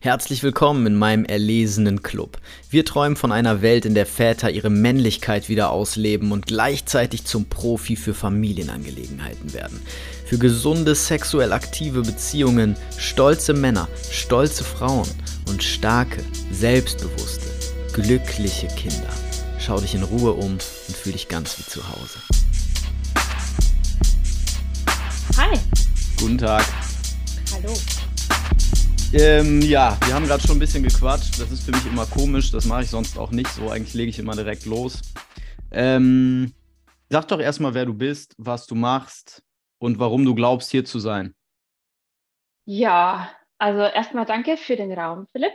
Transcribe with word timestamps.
Herzlich 0.00 0.44
willkommen 0.44 0.86
in 0.86 0.94
meinem 0.94 1.24
erlesenen 1.24 2.04
Club. 2.04 2.38
Wir 2.70 2.84
träumen 2.84 3.16
von 3.16 3.32
einer 3.32 3.62
Welt, 3.62 3.84
in 3.84 3.94
der 3.94 4.06
Väter 4.06 4.48
ihre 4.48 4.70
Männlichkeit 4.70 5.48
wieder 5.48 5.70
ausleben 5.72 6.30
und 6.30 6.46
gleichzeitig 6.46 7.24
zum 7.24 7.46
Profi 7.46 7.96
für 7.96 8.14
Familienangelegenheiten 8.14 9.52
werden. 9.52 9.82
Für 10.24 10.38
gesunde, 10.38 10.94
sexuell 10.94 11.52
aktive 11.52 12.02
Beziehungen, 12.02 12.76
stolze 12.96 13.54
Männer, 13.54 13.88
stolze 14.12 14.62
Frauen 14.62 15.08
und 15.48 15.64
starke, 15.64 16.22
selbstbewusste, 16.52 17.48
glückliche 17.92 18.68
Kinder. 18.68 19.10
Schau 19.58 19.80
dich 19.80 19.96
in 19.96 20.04
Ruhe 20.04 20.32
um 20.34 20.52
und 20.52 20.62
fühl 20.96 21.12
dich 21.12 21.26
ganz 21.26 21.58
wie 21.58 21.64
zu 21.64 21.82
Hause. 21.88 22.20
Hi. 25.36 25.58
Guten 26.20 26.38
Tag. 26.38 26.64
Hallo. 27.52 27.74
Ähm, 29.14 29.62
ja, 29.62 29.96
wir 30.04 30.14
haben 30.14 30.26
gerade 30.26 30.46
schon 30.46 30.56
ein 30.56 30.58
bisschen 30.58 30.82
gequatscht. 30.82 31.40
Das 31.40 31.50
ist 31.50 31.64
für 31.64 31.70
mich 31.70 31.86
immer 31.86 32.04
komisch. 32.04 32.50
Das 32.50 32.66
mache 32.66 32.82
ich 32.82 32.90
sonst 32.90 33.18
auch 33.18 33.30
nicht 33.30 33.48
so. 33.48 33.70
Eigentlich 33.70 33.94
lege 33.94 34.10
ich 34.10 34.18
immer 34.18 34.36
direkt 34.36 34.66
los. 34.66 35.00
Ähm, 35.70 36.52
sag 37.08 37.26
doch 37.28 37.40
erstmal, 37.40 37.72
wer 37.72 37.86
du 37.86 37.94
bist, 37.94 38.34
was 38.36 38.66
du 38.66 38.74
machst 38.74 39.42
und 39.78 39.98
warum 39.98 40.26
du 40.26 40.34
glaubst, 40.34 40.70
hier 40.70 40.84
zu 40.84 40.98
sein. 40.98 41.34
Ja, 42.66 43.30
also 43.56 43.80
erstmal 43.80 44.26
danke 44.26 44.58
für 44.58 44.76
den 44.76 44.92
Raum, 44.92 45.26
Philipp. 45.32 45.54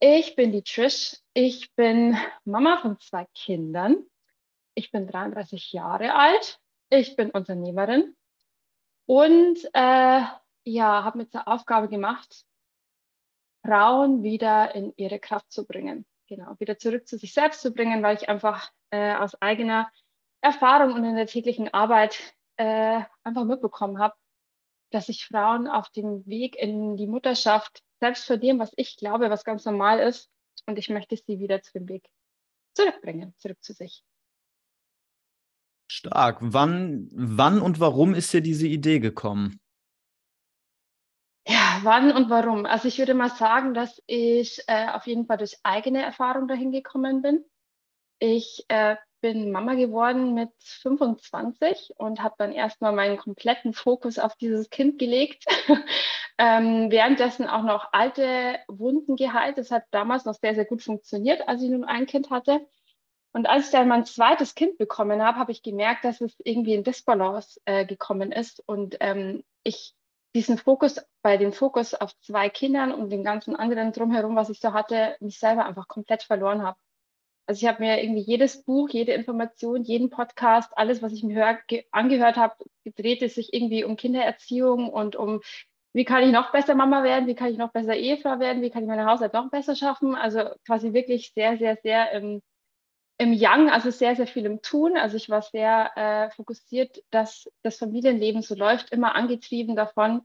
Ich 0.00 0.34
bin 0.34 0.50
die 0.50 0.62
Trish. 0.62 1.18
Ich 1.34 1.72
bin 1.76 2.16
Mama 2.44 2.78
von 2.82 2.98
zwei 2.98 3.26
Kindern. 3.32 3.96
Ich 4.74 4.90
bin 4.90 5.06
33 5.06 5.72
Jahre 5.72 6.16
alt. 6.16 6.58
Ich 6.90 7.14
bin 7.14 7.30
Unternehmerin 7.30 8.16
und 9.06 9.58
äh, 9.72 10.22
ja, 10.64 11.04
habe 11.04 11.18
mir 11.18 11.28
zur 11.28 11.46
Aufgabe 11.46 11.88
gemacht, 11.88 12.44
Frauen 13.64 14.22
wieder 14.22 14.74
in 14.74 14.92
ihre 14.96 15.18
Kraft 15.18 15.50
zu 15.52 15.66
bringen. 15.66 16.04
Genau, 16.28 16.54
wieder 16.58 16.78
zurück 16.78 17.06
zu 17.06 17.18
sich 17.18 17.32
selbst 17.32 17.60
zu 17.60 17.72
bringen, 17.72 18.02
weil 18.02 18.16
ich 18.16 18.28
einfach 18.28 18.70
äh, 18.90 19.14
aus 19.14 19.40
eigener 19.40 19.90
Erfahrung 20.40 20.94
und 20.94 21.04
in 21.04 21.16
der 21.16 21.26
täglichen 21.26 21.72
Arbeit 21.72 22.34
äh, 22.56 23.00
einfach 23.22 23.44
mitbekommen 23.44 23.98
habe, 23.98 24.14
dass 24.90 25.06
sich 25.06 25.26
Frauen 25.26 25.68
auf 25.68 25.90
dem 25.90 26.26
Weg 26.26 26.56
in 26.56 26.96
die 26.96 27.06
Mutterschaft 27.06 27.82
selbst 28.00 28.26
vor 28.26 28.36
dem, 28.36 28.58
was 28.58 28.72
ich 28.76 28.96
glaube, 28.96 29.30
was 29.30 29.44
ganz 29.44 29.64
normal 29.64 30.00
ist, 30.00 30.30
und 30.66 30.78
ich 30.78 30.88
möchte 30.88 31.16
sie 31.16 31.38
wieder 31.38 31.62
zu 31.62 31.72
dem 31.72 31.88
Weg 31.88 32.08
zurückbringen, 32.74 33.34
zurück 33.38 33.62
zu 33.62 33.72
sich. 33.72 34.04
Stark. 35.90 36.38
Wann, 36.40 37.08
wann 37.12 37.60
und 37.60 37.80
warum 37.80 38.14
ist 38.14 38.32
dir 38.32 38.40
diese 38.40 38.66
Idee 38.66 38.98
gekommen? 38.98 39.60
Wann 41.84 42.12
und 42.12 42.30
warum? 42.30 42.66
Also 42.66 42.88
ich 42.88 42.98
würde 42.98 43.14
mal 43.14 43.30
sagen, 43.30 43.74
dass 43.74 44.02
ich 44.06 44.62
äh, 44.68 44.88
auf 44.90 45.06
jeden 45.06 45.26
Fall 45.26 45.38
durch 45.38 45.58
eigene 45.62 46.02
Erfahrung 46.02 46.46
dahin 46.46 46.70
gekommen 46.70 47.22
bin. 47.22 47.44
Ich 48.18 48.64
äh, 48.68 48.96
bin 49.20 49.50
Mama 49.50 49.74
geworden 49.74 50.34
mit 50.34 50.50
25 50.58 51.94
und 51.96 52.22
habe 52.22 52.34
dann 52.38 52.52
erstmal 52.52 52.92
meinen 52.92 53.16
kompletten 53.16 53.72
Fokus 53.72 54.18
auf 54.18 54.36
dieses 54.36 54.70
Kind 54.70 54.98
gelegt. 54.98 55.44
ähm, 56.38 56.90
währenddessen 56.90 57.46
auch 57.48 57.62
noch 57.62 57.92
alte 57.92 58.58
Wunden 58.68 59.16
geheilt. 59.16 59.58
Das 59.58 59.70
hat 59.70 59.84
damals 59.90 60.24
noch 60.24 60.34
sehr, 60.34 60.54
sehr 60.54 60.64
gut 60.64 60.82
funktioniert, 60.82 61.48
als 61.48 61.62
ich 61.62 61.70
nun 61.70 61.84
ein 61.84 62.06
Kind 62.06 62.30
hatte. 62.30 62.66
Und 63.32 63.46
als 63.46 63.66
ich 63.66 63.72
dann 63.72 63.88
mein 63.88 64.04
zweites 64.04 64.54
Kind 64.54 64.78
bekommen 64.78 65.22
habe, 65.22 65.38
habe 65.38 65.52
ich 65.52 65.62
gemerkt, 65.62 66.04
dass 66.04 66.20
es 66.20 66.34
irgendwie 66.44 66.74
in 66.74 66.84
Disbalance 66.84 67.60
äh, 67.64 67.86
gekommen 67.86 68.30
ist 68.30 68.62
und 68.66 68.98
ähm, 69.00 69.42
ich 69.64 69.94
diesen 70.34 70.58
Fokus, 70.58 71.00
bei 71.22 71.36
dem 71.36 71.52
Fokus 71.52 71.94
auf 71.94 72.18
zwei 72.20 72.48
Kindern 72.48 72.92
und 72.92 73.10
den 73.10 73.24
ganzen 73.24 73.54
anderen 73.56 73.92
drumherum, 73.92 74.36
was 74.36 74.50
ich 74.50 74.60
so 74.60 74.72
hatte, 74.72 75.16
mich 75.20 75.38
selber 75.38 75.66
einfach 75.66 75.88
komplett 75.88 76.22
verloren 76.22 76.62
habe. 76.62 76.78
Also 77.46 77.64
ich 77.64 77.68
habe 77.68 77.82
mir 77.82 78.02
irgendwie 78.02 78.22
jedes 78.22 78.62
Buch, 78.62 78.88
jede 78.90 79.12
Information, 79.12 79.82
jeden 79.82 80.10
Podcast, 80.10 80.70
alles, 80.76 81.02
was 81.02 81.12
ich 81.12 81.24
mir 81.24 81.34
hör, 81.34 81.58
angehört 81.90 82.36
habe, 82.36 82.54
gedreht 82.84 83.20
es 83.22 83.34
sich 83.34 83.52
irgendwie 83.52 83.84
um 83.84 83.96
Kindererziehung 83.96 84.88
und 84.90 85.16
um, 85.16 85.40
wie 85.92 86.04
kann 86.04 86.22
ich 86.22 86.32
noch 86.32 86.52
besser 86.52 86.74
Mama 86.74 87.02
werden, 87.02 87.26
wie 87.26 87.34
kann 87.34 87.50
ich 87.50 87.58
noch 87.58 87.72
besser 87.72 87.96
Ehefrau 87.96 88.38
werden, 88.38 88.62
wie 88.62 88.70
kann 88.70 88.82
ich 88.82 88.88
meine 88.88 89.06
Haushalt 89.06 89.34
noch 89.34 89.50
besser 89.50 89.74
schaffen. 89.74 90.14
Also 90.14 90.50
quasi 90.64 90.92
wirklich 90.92 91.32
sehr, 91.34 91.58
sehr, 91.58 91.76
sehr 91.82 92.12
im, 92.12 92.42
im 93.22 93.32
Young, 93.32 93.70
also 93.70 93.90
sehr, 93.90 94.16
sehr 94.16 94.26
viel 94.26 94.44
im 94.44 94.62
Tun. 94.62 94.96
Also 94.96 95.16
ich 95.16 95.28
war 95.28 95.42
sehr 95.42 95.96
äh, 95.96 96.30
fokussiert, 96.30 97.02
dass 97.10 97.48
das 97.62 97.78
Familienleben 97.78 98.42
so 98.42 98.54
läuft, 98.54 98.90
immer 98.90 99.14
angetrieben 99.14 99.76
davon, 99.76 100.22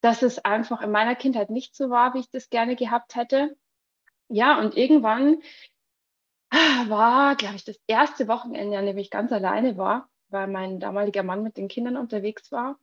dass 0.00 0.22
es 0.22 0.38
einfach 0.44 0.80
in 0.80 0.92
meiner 0.92 1.16
Kindheit 1.16 1.50
nicht 1.50 1.74
so 1.74 1.90
war, 1.90 2.14
wie 2.14 2.20
ich 2.20 2.30
das 2.30 2.48
gerne 2.50 2.76
gehabt 2.76 3.16
hätte. 3.16 3.56
Ja, 4.28 4.58
und 4.60 4.76
irgendwann 4.76 5.42
war, 6.88 7.34
glaube 7.36 7.56
ich, 7.56 7.64
das 7.64 7.78
erste 7.86 8.28
Wochenende, 8.28 8.78
an 8.78 8.86
dem 8.86 8.98
ich 8.98 9.10
ganz 9.10 9.32
alleine 9.32 9.76
war, 9.76 10.08
weil 10.28 10.46
mein 10.46 10.78
damaliger 10.80 11.24
Mann 11.24 11.42
mit 11.42 11.56
den 11.56 11.68
Kindern 11.68 11.96
unterwegs 11.96 12.52
war. 12.52 12.78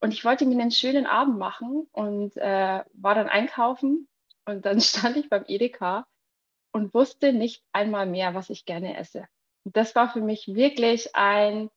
Und 0.00 0.14
ich 0.14 0.24
wollte 0.24 0.46
mir 0.46 0.58
einen 0.58 0.70
schönen 0.70 1.06
Abend 1.06 1.38
machen 1.38 1.86
und 1.92 2.36
äh, 2.38 2.82
war 2.94 3.14
dann 3.14 3.28
einkaufen. 3.28 4.08
Und 4.46 4.64
dann 4.64 4.80
stand 4.80 5.16
ich 5.18 5.28
beim 5.28 5.44
Edeka 5.46 6.06
und 6.72 6.94
wusste 6.94 7.32
nicht 7.32 7.62
einmal 7.72 8.06
mehr, 8.06 8.34
was 8.34 8.50
ich 8.50 8.64
gerne 8.64 8.96
esse. 8.96 9.26
Und 9.64 9.76
das 9.76 9.94
war 9.94 10.10
für 10.12 10.20
mich 10.20 10.48
wirklich 10.48 11.14
ein, 11.14 11.70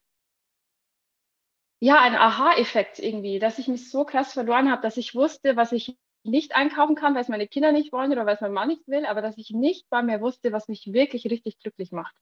ja, 1.79 1.99
ein 1.99 2.15
Aha-Effekt 2.15 2.99
irgendwie, 2.99 3.39
dass 3.39 3.59
ich 3.59 3.67
mich 3.67 3.89
so 3.89 4.05
krass 4.05 4.33
verloren 4.33 4.71
habe, 4.71 4.81
dass 4.81 4.97
ich 4.97 5.15
wusste, 5.15 5.55
was 5.55 5.71
ich 5.71 5.97
nicht 6.23 6.55
einkaufen 6.55 6.95
kann, 6.95 7.15
weil 7.15 7.21
es 7.21 7.27
meine 7.27 7.47
Kinder 7.47 7.71
nicht 7.71 7.91
wollen 7.91 8.11
oder 8.11 8.25
weil 8.25 8.35
es 8.35 8.41
mein 8.41 8.53
Mann 8.53 8.69
nicht 8.69 8.87
will, 8.87 9.05
aber 9.05 9.21
dass 9.21 9.37
ich 9.37 9.51
nicht 9.51 9.89
bei 9.89 10.01
mir 10.01 10.21
wusste, 10.21 10.53
was 10.53 10.69
mich 10.69 10.93
wirklich 10.93 11.25
richtig 11.25 11.59
glücklich 11.59 11.91
macht. 11.91 12.15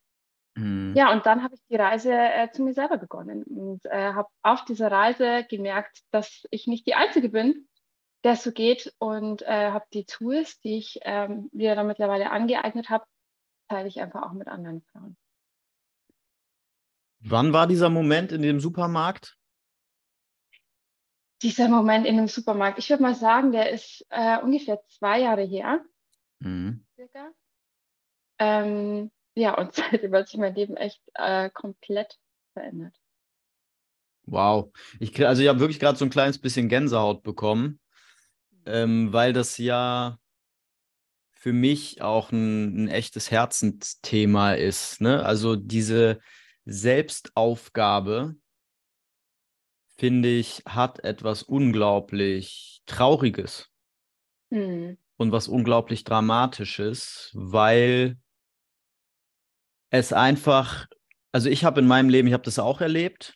Mhm. 0.56 0.94
Ja, 0.96 1.14
und 1.14 1.26
dann 1.26 1.44
habe 1.44 1.56
ich 1.56 1.62
die 1.70 1.76
Reise 1.76 2.14
äh, 2.14 2.52
zu 2.52 2.64
mir 2.64 2.74
selber 2.74 2.98
begonnen 2.98 3.44
und 3.44 3.86
äh, 3.86 4.14
habe 4.14 4.30
auf 4.42 4.66
dieser 4.66 4.92
Reise 4.92 5.46
gemerkt, 5.50 6.02
dass 6.12 6.46
ich 6.50 6.68
nicht 6.68 6.88
die 6.88 6.96
Einzige 6.96 7.30
bin, 7.30 7.68
der 8.24 8.36
so 8.36 8.52
geht 8.52 8.94
und 9.00 9.42
äh, 9.44 9.72
habe 9.72 9.86
die 9.94 10.06
Tools, 10.06 10.60
die 10.62 10.78
ich 10.78 11.00
ähm, 11.04 11.50
mir 11.54 11.76
dann 11.76 11.88
mittlerweile 11.88 12.30
angeeignet 12.30 12.90
habe, 12.90 13.06
teile 13.68 13.88
ich 13.88 14.00
einfach 14.00 14.24
auch 14.24 14.34
mit 14.34 14.48
anderen 14.48 14.82
Frauen. 14.82 15.18
Wann 17.20 17.54
war 17.54 17.68
dieser 17.68 17.90
Moment 17.90 18.32
in 18.32 18.42
dem 18.42 18.60
Supermarkt? 18.60 19.38
Dieser 21.42 21.70
Moment 21.70 22.06
in 22.06 22.18
dem 22.18 22.28
Supermarkt, 22.28 22.78
ich 22.78 22.90
würde 22.90 23.02
mal 23.02 23.16
sagen, 23.16 23.52
der 23.52 23.72
ist 23.72 24.06
äh, 24.10 24.40
ungefähr 24.40 24.82
zwei 24.88 25.22
Jahre 25.22 25.44
her. 25.44 25.84
Mhm. 26.40 26.86
Circa. 26.96 27.32
Ähm, 28.38 29.12
ja, 29.36 29.58
und 29.58 29.74
seitdem 29.74 30.14
hat 30.14 30.28
sich 30.28 30.40
mein 30.40 30.54
Leben 30.54 30.78
echt 30.78 31.02
äh, 31.16 31.50
komplett 31.50 32.20
verändert. 32.54 32.96
Wow. 34.24 34.72
Ich, 35.00 35.26
also 35.26 35.42
ich 35.42 35.48
habe 35.48 35.60
wirklich 35.60 35.80
gerade 35.80 35.98
so 35.98 36.06
ein 36.06 36.12
kleines 36.12 36.40
bisschen 36.40 36.70
Gänsehaut 36.70 37.24
bekommen 37.24 37.81
ähm, 38.66 39.12
weil 39.14 39.34
das 39.34 39.58
ja 39.58 40.18
für 41.32 41.54
mich 41.54 42.02
auch 42.02 42.32
ein, 42.32 42.84
ein 42.84 42.88
echtes 42.88 43.32
Herzensthema 43.32 44.54
ist. 44.54 45.02
Ne? 45.02 45.26
Also 45.26 45.56
diese 45.56 46.20
Selbstaufgabe, 46.66 48.36
finde 49.98 50.30
ich, 50.30 50.62
hat 50.68 51.04
etwas 51.04 51.42
unglaublich 51.42 52.84
Trauriges 52.86 53.70
mhm. 54.52 54.98
und 55.18 55.32
was 55.32 55.48
unglaublich 55.48 56.04
Dramatisches, 56.04 57.32
weil 57.34 58.18
es 59.90 60.14
einfach, 60.14 60.88
also 61.32 61.50
ich 61.50 61.64
habe 61.64 61.82
in 61.82 61.88
meinem 61.88 62.10
Leben, 62.10 62.28
ich 62.28 62.34
habe 62.34 62.44
das 62.44 62.60
auch 62.60 62.82
erlebt, 62.82 63.36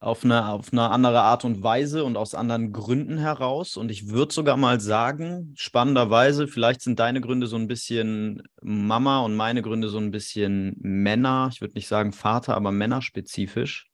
auf 0.00 0.24
eine, 0.24 0.48
auf 0.48 0.72
eine 0.72 0.90
andere 0.90 1.22
Art 1.22 1.44
und 1.44 1.62
Weise 1.62 2.04
und 2.04 2.16
aus 2.16 2.34
anderen 2.34 2.72
Gründen 2.72 3.18
heraus. 3.18 3.76
Und 3.76 3.90
ich 3.90 4.08
würde 4.10 4.32
sogar 4.32 4.56
mal 4.56 4.80
sagen, 4.80 5.52
spannenderweise, 5.56 6.48
vielleicht 6.48 6.82
sind 6.82 6.98
deine 6.98 7.20
Gründe 7.20 7.46
so 7.46 7.56
ein 7.56 7.68
bisschen 7.68 8.42
Mama 8.62 9.20
und 9.20 9.36
meine 9.36 9.62
Gründe 9.62 9.88
so 9.88 9.98
ein 9.98 10.10
bisschen 10.10 10.76
Männer. 10.78 11.48
Ich 11.52 11.60
würde 11.60 11.74
nicht 11.74 11.88
sagen 11.88 12.12
Vater, 12.12 12.54
aber 12.54 12.72
männerspezifisch. 12.72 13.88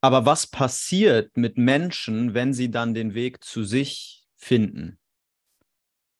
Aber 0.00 0.26
was 0.26 0.46
passiert 0.46 1.36
mit 1.36 1.58
Menschen, 1.58 2.34
wenn 2.34 2.52
sie 2.52 2.70
dann 2.70 2.94
den 2.94 3.14
Weg 3.14 3.44
zu 3.44 3.62
sich 3.62 4.26
finden? 4.36 4.98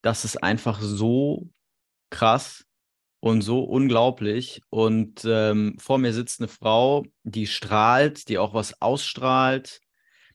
Das 0.01 0.23
ist 0.23 0.41
einfach 0.41 0.79
so 0.81 1.49
krass 2.09 2.65
und 3.23 3.41
so 3.41 3.63
unglaublich. 3.63 4.61
Und 4.69 5.23
ähm, 5.23 5.77
vor 5.79 5.97
mir 5.97 6.11
sitzt 6.11 6.41
eine 6.41 6.49
Frau, 6.49 7.05
die 7.23 7.47
strahlt, 7.47 8.27
die 8.27 8.37
auch 8.37 8.53
was 8.53 8.81
ausstrahlt. 8.81 9.79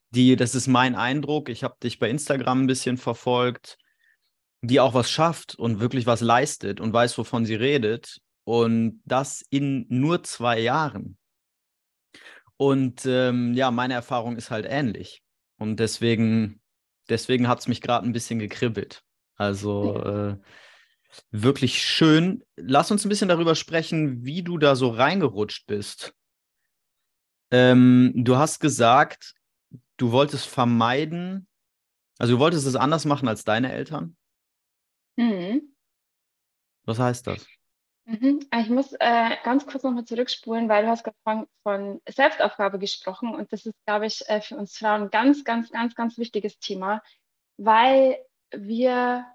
Die, 0.08 0.36
das 0.36 0.54
ist 0.54 0.68
mein 0.68 0.94
Eindruck. 0.94 1.50
Ich 1.50 1.64
habe 1.64 1.76
dich 1.82 1.98
bei 1.98 2.08
Instagram 2.08 2.62
ein 2.62 2.66
bisschen 2.66 2.96
verfolgt, 2.96 3.76
die 4.62 4.80
auch 4.80 4.94
was 4.94 5.10
schafft 5.10 5.54
und 5.54 5.80
wirklich 5.80 6.06
was 6.06 6.22
leistet 6.22 6.80
und 6.80 6.94
weiß, 6.94 7.18
wovon 7.18 7.44
sie 7.44 7.56
redet. 7.56 8.20
Und 8.44 9.02
das 9.04 9.44
in 9.50 9.84
nur 9.90 10.22
zwei 10.22 10.58
Jahren. 10.58 11.18
Und 12.56 13.04
ähm, 13.04 13.52
ja, 13.52 13.70
meine 13.70 13.92
Erfahrung 13.92 14.38
ist 14.38 14.50
halt 14.50 14.64
ähnlich. 14.66 15.22
Und 15.58 15.78
deswegen 15.78 16.62
deswegen 17.10 17.48
hat 17.48 17.58
es 17.58 17.68
mich 17.68 17.82
gerade 17.82 18.06
ein 18.06 18.14
bisschen 18.14 18.38
gekribbelt. 18.38 19.02
Also 19.36 20.02
äh, 20.02 20.36
wirklich 21.30 21.82
schön. 21.82 22.44
Lass 22.56 22.90
uns 22.90 23.04
ein 23.04 23.08
bisschen 23.08 23.28
darüber 23.28 23.54
sprechen, 23.54 24.24
wie 24.24 24.42
du 24.42 24.58
da 24.58 24.76
so 24.76 24.88
reingerutscht 24.88 25.66
bist. 25.66 26.14
Ähm, 27.50 28.12
du 28.14 28.36
hast 28.36 28.60
gesagt, 28.60 29.34
du 29.96 30.12
wolltest 30.12 30.46
vermeiden, 30.46 31.48
also 32.18 32.34
du 32.34 32.38
wolltest 32.40 32.66
es 32.66 32.76
anders 32.76 33.04
machen 33.04 33.28
als 33.28 33.44
deine 33.44 33.72
Eltern. 33.72 34.16
Mhm. 35.16 35.74
Was 36.84 36.98
heißt 36.98 37.26
das? 37.26 37.46
Mhm. 38.08 38.40
Ich 38.58 38.70
muss 38.70 38.94
äh, 38.94 39.36
ganz 39.44 39.66
kurz 39.66 39.82
nochmal 39.82 40.06
zurückspulen, 40.06 40.68
weil 40.70 40.84
du 40.84 40.90
hast 40.90 41.04
gerade 41.04 41.46
von, 41.62 42.00
Selbstaufgabe 42.08 42.78
gesprochen 42.78 43.34
und 43.34 43.52
das 43.52 43.66
ist, 43.66 43.74
glaube 43.84 44.06
ich, 44.06 44.26
äh, 44.28 44.40
für 44.40 44.56
uns 44.56 44.78
Frauen 44.78 45.02
ein 45.02 45.10
ganz, 45.10 45.44
ganz, 45.44 45.70
ganz, 45.70 45.94
ganz 45.94 46.16
wichtiges 46.16 46.58
Thema, 46.58 47.02
weil 47.58 48.16
wir, 48.50 49.26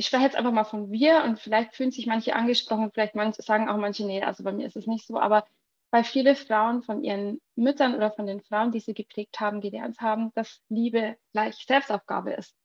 ich 0.00 0.06
spreche 0.06 0.24
jetzt 0.24 0.36
einfach 0.36 0.50
mal 0.50 0.64
von 0.64 0.90
wir 0.90 1.24
und 1.24 1.38
vielleicht 1.38 1.74
fühlen 1.74 1.90
sich 1.90 2.06
manche 2.06 2.34
angesprochen, 2.34 2.90
vielleicht 2.90 3.14
manche, 3.14 3.42
sagen 3.42 3.68
auch 3.68 3.76
manche, 3.76 4.06
nee, 4.06 4.22
also 4.22 4.42
bei 4.42 4.50
mir 4.50 4.66
ist 4.66 4.76
es 4.76 4.86
nicht 4.86 5.06
so, 5.06 5.20
aber 5.20 5.44
weil 5.90 6.04
viele 6.04 6.34
Frauen 6.34 6.82
von 6.82 7.04
ihren 7.04 7.38
Müttern 7.54 7.94
oder 7.94 8.10
von 8.10 8.26
den 8.26 8.40
Frauen, 8.40 8.72
die 8.72 8.80
sie 8.80 8.94
geprägt 8.94 9.40
haben, 9.40 9.60
gelernt 9.60 10.00
haben, 10.00 10.32
dass 10.34 10.62
Liebe 10.70 11.18
gleich 11.32 11.66
Selbstaufgabe 11.66 12.32
ist. 12.32 12.56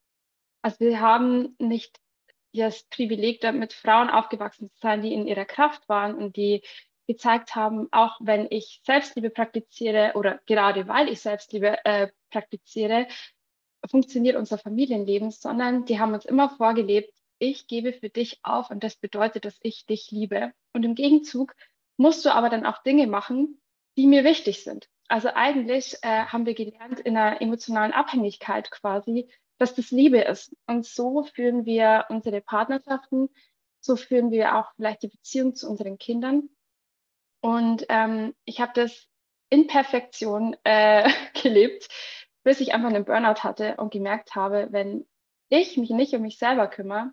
Also 0.62 0.80
wir 0.80 1.02
haben 1.02 1.58
nicht 1.60 2.00
das 2.54 2.84
Privileg, 2.84 3.44
mit 3.52 3.74
Frauen 3.74 4.10
aufgewachsen 4.10 4.70
zu 4.70 4.78
sein, 4.80 5.02
die 5.02 5.14
in 5.14 5.28
ihrer 5.28 5.44
Kraft 5.44 5.90
waren 5.90 6.16
und 6.16 6.38
die 6.38 6.62
gezeigt 7.06 7.54
haben, 7.54 7.90
auch 7.92 8.16
wenn 8.22 8.48
ich 8.50 8.80
Selbstliebe 8.86 9.30
praktiziere 9.30 10.14
oder 10.16 10.40
gerade 10.46 10.88
weil 10.88 11.10
ich 11.10 11.20
Selbstliebe 11.20 11.84
äh, 11.84 12.08
praktiziere, 12.32 13.08
funktioniert 13.92 14.38
unser 14.38 14.58
Familienleben, 14.58 15.32
sondern 15.32 15.84
die 15.84 16.00
haben 16.00 16.14
uns 16.14 16.24
immer 16.24 16.50
vorgelebt, 16.50 17.14
ich 17.46 17.68
gebe 17.68 17.94
für 17.94 18.10
dich 18.10 18.40
auf 18.44 18.70
und 18.70 18.84
das 18.84 18.96
bedeutet, 18.96 19.46
dass 19.46 19.58
ich 19.62 19.86
dich 19.86 20.12
liebe. 20.12 20.52
Und 20.74 20.84
im 20.84 20.96
Gegenzug 20.96 21.56
musst 21.98 22.26
du 22.26 22.34
aber 22.34 22.50
dann 22.50 22.66
auch 22.66 22.84
Dinge 22.84 23.08
machen, 23.08 23.62
die 23.98 24.08
mir 24.08 24.24
wichtig 24.24 24.64
sind. 24.64 24.90
Also 25.08 25.30
eigentlich 25.30 25.98
äh, 26.02 26.26
haben 26.26 26.46
wir 26.46 26.56
gelernt 26.56 27.00
in 27.00 27.16
einer 27.16 27.42
emotionalen 27.42 27.94
Abhängigkeit 27.94 28.72
quasi, 28.72 29.30
dass 29.58 29.76
das 29.76 29.92
Liebe 29.92 30.20
ist. 30.20 30.56
Und 30.66 30.86
so 30.86 31.24
führen 31.24 31.66
wir 31.66 32.06
unsere 32.10 32.42
Partnerschaften, 32.42 33.30
so 33.80 33.96
führen 33.96 34.32
wir 34.32 34.58
auch 34.58 34.74
vielleicht 34.76 35.04
die 35.04 35.10
Beziehung 35.10 35.56
zu 35.56 35.70
unseren 35.70 35.98
Kindern. 35.98 36.50
Und 37.42 37.86
ähm, 37.90 38.34
ich 38.46 38.60
habe 38.60 38.72
das 38.74 39.08
in 39.50 39.68
Perfektion 39.68 40.56
äh, 40.64 41.10
gelebt, 41.42 41.88
bis 42.44 42.60
ich 42.60 42.74
einfach 42.74 42.90
einen 42.90 43.06
Burnout 43.06 43.44
hatte 43.44 43.76
und 43.78 43.94
gemerkt 43.94 44.36
habe, 44.36 44.68
wenn 44.72 45.06
ich 45.50 45.78
mich 45.78 45.92
nicht 45.92 46.14
um 46.14 46.24
mich 46.24 46.40
selber 46.40 46.68
kümmere, 46.68 47.12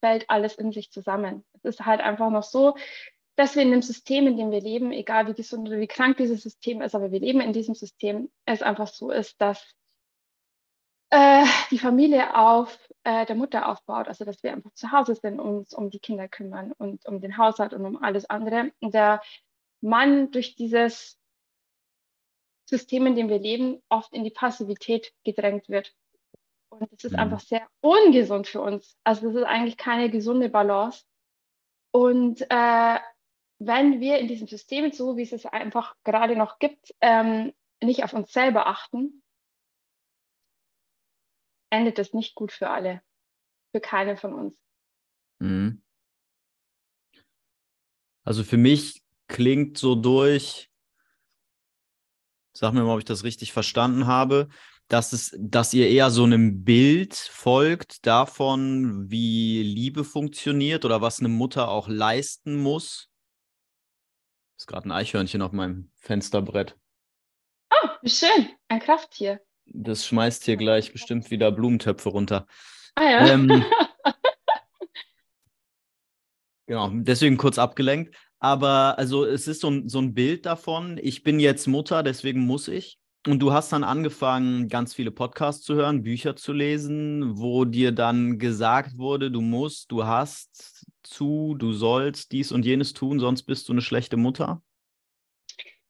fällt 0.00 0.28
alles 0.30 0.56
in 0.56 0.72
sich 0.72 0.90
zusammen. 0.90 1.44
Es 1.54 1.64
ist 1.64 1.86
halt 1.86 2.00
einfach 2.00 2.30
noch 2.30 2.42
so, 2.42 2.76
dass 3.36 3.54
wir 3.54 3.62
in 3.62 3.70
dem 3.70 3.82
System, 3.82 4.26
in 4.26 4.36
dem 4.36 4.50
wir 4.50 4.60
leben, 4.60 4.92
egal 4.92 5.26
wie 5.28 5.34
gesund 5.34 5.68
oder 5.68 5.78
wie 5.78 5.86
krank 5.86 6.16
dieses 6.16 6.42
System 6.42 6.80
ist, 6.80 6.94
aber 6.94 7.12
wir 7.12 7.20
leben 7.20 7.40
in 7.40 7.52
diesem 7.52 7.74
System, 7.74 8.30
es 8.46 8.62
einfach 8.62 8.88
so 8.88 9.10
ist, 9.10 9.40
dass 9.40 9.74
äh, 11.10 11.44
die 11.70 11.78
Familie 11.78 12.36
auf 12.36 12.78
äh, 13.04 13.26
der 13.26 13.36
Mutter 13.36 13.68
aufbaut, 13.68 14.08
also 14.08 14.24
dass 14.24 14.42
wir 14.42 14.52
einfach 14.52 14.72
zu 14.72 14.90
Hause 14.90 15.14
sind 15.14 15.38
und 15.38 15.58
uns 15.58 15.74
um 15.74 15.90
die 15.90 16.00
Kinder 16.00 16.28
kümmern 16.28 16.72
und 16.72 17.06
um 17.06 17.20
den 17.20 17.36
Haushalt 17.36 17.74
und 17.74 17.84
um 17.84 18.02
alles 18.02 18.28
andere. 18.28 18.72
Und 18.80 18.94
der 18.94 19.20
Mann 19.80 20.30
durch 20.30 20.56
dieses 20.56 21.18
System, 22.68 23.06
in 23.06 23.14
dem 23.14 23.28
wir 23.28 23.38
leben, 23.38 23.82
oft 23.88 24.12
in 24.12 24.24
die 24.24 24.30
Passivität 24.30 25.12
gedrängt 25.24 25.68
wird. 25.68 25.94
Und 26.78 26.92
das 26.92 27.04
ist 27.04 27.12
mhm. 27.12 27.18
einfach 27.18 27.40
sehr 27.40 27.66
ungesund 27.80 28.46
für 28.46 28.60
uns. 28.60 28.96
Also 29.04 29.26
das 29.26 29.36
ist 29.36 29.44
eigentlich 29.44 29.76
keine 29.76 30.10
gesunde 30.10 30.48
Balance. 30.48 31.04
Und 31.92 32.42
äh, 32.50 32.98
wenn 33.58 34.00
wir 34.00 34.18
in 34.18 34.28
diesem 34.28 34.46
System, 34.46 34.92
so 34.92 35.16
wie 35.16 35.22
es 35.22 35.32
es 35.32 35.46
einfach 35.46 35.96
gerade 36.04 36.36
noch 36.36 36.58
gibt, 36.58 36.94
ähm, 37.00 37.54
nicht 37.82 38.04
auf 38.04 38.12
uns 38.12 38.32
selber 38.32 38.66
achten, 38.66 39.22
endet 41.70 41.98
das 41.98 42.12
nicht 42.12 42.34
gut 42.34 42.52
für 42.52 42.70
alle, 42.70 43.02
für 43.72 43.80
keine 43.80 44.16
von 44.16 44.34
uns. 44.34 44.58
Mhm. 45.38 45.82
Also 48.24 48.44
für 48.44 48.56
mich 48.56 49.02
klingt 49.28 49.78
so 49.78 49.94
durch, 49.94 50.70
sag 52.52 52.72
mir 52.72 52.82
mal, 52.82 52.94
ob 52.94 52.98
ich 52.98 53.04
das 53.04 53.24
richtig 53.24 53.52
verstanden 53.52 54.06
habe, 54.06 54.48
dass 54.88 55.12
es, 55.12 55.36
dass 55.38 55.74
ihr 55.74 55.88
eher 55.88 56.10
so 56.10 56.24
einem 56.24 56.64
Bild 56.64 57.14
folgt 57.14 58.06
davon, 58.06 59.10
wie 59.10 59.62
Liebe 59.62 60.04
funktioniert 60.04 60.84
oder 60.84 61.00
was 61.00 61.18
eine 61.18 61.28
Mutter 61.28 61.68
auch 61.68 61.88
leisten 61.88 62.56
muss. 62.56 63.08
Ist 64.56 64.66
gerade 64.66 64.88
ein 64.88 64.92
Eichhörnchen 64.92 65.42
auf 65.42 65.52
meinem 65.52 65.90
Fensterbrett. 65.96 66.76
Oh, 67.70 67.88
wie 68.02 68.10
schön, 68.10 68.48
ein 68.68 68.80
Krafttier. 68.80 69.40
Das 69.66 70.06
schmeißt 70.06 70.44
hier 70.44 70.56
gleich 70.56 70.92
bestimmt 70.92 71.30
wieder 71.30 71.50
Blumentöpfe 71.50 72.08
runter. 72.08 72.46
Ah 72.94 73.10
ja. 73.10 73.26
Ähm, 73.26 73.48
genau, 76.66 76.90
deswegen 76.92 77.36
kurz 77.36 77.58
abgelenkt. 77.58 78.16
Aber 78.38 78.96
also 78.98 79.24
es 79.24 79.48
ist 79.48 79.60
so 79.60 79.70
ein, 79.70 79.88
so 79.88 79.98
ein 79.98 80.14
Bild 80.14 80.46
davon, 80.46 80.98
ich 81.02 81.24
bin 81.24 81.40
jetzt 81.40 81.66
Mutter, 81.66 82.02
deswegen 82.02 82.40
muss 82.40 82.68
ich. 82.68 82.98
Und 83.26 83.40
du 83.40 83.52
hast 83.52 83.72
dann 83.72 83.82
angefangen, 83.82 84.68
ganz 84.68 84.94
viele 84.94 85.10
Podcasts 85.10 85.64
zu 85.64 85.74
hören, 85.74 86.04
Bücher 86.04 86.36
zu 86.36 86.52
lesen, 86.52 87.38
wo 87.38 87.64
dir 87.64 87.90
dann 87.90 88.38
gesagt 88.38 88.98
wurde, 88.98 89.32
du 89.32 89.40
musst, 89.40 89.90
du 89.90 90.04
hast 90.04 90.86
zu, 91.02 91.56
du 91.58 91.72
sollst 91.72 92.30
dies 92.30 92.52
und 92.52 92.64
jenes 92.64 92.92
tun, 92.92 93.18
sonst 93.18 93.42
bist 93.42 93.68
du 93.68 93.72
eine 93.72 93.82
schlechte 93.82 94.16
Mutter. 94.16 94.62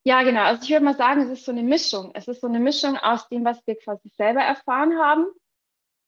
Ja, 0.04 0.22
genau. 0.22 0.44
Also 0.44 0.62
ich 0.62 0.70
würde 0.70 0.84
mal 0.84 0.96
sagen, 0.96 1.22
es 1.22 1.30
ist 1.30 1.44
so 1.44 1.52
eine 1.52 1.62
Mischung. 1.62 2.12
Es 2.14 2.26
ist 2.26 2.40
so 2.40 2.46
eine 2.46 2.60
Mischung 2.60 2.96
aus 2.96 3.28
dem, 3.28 3.44
was 3.44 3.60
wir 3.66 3.76
quasi 3.76 4.08
selber 4.16 4.40
erfahren 4.40 4.96
haben, 4.98 5.26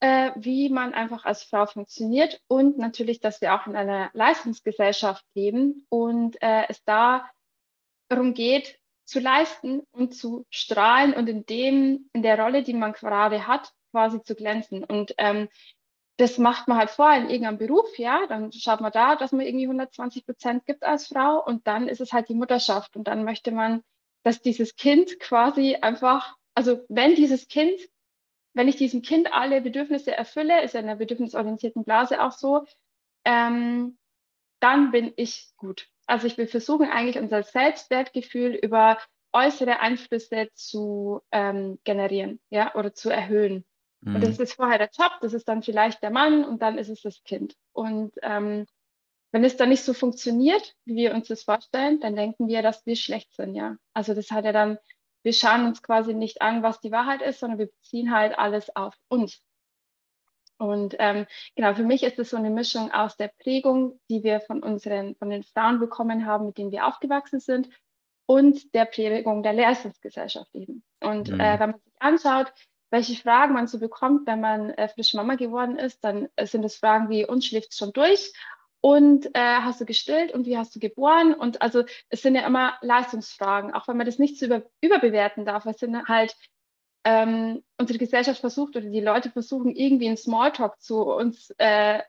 äh, 0.00 0.30
wie 0.36 0.70
man 0.70 0.94
einfach 0.94 1.24
als 1.26 1.42
Frau 1.42 1.66
funktioniert 1.66 2.40
und 2.46 2.78
natürlich, 2.78 3.20
dass 3.20 3.40
wir 3.42 3.54
auch 3.54 3.66
in 3.66 3.76
einer 3.76 4.08
Leistungsgesellschaft 4.14 5.24
leben 5.34 5.84
und 5.90 6.40
äh, 6.40 6.64
es 6.68 6.82
da 6.84 7.28
darum 8.08 8.32
geht, 8.32 8.78
zu 9.08 9.20
leisten 9.20 9.82
und 9.90 10.14
zu 10.14 10.44
strahlen 10.50 11.14
und 11.14 11.28
in 11.28 11.46
dem, 11.46 12.10
in 12.12 12.22
der 12.22 12.38
Rolle, 12.38 12.62
die 12.62 12.74
man 12.74 12.92
gerade 12.92 13.46
hat, 13.46 13.72
quasi 13.90 14.22
zu 14.22 14.34
glänzen. 14.34 14.84
Und 14.84 15.14
ähm, 15.16 15.48
das 16.18 16.36
macht 16.36 16.68
man 16.68 16.76
halt 16.76 16.90
vorher 16.90 17.18
in 17.22 17.30
irgendeinem 17.30 17.58
Beruf, 17.58 17.98
ja, 17.98 18.26
dann 18.26 18.52
schaut 18.52 18.82
man 18.82 18.92
da, 18.92 19.16
dass 19.16 19.32
man 19.32 19.46
irgendwie 19.46 19.64
120 19.64 20.26
Prozent 20.26 20.66
gibt 20.66 20.82
als 20.82 21.06
Frau 21.06 21.42
und 21.42 21.66
dann 21.66 21.88
ist 21.88 22.02
es 22.02 22.12
halt 22.12 22.28
die 22.28 22.34
Mutterschaft 22.34 22.96
und 22.96 23.08
dann 23.08 23.24
möchte 23.24 23.50
man, 23.50 23.82
dass 24.24 24.42
dieses 24.42 24.76
Kind 24.76 25.18
quasi 25.20 25.76
einfach, 25.76 26.36
also 26.54 26.84
wenn 26.88 27.14
dieses 27.14 27.48
Kind, 27.48 27.80
wenn 28.52 28.68
ich 28.68 28.76
diesem 28.76 29.00
Kind 29.00 29.32
alle 29.32 29.62
Bedürfnisse 29.62 30.14
erfülle, 30.14 30.62
ist 30.62 30.74
ja 30.74 30.80
in 30.80 30.86
der 30.86 30.96
bedürfnisorientierten 30.96 31.84
Blase 31.84 32.20
auch 32.22 32.32
so, 32.32 32.66
ähm, 33.24 33.96
dann 34.60 34.90
bin 34.90 35.14
ich 35.16 35.52
gut. 35.56 35.88
Also 36.08 36.26
ich 36.26 36.38
will 36.38 36.46
versuchen, 36.46 36.90
eigentlich 36.90 37.18
unser 37.18 37.42
Selbstwertgefühl 37.42 38.54
über 38.54 38.98
äußere 39.32 39.80
Einflüsse 39.80 40.48
zu 40.54 41.20
ähm, 41.30 41.78
generieren, 41.84 42.40
ja, 42.50 42.74
oder 42.74 42.94
zu 42.94 43.10
erhöhen. 43.10 43.64
Mhm. 44.00 44.14
Und 44.14 44.24
das 44.24 44.38
ist 44.38 44.54
vorher 44.54 44.78
der 44.78 44.90
Job, 44.96 45.12
das 45.20 45.34
ist 45.34 45.46
dann 45.48 45.62
vielleicht 45.62 46.02
der 46.02 46.10
Mann 46.10 46.44
und 46.44 46.62
dann 46.62 46.78
ist 46.78 46.88
es 46.88 47.02
das 47.02 47.22
Kind. 47.24 47.54
Und 47.72 48.12
ähm, 48.22 48.66
wenn 49.32 49.44
es 49.44 49.58
dann 49.58 49.68
nicht 49.68 49.84
so 49.84 49.92
funktioniert, 49.92 50.74
wie 50.86 50.96
wir 50.96 51.14
uns 51.14 51.28
das 51.28 51.42
vorstellen, 51.42 52.00
dann 52.00 52.16
denken 52.16 52.48
wir, 52.48 52.62
dass 52.62 52.86
wir 52.86 52.96
schlecht 52.96 53.34
sind, 53.34 53.54
ja. 53.54 53.76
Also 53.92 54.14
das 54.14 54.30
hat 54.30 54.46
ja 54.46 54.52
dann, 54.52 54.78
wir 55.22 55.34
schauen 55.34 55.66
uns 55.66 55.82
quasi 55.82 56.14
nicht 56.14 56.40
an, 56.40 56.62
was 56.62 56.80
die 56.80 56.90
Wahrheit 56.90 57.20
ist, 57.20 57.40
sondern 57.40 57.58
wir 57.58 57.66
beziehen 57.66 58.14
halt 58.14 58.38
alles 58.38 58.74
auf 58.74 58.94
uns. 59.08 59.42
Und 60.58 60.96
ähm, 60.98 61.26
genau, 61.54 61.74
für 61.74 61.84
mich 61.84 62.02
ist 62.02 62.18
es 62.18 62.30
so 62.30 62.36
eine 62.36 62.50
Mischung 62.50 62.90
aus 62.90 63.16
der 63.16 63.30
Prägung, 63.42 64.00
die 64.10 64.24
wir 64.24 64.40
von 64.40 64.62
unseren, 64.62 65.14
von 65.16 65.30
den 65.30 65.44
Frauen 65.44 65.78
bekommen 65.78 66.26
haben, 66.26 66.46
mit 66.46 66.58
denen 66.58 66.72
wir 66.72 66.86
aufgewachsen 66.86 67.40
sind, 67.40 67.68
und 68.26 68.74
der 68.74 68.84
Prägung 68.84 69.42
der 69.42 69.54
Leistungsgesellschaft 69.54 70.54
eben. 70.54 70.82
Und 71.00 71.30
mhm. 71.30 71.40
äh, 71.40 71.58
wenn 71.58 71.70
man 71.70 71.80
sich 71.80 71.94
anschaut, 71.98 72.52
welche 72.90 73.20
Fragen 73.20 73.54
man 73.54 73.66
so 73.66 73.78
bekommt, 73.78 74.26
wenn 74.26 74.40
man 74.40 74.70
äh, 74.70 74.88
frisch 74.88 75.14
Mama 75.14 75.36
geworden 75.36 75.78
ist, 75.78 76.04
dann 76.04 76.28
äh, 76.36 76.46
sind 76.46 76.64
es 76.64 76.76
Fragen 76.76 77.08
wie, 77.08 77.26
und 77.26 77.44
schläft 77.44 77.74
schon 77.74 77.92
durch? 77.92 78.32
Und 78.80 79.26
äh, 79.34 79.60
hast 79.60 79.80
du 79.80 79.86
gestillt 79.86 80.32
und 80.32 80.46
wie 80.46 80.56
hast 80.56 80.74
du 80.74 80.78
geboren? 80.78 81.34
Und 81.34 81.60
also 81.62 81.84
es 82.10 82.22
sind 82.22 82.34
ja 82.34 82.46
immer 82.46 82.78
Leistungsfragen, 82.80 83.74
auch 83.74 83.88
wenn 83.88 83.96
man 83.96 84.06
das 84.06 84.18
nicht 84.18 84.38
zu 84.38 84.46
über, 84.46 84.62
überbewerten 84.80 85.44
darf. 85.44 85.66
Es 85.66 85.78
sind 85.78 85.96
halt, 86.06 86.36
ähm, 87.04 87.62
unsere 87.78 87.98
Gesellschaft 87.98 88.40
versucht 88.40 88.76
oder 88.76 88.88
die 88.88 89.00
Leute 89.00 89.30
versuchen 89.30 89.74
irgendwie 89.74 90.06
in 90.06 90.16
Smalltalk 90.16 90.80
zu 90.80 91.02
uns, 91.02 91.52
äh, 91.58 92.00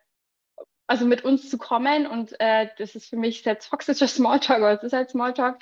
also 0.88 1.06
mit 1.06 1.24
uns 1.24 1.50
zu 1.50 1.58
kommen. 1.58 2.08
Und 2.08 2.40
äh, 2.40 2.70
das 2.78 2.96
ist 2.96 3.10
für 3.10 3.18
mich 3.18 3.44
sehr 3.44 3.60
toxischer 3.60 4.08
Smalltalk, 4.08 4.60
aber 4.60 4.74
es 4.74 4.84
ist 4.84 4.94
halt 4.94 5.10
Smalltalk. 5.10 5.60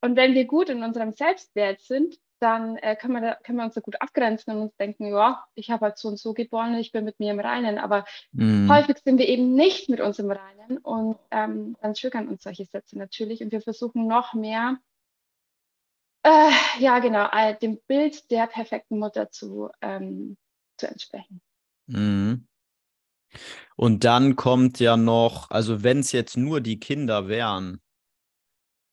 Und 0.00 0.16
wenn 0.16 0.34
wir 0.34 0.46
gut 0.46 0.70
in 0.70 0.82
unserem 0.82 1.12
Selbstwert 1.12 1.80
sind, 1.82 2.18
dann 2.40 2.76
äh, 2.78 2.96
können, 2.96 3.14
wir 3.14 3.20
da, 3.20 3.34
können 3.34 3.58
wir 3.58 3.64
uns 3.64 3.74
da 3.74 3.82
gut 3.82 4.00
abgrenzen 4.00 4.54
und 4.54 4.62
uns 4.62 4.76
denken, 4.76 5.06
ja, 5.06 5.44
ich 5.54 5.70
habe 5.70 5.86
halt 5.86 5.98
so 5.98 6.08
und 6.08 6.18
so 6.18 6.32
geboren, 6.32 6.74
ich 6.74 6.90
bin 6.90 7.04
mit 7.04 7.20
mir 7.20 7.32
im 7.32 7.40
Reinen. 7.40 7.78
Aber 7.78 8.06
mhm. 8.32 8.70
häufig 8.72 8.96
sind 9.04 9.18
wir 9.18 9.28
eben 9.28 9.54
nicht 9.54 9.90
mit 9.90 10.00
uns 10.00 10.18
im 10.18 10.30
Reinen 10.30 10.78
und 10.78 11.18
ähm, 11.30 11.76
dann 11.82 11.94
triggern 11.94 12.28
uns 12.28 12.42
solche 12.42 12.64
Sätze 12.64 12.98
natürlich 12.98 13.42
und 13.42 13.52
wir 13.52 13.60
versuchen 13.60 14.06
noch 14.06 14.32
mehr, 14.32 14.78
äh, 16.22 16.50
ja 16.78 16.98
genau, 16.98 17.28
äh, 17.32 17.56
dem 17.58 17.80
Bild 17.86 18.30
der 18.30 18.46
perfekten 18.46 18.98
Mutter 18.98 19.30
zu, 19.30 19.70
ähm, 19.80 20.36
zu 20.76 20.88
entsprechen. 20.88 21.40
Mhm. 21.86 22.46
Und 23.76 24.04
dann 24.04 24.36
kommt 24.36 24.80
ja 24.80 24.96
noch, 24.96 25.50
also 25.50 25.82
wenn 25.82 26.00
es 26.00 26.12
jetzt 26.12 26.36
nur 26.36 26.60
die 26.60 26.80
Kinder 26.80 27.28
wären, 27.28 27.80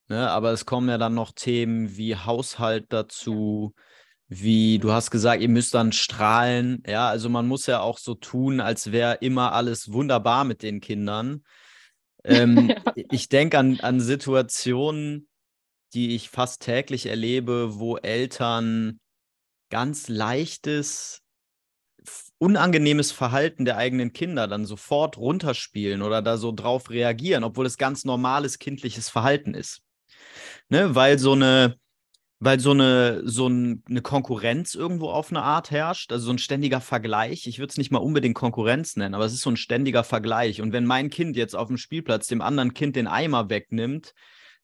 Ne? 0.10 0.30
Aber 0.30 0.52
es 0.52 0.66
kommen 0.66 0.90
ja 0.90 0.98
dann 0.98 1.14
noch 1.14 1.32
Themen 1.34 1.98
wie 1.98 2.16
Haushalt 2.16 2.86
dazu, 2.90 3.74
wie 4.30 4.80
du 4.80 4.92
hast 4.92 5.12
gesagt, 5.12 5.42
ihr 5.42 5.50
müsst 5.50 5.74
dann 5.74 5.92
strahlen. 5.92 6.84
Ja, 6.86 7.10
also 7.10 7.30
man 7.30 7.48
muss 7.48 7.66
ja 7.66 7.82
auch 7.82 7.98
so 7.98 8.16
tun, 8.16 8.60
als 8.60 8.92
wäre 8.92 9.16
immer 9.16 9.54
alles 9.54 9.92
wunderbar 9.92 10.44
mit 10.44 10.64
den 10.64 10.82
Kindern. 10.82 11.44
Ähm, 12.24 12.70
ja. 12.70 13.06
Ich 13.10 13.30
denke 13.30 13.58
an, 13.58 13.80
an 13.80 14.02
Situationen, 14.02 15.30
die 15.94 16.16
ich 16.16 16.30
fast 16.30 16.62
täglich 16.62 17.06
erlebe, 17.06 17.80
wo 17.80 17.98
Eltern 17.98 19.00
ganz 19.70 20.08
leichtes, 20.08 21.22
unangenehmes 22.38 23.12
Verhalten 23.12 23.66
der 23.66 23.78
eigenen 23.78 24.14
Kinder 24.14 24.48
dann 24.48 24.66
sofort 24.66 25.18
runterspielen 25.18 26.02
oder 26.02 26.22
da 26.22 26.38
so 26.38 26.52
drauf 26.52 26.90
reagieren, 26.90 27.44
obwohl 27.44 27.66
es 27.66 27.78
ganz 27.78 28.06
normales 28.06 28.60
kindliches 28.60 29.10
Verhalten 29.10 29.54
ist 29.54 29.82
ne? 30.70 30.96
weil 30.96 31.20
so 31.20 31.34
eine, 31.34 31.78
weil 32.40 32.60
so 32.60 32.72
eine, 32.72 33.22
so 33.26 33.48
eine 33.48 34.02
Konkurrenz 34.02 34.76
irgendwo 34.76 35.10
auf 35.10 35.32
eine 35.32 35.42
Art 35.42 35.72
herrscht, 35.72 36.12
also 36.12 36.26
so 36.26 36.34
ein 36.34 36.38
ständiger 36.38 36.82
Vergleich. 36.82 37.48
Ich 37.48 37.60
würde 37.60 37.72
es 37.72 37.78
nicht 37.78 37.92
mal 37.92 38.00
unbedingt 38.00 38.36
Konkurrenz 38.36 38.96
nennen, 38.96 39.16
aber 39.16 39.26
es 39.26 39.34
ist 39.34 39.42
so 39.42 39.50
ein 39.50 39.58
ständiger 39.58 40.04
Vergleich. 40.04 40.62
Und 40.62 40.74
wenn 40.74 40.86
mein 40.86 41.10
Kind 41.10 41.36
jetzt 41.36 41.56
auf 41.56 41.68
dem 41.68 41.78
Spielplatz 41.78 42.28
dem 42.28 42.42
anderen 42.42 42.74
Kind 42.74 42.96
den 42.96 43.08
Eimer 43.08 43.50
wegnimmt, 43.50 44.14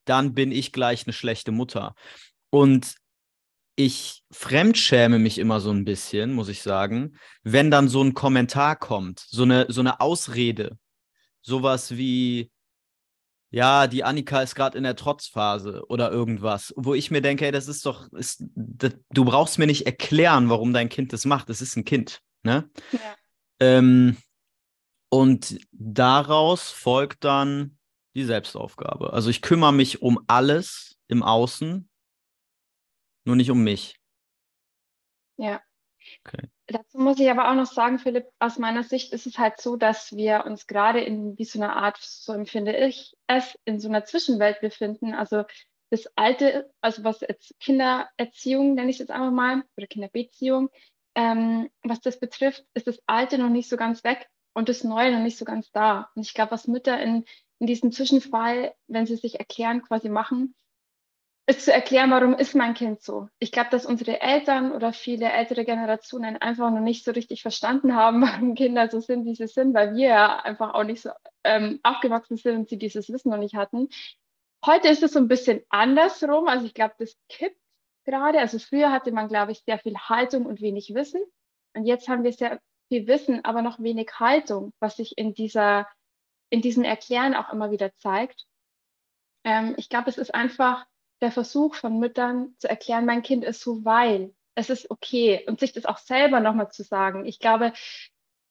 dann 0.05 0.33
bin 0.33 0.51
ich 0.51 0.71
gleich 0.71 1.05
eine 1.05 1.13
schlechte 1.13 1.51
Mutter. 1.51 1.95
Und 2.49 2.95
ich 3.75 4.23
fremdschäme 4.31 5.17
mich 5.19 5.39
immer 5.39 5.59
so 5.59 5.71
ein 5.71 5.85
bisschen, 5.85 6.33
muss 6.33 6.49
ich 6.49 6.61
sagen, 6.61 7.17
wenn 7.43 7.71
dann 7.71 7.87
so 7.87 8.03
ein 8.03 8.13
Kommentar 8.13 8.75
kommt, 8.75 9.19
so 9.19 9.43
eine, 9.43 9.65
so 9.69 9.81
eine 9.81 9.99
Ausrede. 9.99 10.77
Sowas 11.41 11.97
wie, 11.97 12.51
ja, 13.49 13.87
die 13.87 14.03
Annika 14.03 14.41
ist 14.41 14.55
gerade 14.55 14.77
in 14.77 14.83
der 14.83 14.95
Trotzphase 14.95 15.83
oder 15.87 16.11
irgendwas, 16.11 16.73
wo 16.77 16.93
ich 16.93 17.11
mir 17.11 17.21
denke, 17.21 17.45
hey, 17.45 17.51
das 17.51 17.67
ist 17.67 17.85
doch, 17.85 18.11
ist, 18.13 18.43
das, 18.55 18.93
du 19.09 19.25
brauchst 19.25 19.59
mir 19.59 19.67
nicht 19.67 19.85
erklären, 19.85 20.49
warum 20.49 20.73
dein 20.73 20.89
Kind 20.89 21.11
das 21.11 21.25
macht. 21.25 21.49
Das 21.49 21.61
ist 21.61 21.75
ein 21.75 21.85
Kind, 21.85 22.21
ne? 22.43 22.69
Ja. 22.91 22.99
Ähm, 23.59 24.17
und 25.09 25.59
daraus 25.71 26.71
folgt 26.71 27.23
dann 27.23 27.77
die 28.15 28.23
Selbstaufgabe. 28.23 29.13
Also 29.13 29.29
ich 29.29 29.41
kümmere 29.41 29.73
mich 29.73 30.01
um 30.01 30.23
alles 30.27 30.97
im 31.07 31.23
Außen, 31.23 31.89
nur 33.25 33.35
nicht 33.35 33.51
um 33.51 33.63
mich. 33.63 33.99
Ja. 35.37 35.61
Okay. 36.25 36.49
Dazu 36.67 36.97
muss 36.97 37.19
ich 37.19 37.29
aber 37.29 37.49
auch 37.49 37.55
noch 37.55 37.65
sagen, 37.65 37.99
Philipp, 37.99 38.27
aus 38.39 38.57
meiner 38.57 38.83
Sicht 38.83 39.13
ist 39.13 39.25
es 39.25 39.37
halt 39.37 39.59
so, 39.59 39.75
dass 39.75 40.15
wir 40.15 40.45
uns 40.45 40.67
gerade 40.67 41.01
in 41.01 41.37
wie 41.37 41.45
so 41.45 41.59
einer 41.59 41.75
Art, 41.75 41.97
so 42.01 42.33
empfinde 42.33 42.75
ich 42.75 43.13
es, 43.27 43.57
in 43.65 43.79
so 43.79 43.89
einer 43.89 44.05
Zwischenwelt 44.05 44.61
befinden. 44.61 45.13
Also 45.13 45.43
das 45.89 46.07
alte, 46.15 46.71
also 46.81 47.03
was 47.03 47.21
jetzt 47.21 47.53
Kindererziehung 47.59 48.75
nenne 48.75 48.89
ich 48.89 48.99
jetzt 48.99 49.11
einfach 49.11 49.31
mal, 49.31 49.63
oder 49.77 49.87
Kinderbeziehung, 49.87 50.69
ähm, 51.15 51.69
was 51.83 51.99
das 52.01 52.19
betrifft, 52.19 52.65
ist 52.73 52.87
das 52.87 52.99
Alte 53.05 53.37
noch 53.37 53.49
nicht 53.49 53.69
so 53.69 53.77
ganz 53.77 54.03
weg 54.03 54.27
und 54.53 54.69
das 54.69 54.83
Neue 54.83 55.11
noch 55.11 55.21
nicht 55.21 55.37
so 55.37 55.45
ganz 55.45 55.71
da. 55.71 56.09
Und 56.15 56.25
ich 56.25 56.33
glaube, 56.33 56.51
was 56.51 56.67
Mütter 56.67 56.99
in, 57.01 57.25
in 57.63 57.67
diesem 57.67 57.93
Zwischenfall, 57.93 58.73
wenn 58.87 59.05
sie 59.05 59.15
sich 59.15 59.39
erklären, 59.39 59.81
quasi 59.83 60.09
machen, 60.09 60.53
ist 61.47 61.63
zu 61.63 61.71
erklären, 61.71 62.11
warum 62.11 62.33
ist 62.33 62.55
mein 62.55 62.73
Kind 62.73 63.01
so. 63.01 63.29
Ich 63.39 63.53
glaube, 63.53 63.69
dass 63.69 63.85
unsere 63.85 64.19
Eltern 64.19 64.73
oder 64.73 64.91
viele 64.91 65.31
ältere 65.31 65.63
Generationen 65.63 66.35
einfach 66.35 66.71
noch 66.71 66.81
nicht 66.81 67.05
so 67.05 67.11
richtig 67.11 67.41
verstanden 67.41 67.95
haben, 67.95 68.21
warum 68.21 68.55
Kinder 68.55 68.89
so 68.89 68.99
sind, 68.99 69.23
wie 69.23 69.35
sie 69.35 69.47
sind, 69.47 69.73
weil 69.73 69.95
wir 69.95 70.07
ja 70.09 70.39
einfach 70.39 70.73
auch 70.73 70.83
nicht 70.83 71.01
so 71.01 71.11
ähm, 71.45 71.79
aufgewachsen 71.83 72.35
sind 72.35 72.57
und 72.57 72.69
sie 72.69 72.77
dieses 72.77 73.07
Wissen 73.07 73.29
noch 73.29 73.37
nicht 73.37 73.55
hatten. 73.55 73.87
Heute 74.65 74.89
ist 74.89 75.01
es 75.01 75.13
so 75.13 75.19
ein 75.19 75.29
bisschen 75.29 75.61
andersrum. 75.69 76.49
Also 76.49 76.65
ich 76.65 76.73
glaube, 76.73 76.95
das 76.99 77.15
kippt 77.29 77.61
gerade. 78.03 78.39
Also 78.39 78.59
früher 78.59 78.91
hatte 78.91 79.13
man, 79.13 79.29
glaube 79.29 79.53
ich, 79.53 79.63
sehr 79.65 79.79
viel 79.79 79.95
Haltung 79.95 80.45
und 80.45 80.59
wenig 80.59 80.93
Wissen. 80.93 81.21
Und 81.73 81.85
jetzt 81.85 82.09
haben 82.09 82.25
wir 82.25 82.33
sehr 82.33 82.59
viel 82.89 83.07
Wissen, 83.07 83.45
aber 83.45 83.61
noch 83.61 83.79
wenig 83.79 84.09
Haltung, 84.19 84.73
was 84.81 84.97
sich 84.97 85.17
in 85.17 85.33
dieser, 85.33 85.87
in 86.53 86.61
diesem 86.61 86.83
Erklären 86.83 87.33
auch 87.33 87.51
immer 87.51 87.71
wieder 87.71 87.95
zeigt. 87.95 88.45
Ähm, 89.43 89.73
ich 89.77 89.89
glaube, 89.89 90.11
es 90.11 90.19
ist 90.19 90.35
einfach 90.35 90.85
der 91.19 91.31
Versuch 91.31 91.73
von 91.73 91.97
Müttern 91.97 92.53
zu 92.59 92.69
erklären, 92.69 93.07
mein 93.07 93.23
Kind 93.23 93.43
ist 93.43 93.61
so, 93.61 93.83
weil 93.83 94.35
es 94.53 94.69
ist 94.69 94.91
okay 94.91 95.43
und 95.47 95.59
sich 95.59 95.71
das 95.71 95.87
auch 95.87 95.97
selber 95.97 96.41
nochmal 96.41 96.69
zu 96.69 96.83
sagen. 96.83 97.25
Ich 97.25 97.39
glaube, 97.39 97.73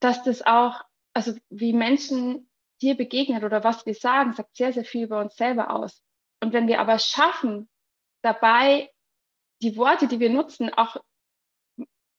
dass 0.00 0.25
das 0.25 0.42
auch, 0.42 0.82
also 1.14 1.32
wie 1.49 1.73
Menschen 1.73 2.50
dir 2.80 2.97
begegnen 2.97 3.44
oder 3.44 3.62
was 3.62 3.87
wir 3.87 3.94
sagen, 3.94 4.32
sagt 4.32 4.56
sehr, 4.56 4.73
sehr 4.73 4.85
viel 4.85 5.04
über 5.04 5.21
uns 5.21 5.37
selber 5.37 5.71
aus. 5.71 6.02
Und 6.42 6.52
wenn 6.52 6.66
wir 6.66 6.80
aber 6.80 6.99
schaffen, 6.99 7.68
dabei 8.23 8.90
die 9.62 9.76
Worte, 9.76 10.09
die 10.09 10.18
wir 10.18 10.30
nutzen, 10.30 10.75
auch 10.75 10.97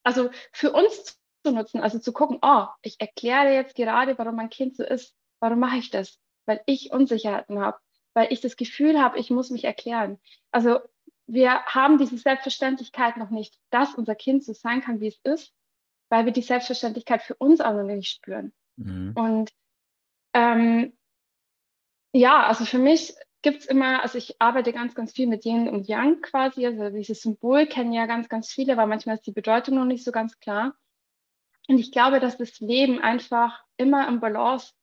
also 0.06 0.30
für 0.54 0.72
uns 0.72 1.20
zu 1.44 1.52
nutzen, 1.52 1.82
also 1.82 2.00
zu 2.00 2.14
gucken, 2.14 2.40
oh, 2.42 2.68
ich 2.82 3.02
erkläre 3.02 3.54
jetzt 3.54 3.76
gerade, 3.76 4.18
warum 4.18 4.38
mein 4.38 4.50
Kind 4.50 4.78
so 4.78 4.84
ist. 4.84 5.14
Warum 5.44 5.60
mache 5.60 5.78
ich 5.78 5.92
das? 5.92 6.20
Weil 6.46 6.62
ich 6.66 6.92
Unsicherheiten 6.92 7.60
habe 7.60 7.78
weil 8.14 8.32
ich 8.32 8.42
das 8.42 8.56
Gefühl 8.56 9.02
habe, 9.02 9.20
ich 9.20 9.30
muss 9.30 9.50
mich 9.50 9.64
erklären. 9.64 10.20
Also 10.52 10.80
wir 11.26 11.64
haben 11.66 11.98
diese 11.98 12.18
Selbstverständlichkeit 12.18 13.18
noch 13.18 13.30
nicht, 13.30 13.58
dass 13.70 13.96
unser 13.96 14.16
Kind 14.16 14.44
so 14.44 14.54
sein 14.54 14.82
kann, 14.82 15.00
wie 15.00 15.08
es 15.08 15.20
ist, 15.24 15.54
weil 16.10 16.26
wir 16.26 16.34
die 16.34 16.42
Selbstverständlichkeit 16.42 17.24
für 17.24 17.36
uns 17.36 17.62
auch 17.62 17.74
noch 17.74 17.84
nicht 17.84 18.10
spüren. 18.10 18.54
Mhm. 18.76 19.14
Und 19.16 19.52
ähm, 20.34 20.94
ja, 22.14 22.46
also 22.46 22.66
für 22.66 22.78
mich 22.78 23.16
gibt 23.42 23.62
es 23.62 23.66
immer, 23.66 24.02
also 24.02 24.18
ich 24.18 24.40
arbeite 24.40 24.74
ganz, 24.74 24.96
ganz 24.96 25.12
viel 25.14 25.28
mit 25.28 25.46
Yin 25.46 25.68
und 25.68 25.88
Yang 25.88 26.22
quasi, 26.22 26.66
also 26.66 26.90
dieses 26.90 27.22
Symbol 27.22 27.66
kennen 27.66 27.94
ja 27.94 28.06
ganz, 28.06 28.30
ganz 28.30 28.50
viele, 28.50 28.74
aber 28.74 28.86
manchmal 28.86 29.16
ist 29.16 29.26
die 29.26 29.32
Bedeutung 29.32 29.76
noch 29.76 29.86
nicht 29.86 30.04
so 30.04 30.12
ganz 30.12 30.40
klar. 30.40 30.76
Und 31.68 31.80
ich 31.80 31.92
glaube, 31.92 32.20
dass 32.20 32.38
das 32.38 32.60
Leben 32.60 33.00
einfach 33.00 33.64
immer 33.78 34.08
im 34.08 34.20
Balance 34.20 34.74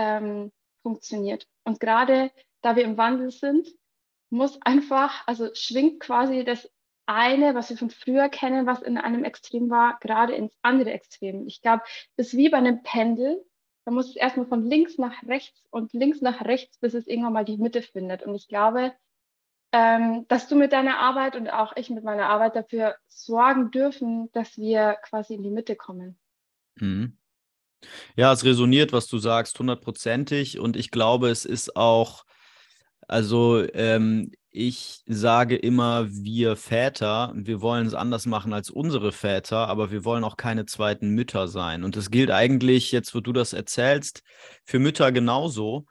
ähm, 0.00 0.52
funktioniert. 0.82 1.46
Und 1.64 1.78
gerade 1.78 2.30
da 2.62 2.74
wir 2.76 2.84
im 2.84 2.96
Wandel 2.96 3.30
sind, 3.30 3.68
muss 4.30 4.58
einfach, 4.62 5.26
also 5.26 5.50
schwingt 5.54 6.00
quasi 6.00 6.44
das 6.44 6.70
eine, 7.06 7.54
was 7.54 7.70
wir 7.70 7.76
von 7.76 7.90
früher 7.90 8.28
kennen, 8.28 8.66
was 8.66 8.82
in 8.82 8.96
einem 8.96 9.24
Extrem 9.24 9.68
war, 9.68 9.98
gerade 10.00 10.34
ins 10.34 10.56
andere 10.62 10.92
Extrem. 10.92 11.46
Ich 11.46 11.60
glaube, 11.60 11.82
das 12.16 12.28
ist 12.28 12.36
wie 12.36 12.48
bei 12.48 12.58
einem 12.58 12.82
Pendel. 12.82 13.44
Da 13.84 13.90
muss 13.90 14.10
es 14.10 14.16
erstmal 14.16 14.46
von 14.46 14.62
links 14.62 14.98
nach 14.98 15.22
rechts 15.24 15.64
und 15.70 15.92
links 15.92 16.20
nach 16.20 16.44
rechts, 16.44 16.78
bis 16.78 16.94
es 16.94 17.06
irgendwann 17.06 17.32
mal 17.32 17.44
die 17.44 17.56
Mitte 17.56 17.82
findet. 17.82 18.22
Und 18.22 18.34
ich 18.34 18.46
glaube, 18.46 18.94
ähm, 19.72 20.26
dass 20.28 20.48
du 20.48 20.56
mit 20.56 20.72
deiner 20.72 20.98
Arbeit 20.98 21.36
und 21.36 21.48
auch 21.48 21.74
ich 21.76 21.90
mit 21.90 22.04
meiner 22.04 22.28
Arbeit 22.28 22.56
dafür 22.56 22.96
sorgen 23.08 23.70
dürfen, 23.70 24.30
dass 24.32 24.56
wir 24.56 24.96
quasi 25.02 25.34
in 25.34 25.42
die 25.42 25.50
Mitte 25.50 25.76
kommen. 25.76 26.18
Mhm. 26.76 27.19
Ja, 28.16 28.32
es 28.32 28.44
resoniert, 28.44 28.92
was 28.92 29.06
du 29.06 29.18
sagst, 29.18 29.58
hundertprozentig. 29.58 30.58
Und 30.58 30.76
ich 30.76 30.90
glaube, 30.90 31.30
es 31.30 31.44
ist 31.44 31.76
auch 31.76 32.24
also 33.10 33.66
ähm, 33.74 34.30
ich 34.52 35.02
sage 35.06 35.56
immer, 35.56 36.06
wir 36.10 36.54
Väter, 36.54 37.32
wir 37.34 37.60
wollen 37.60 37.86
es 37.86 37.94
anders 37.94 38.24
machen 38.26 38.52
als 38.52 38.70
unsere 38.70 39.10
Väter, 39.10 39.66
aber 39.68 39.90
wir 39.90 40.04
wollen 40.04 40.22
auch 40.22 40.36
keine 40.36 40.64
zweiten 40.64 41.10
Mütter 41.10 41.48
sein. 41.48 41.82
Und 41.82 41.96
das 41.96 42.10
gilt 42.12 42.30
eigentlich, 42.30 42.92
jetzt 42.92 43.12
wo 43.12 43.18
du 43.20 43.32
das 43.32 43.52
erzählst, 43.52 44.22
für 44.64 44.78
Mütter 44.78 45.10
genauso. 45.10 45.86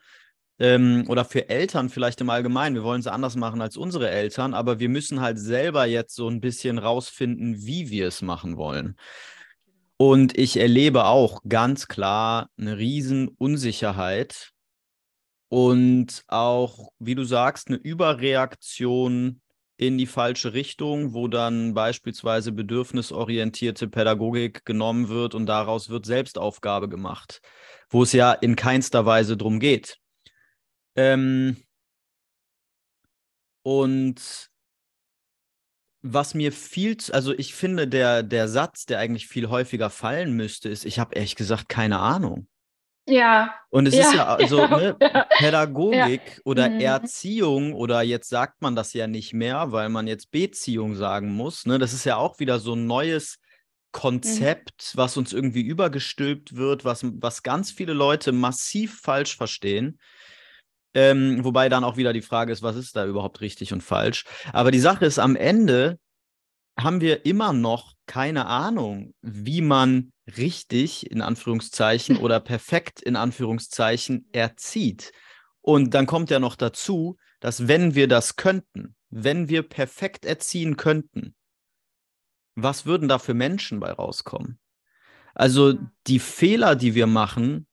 Ähm, 0.60 1.06
oder 1.10 1.26
für 1.26 1.50
Eltern 1.50 1.90
vielleicht 1.90 2.22
im 2.22 2.30
Allgemeinen. 2.30 2.76
Wir 2.76 2.84
wollen 2.84 3.02
es 3.02 3.08
anders 3.08 3.36
machen 3.36 3.62
als 3.62 3.76
unsere 3.76 4.10
Eltern, 4.10 4.54
aber 4.54 4.80
wir 4.80 4.90
müssen 4.90 5.20
halt 5.20 5.40
selber 5.40 5.86
jetzt 5.86 6.16
so 6.16 6.30
ein 6.30 6.42
bisschen 6.42 6.78
rausfinden, 6.78 7.66
wie 7.66 7.90
wir 7.90 8.08
es 8.08 8.22
machen 8.22 8.56
wollen. 8.56 8.96
Und 10.02 10.38
ich 10.38 10.56
erlebe 10.56 11.06
auch 11.06 11.42
ganz 11.46 11.90
klar 11.90 12.50
eine 12.58 12.78
riesen 12.78 13.28
Unsicherheit 13.28 14.52
und 15.50 16.24
auch, 16.28 16.94
wie 17.00 17.16
du 17.16 17.26
sagst, 17.26 17.68
eine 17.68 17.76
Überreaktion 17.76 19.42
in 19.76 19.98
die 19.98 20.06
falsche 20.06 20.54
Richtung, 20.54 21.14
wo 21.14 21.28
dann 21.28 21.74
beispielsweise 21.74 22.54
bedürfnisorientierte 22.54 23.90
Pädagogik 23.90 24.64
genommen 24.64 25.10
wird 25.10 25.36
und 25.36 25.48
daraus 25.48 25.90
wird 25.90 26.06
Selbstaufgabe 26.06 26.88
gemacht, 26.88 27.42
wo 27.90 28.04
es 28.04 28.14
ja 28.14 28.32
in 28.32 28.56
keinster 28.56 29.06
Weise 29.06 29.36
drum 29.36 29.60
geht. 29.60 29.98
Ähm 30.96 31.58
und 33.64 34.50
was 36.02 36.34
mir 36.34 36.52
viel, 36.52 36.98
also 37.12 37.34
ich 37.34 37.54
finde, 37.54 37.88
der, 37.88 38.24
der 38.24 38.48
Satz, 38.48 38.86
der 38.86 39.00
eigentlich 39.00 39.28
viel 39.28 39.50
häufiger 39.50 39.90
fallen 39.90 40.34
müsste, 40.34 40.70
ist, 40.70 40.86
ich 40.86 41.00
habe 41.00 41.16
ehrlich 41.16 41.36
gesagt 41.36 41.70
keine 41.70 42.00
Ahnung. 42.00 42.48
Ja. 43.06 43.54
Und 43.70 43.88
es 43.88 43.96
ja, 43.96 44.02
ist 44.02 44.14
ja 44.14 44.26
also 44.36 44.60
ja, 44.60 44.78
ne, 44.78 44.98
ja. 45.02 45.26
Pädagogik 45.38 46.42
oder 46.46 46.70
Mhm. 46.70 46.80
Erziehung 46.80 47.74
oder 47.74 48.02
jetzt 48.02 48.30
sagt 48.30 48.62
man 48.62 48.76
das 48.76 48.94
ja 48.94 49.08
nicht 49.08 49.34
mehr, 49.34 49.72
weil 49.72 49.90
man 49.90 50.08
jetzt 50.08 50.32
Beziehung 50.32 50.96
sagen 50.96 51.34
muss. 51.34 51.66
Ne? 51.66 51.80
Das 51.80 51.94
ist 51.94 52.06
ja 52.06 52.18
auch 52.18 52.40
wieder 52.40 52.60
so 52.60 52.74
ein 52.76 52.86
neues 52.86 53.38
Konzept, 53.92 54.92
was 54.96 55.18
uns 55.18 55.34
irgendwie 55.34 55.62
übergestülpt 55.62 56.56
wird, 56.56 56.86
was, 56.86 57.04
was 57.04 57.42
ganz 57.42 57.72
viele 57.72 57.94
Leute 57.94 58.32
massiv 58.32 59.00
falsch 59.02 59.36
verstehen. 59.36 60.00
Ähm, 60.94 61.44
wobei 61.44 61.70
dann 61.70 61.84
auch 61.84 61.98
wieder 61.98 62.14
die 62.14 62.22
Frage 62.22 62.52
ist, 62.52 62.64
was 62.64 62.76
ist 62.76 62.96
da 62.96 63.06
überhaupt 63.06 63.42
richtig 63.42 63.74
und 63.74 63.82
falsch? 63.82 64.26
Aber 64.54 64.72
die 64.72 64.80
Sache 64.80 65.06
ist, 65.06 65.20
am 65.20 65.36
Ende 65.36 66.00
haben 66.78 67.02
wir 67.02 67.26
immer 67.26 67.54
noch 67.54 67.94
keine 68.06 68.48
Ahnung, 68.48 69.14
wie 69.22 69.62
man 69.62 70.12
richtig 70.38 71.12
in 71.12 71.22
Anführungszeichen 71.22 72.18
oder 72.22 72.40
perfekt 72.40 73.02
in 73.02 73.16
Anführungszeichen 73.16 74.28
erzieht. 74.32 75.12
Und 75.62 75.94
dann 75.94 76.06
kommt 76.06 76.30
ja 76.30 76.40
noch 76.40 76.56
dazu, 76.56 77.18
dass 77.40 77.68
wenn 77.68 77.96
wir 77.96 78.08
das 78.08 78.36
könnten, 78.36 78.96
wenn 79.10 79.50
wir 79.50 79.64
perfekt 79.64 80.26
erziehen 80.26 80.78
könnten, 80.78 81.36
was 82.56 82.86
würden 82.86 83.08
da 83.08 83.20
für 83.20 83.34
Menschen 83.34 83.80
bei 83.80 83.92
rauskommen? 83.92 84.60
Also 85.36 85.76
die 86.08 86.20
Fehler, 86.20 86.76
die 86.76 86.96
wir 86.96 87.08
machen, 87.08 87.68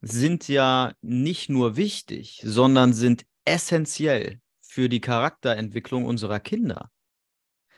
sind 0.00 0.48
ja 0.48 0.92
nicht 1.02 1.48
nur 1.48 1.76
wichtig, 1.76 2.40
sondern 2.44 2.92
sind 2.92 3.24
essentiell 3.44 4.40
für 4.60 4.88
die 4.88 5.00
Charakterentwicklung 5.00 6.04
unserer 6.04 6.40
Kinder. 6.40 6.90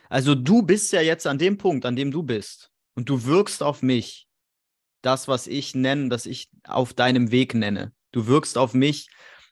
Also 0.09 0.35
du 0.35 0.61
bist 0.61 0.91
ja 0.91 1.01
jetzt 1.01 1.25
an 1.25 1.37
dem 1.37 1.57
Punkt, 1.57 1.85
an 1.85 1.95
dem 1.95 2.11
du 2.11 2.23
bist 2.23 2.69
und 2.95 3.09
du 3.09 3.25
wirkst 3.25 3.63
auf 3.63 3.81
mich, 3.81 4.27
das, 5.01 5.27
was 5.27 5.47
ich 5.47 5.73
nenne, 5.73 6.09
das 6.09 6.25
ich 6.25 6.49
auf 6.63 6.93
deinem 6.93 7.31
Weg 7.31 7.55
nenne. 7.55 7.93
Du 8.11 8.27
wirkst 8.27 8.57
auf 8.57 8.73
mich 8.73 9.09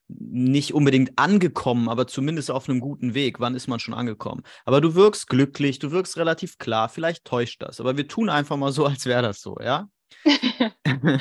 nicht 0.09 0.73
unbedingt 0.73 1.17
angekommen, 1.17 1.87
aber 1.87 2.07
zumindest 2.07 2.51
auf 2.51 2.67
einem 2.67 2.79
guten 2.79 3.13
Weg. 3.13 3.39
Wann 3.39 3.55
ist 3.55 3.67
man 3.67 3.79
schon 3.79 3.93
angekommen? 3.93 4.43
Aber 4.65 4.81
du 4.81 4.95
wirkst 4.95 5.27
glücklich, 5.27 5.79
du 5.79 5.91
wirkst 5.91 6.17
relativ 6.17 6.57
klar, 6.57 6.89
vielleicht 6.89 7.25
täuscht 7.25 7.61
das, 7.61 7.79
aber 7.79 7.95
wir 7.97 8.07
tun 8.07 8.29
einfach 8.29 8.57
mal 8.57 8.71
so, 8.71 8.85
als 8.85 9.05
wäre 9.05 9.21
das 9.21 9.41
so, 9.41 9.57
ja? 9.59 9.89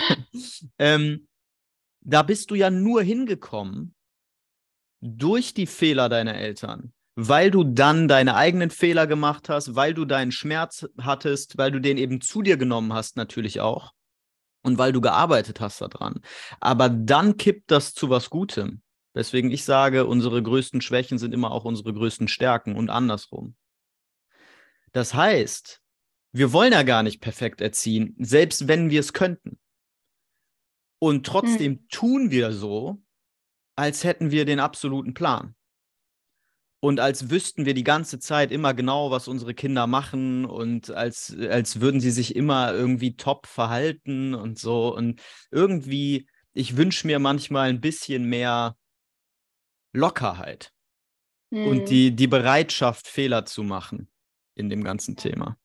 ähm, 0.78 1.27
da 2.08 2.22
bist 2.22 2.50
du 2.50 2.54
ja 2.54 2.70
nur 2.70 3.02
hingekommen 3.02 3.94
durch 5.00 5.52
die 5.52 5.66
Fehler 5.66 6.08
deiner 6.08 6.34
Eltern, 6.34 6.94
weil 7.16 7.50
du 7.50 7.64
dann 7.64 8.08
deine 8.08 8.34
eigenen 8.34 8.70
Fehler 8.70 9.06
gemacht 9.06 9.50
hast, 9.50 9.74
weil 9.74 9.92
du 9.92 10.06
deinen 10.06 10.32
Schmerz 10.32 10.88
hattest, 10.98 11.58
weil 11.58 11.70
du 11.70 11.80
den 11.80 11.98
eben 11.98 12.22
zu 12.22 12.40
dir 12.40 12.56
genommen 12.56 12.94
hast, 12.94 13.16
natürlich 13.16 13.60
auch. 13.60 13.92
Und 14.62 14.78
weil 14.78 14.92
du 14.92 15.00
gearbeitet 15.00 15.60
hast 15.60 15.82
daran. 15.82 16.20
Aber 16.60 16.88
dann 16.88 17.36
kippt 17.36 17.70
das 17.70 17.92
zu 17.92 18.10
was 18.10 18.30
Gutem. 18.30 18.82
Deswegen 19.14 19.50
ich 19.50 19.64
sage, 19.64 20.06
unsere 20.06 20.42
größten 20.42 20.80
Schwächen 20.80 21.18
sind 21.18 21.32
immer 21.32 21.52
auch 21.52 21.64
unsere 21.64 21.92
größten 21.92 22.28
Stärken 22.28 22.74
und 22.74 22.88
andersrum. 22.88 23.54
Das 24.92 25.12
heißt, 25.12 25.80
wir 26.32 26.52
wollen 26.52 26.72
ja 26.72 26.82
gar 26.82 27.02
nicht 27.02 27.20
perfekt 27.20 27.60
erziehen, 27.60 28.16
selbst 28.18 28.66
wenn 28.66 28.90
wir 28.90 29.00
es 29.00 29.12
könnten. 29.12 29.58
Und 31.00 31.26
trotzdem 31.26 31.72
Mhm. 31.74 31.88
tun 31.90 32.30
wir 32.30 32.52
so, 32.52 33.00
als 33.76 34.04
hätten 34.04 34.30
wir 34.30 34.44
den 34.44 34.60
absoluten 34.60 35.14
Plan. 35.14 35.54
Und 36.80 37.00
als 37.00 37.30
wüssten 37.30 37.66
wir 37.66 37.74
die 37.74 37.84
ganze 37.84 38.20
Zeit 38.20 38.52
immer 38.52 38.72
genau, 38.72 39.10
was 39.10 39.26
unsere 39.26 39.52
Kinder 39.52 39.88
machen 39.88 40.44
und 40.44 40.90
als, 40.90 41.36
als 41.36 41.80
würden 41.80 42.00
sie 42.00 42.12
sich 42.12 42.36
immer 42.36 42.72
irgendwie 42.72 43.16
top 43.16 43.46
verhalten 43.46 44.34
und 44.34 44.58
so. 44.60 44.94
Und 44.94 45.20
irgendwie, 45.50 46.28
ich 46.52 46.76
wünsche 46.76 47.06
mir 47.08 47.18
manchmal 47.18 47.68
ein 47.68 47.80
bisschen 47.80 48.24
mehr 48.24 48.76
Lockerheit 49.92 50.72
und 51.62 51.88
Mhm. 51.88 51.88
die, 51.88 52.14
die 52.14 52.28
Bereitschaft, 52.28 53.08
Fehler 53.08 53.44
zu 53.44 53.64
machen 53.64 54.08
in 54.54 54.70
dem 54.70 54.84
ganzen 54.84 55.16
Thema. 55.16 55.58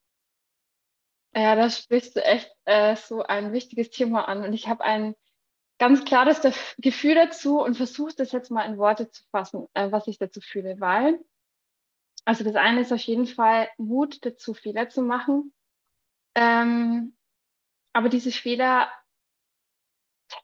Ja, 1.35 1.55
da 1.55 1.69
sprichst 1.69 2.15
du 2.15 2.23
echt 2.23 2.51
äh, 2.65 2.95
so 2.95 3.23
ein 3.23 3.53
wichtiges 3.53 3.89
Thema 3.89 4.27
an. 4.27 4.43
Und 4.43 4.53
ich 4.53 4.67
habe 4.67 4.83
ein 4.83 5.15
ganz 5.79 6.05
klares 6.05 6.41
Gefühl 6.77 7.15
dazu 7.15 7.61
und 7.61 7.75
versuche 7.75 8.13
das 8.15 8.31
jetzt 8.31 8.51
mal 8.51 8.63
in 8.63 8.77
Worte 8.77 9.09
zu 9.09 9.23
fassen, 9.31 9.67
äh, 9.73 9.91
was 9.91 10.07
ich 10.07 10.17
dazu 10.17 10.41
fühle. 10.41 10.79
Weil, 10.79 11.19
also 12.25 12.43
das 12.43 12.55
eine 12.55 12.81
ist 12.81 12.93
auf 12.93 13.01
jeden 13.01 13.27
Fall 13.27 13.69
Mut 13.77 14.25
dazu, 14.25 14.53
Fehler 14.53 14.89
zu 14.89 15.01
machen. 15.01 15.53
Ähm, 16.35 17.15
aber 17.93 18.09
diese 18.09 18.31
Fehler 18.31 18.91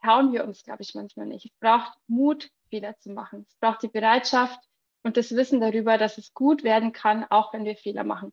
trauen 0.01 0.33
wir 0.33 0.43
uns, 0.43 0.63
glaube 0.63 0.83
ich, 0.83 0.93
manchmal 0.93 1.25
nicht. 1.25 1.45
Es 1.45 1.59
braucht 1.59 1.97
Mut, 2.07 2.49
Fehler 2.69 2.97
zu 2.99 3.09
machen. 3.11 3.45
Es 3.47 3.55
braucht 3.55 3.81
die 3.81 3.87
Bereitschaft 3.87 4.59
und 5.03 5.17
das 5.17 5.31
Wissen 5.31 5.61
darüber, 5.61 5.97
dass 5.97 6.17
es 6.17 6.33
gut 6.33 6.63
werden 6.63 6.91
kann, 6.91 7.25
auch 7.29 7.53
wenn 7.53 7.65
wir 7.65 7.75
Fehler 7.75 8.03
machen. 8.03 8.31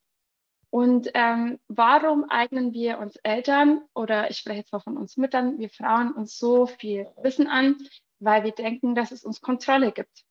Und 0.76 1.10
ähm, 1.14 1.58
warum 1.68 2.28
eignen 2.28 2.74
wir 2.74 2.98
uns 2.98 3.16
Eltern 3.22 3.80
oder 3.94 4.28
ich 4.28 4.36
spreche 4.36 4.58
jetzt 4.58 4.74
mal 4.74 4.80
von 4.80 4.98
uns 4.98 5.16
Müttern, 5.16 5.58
wir 5.58 5.70
Frauen 5.70 6.12
uns 6.12 6.36
so 6.38 6.66
viel 6.66 7.06
Wissen 7.22 7.46
an, 7.46 7.78
weil 8.18 8.44
wir 8.44 8.52
denken, 8.52 8.94
dass 8.94 9.10
es 9.10 9.24
uns 9.24 9.40
Kontrolle 9.40 9.90
gibt. 9.90 10.26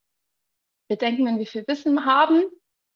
Wir 0.88 0.98
denken, 0.98 1.26
wenn 1.26 1.40
wir 1.40 1.48
viel 1.48 1.68
Wissen 1.68 2.06
haben, 2.06 2.44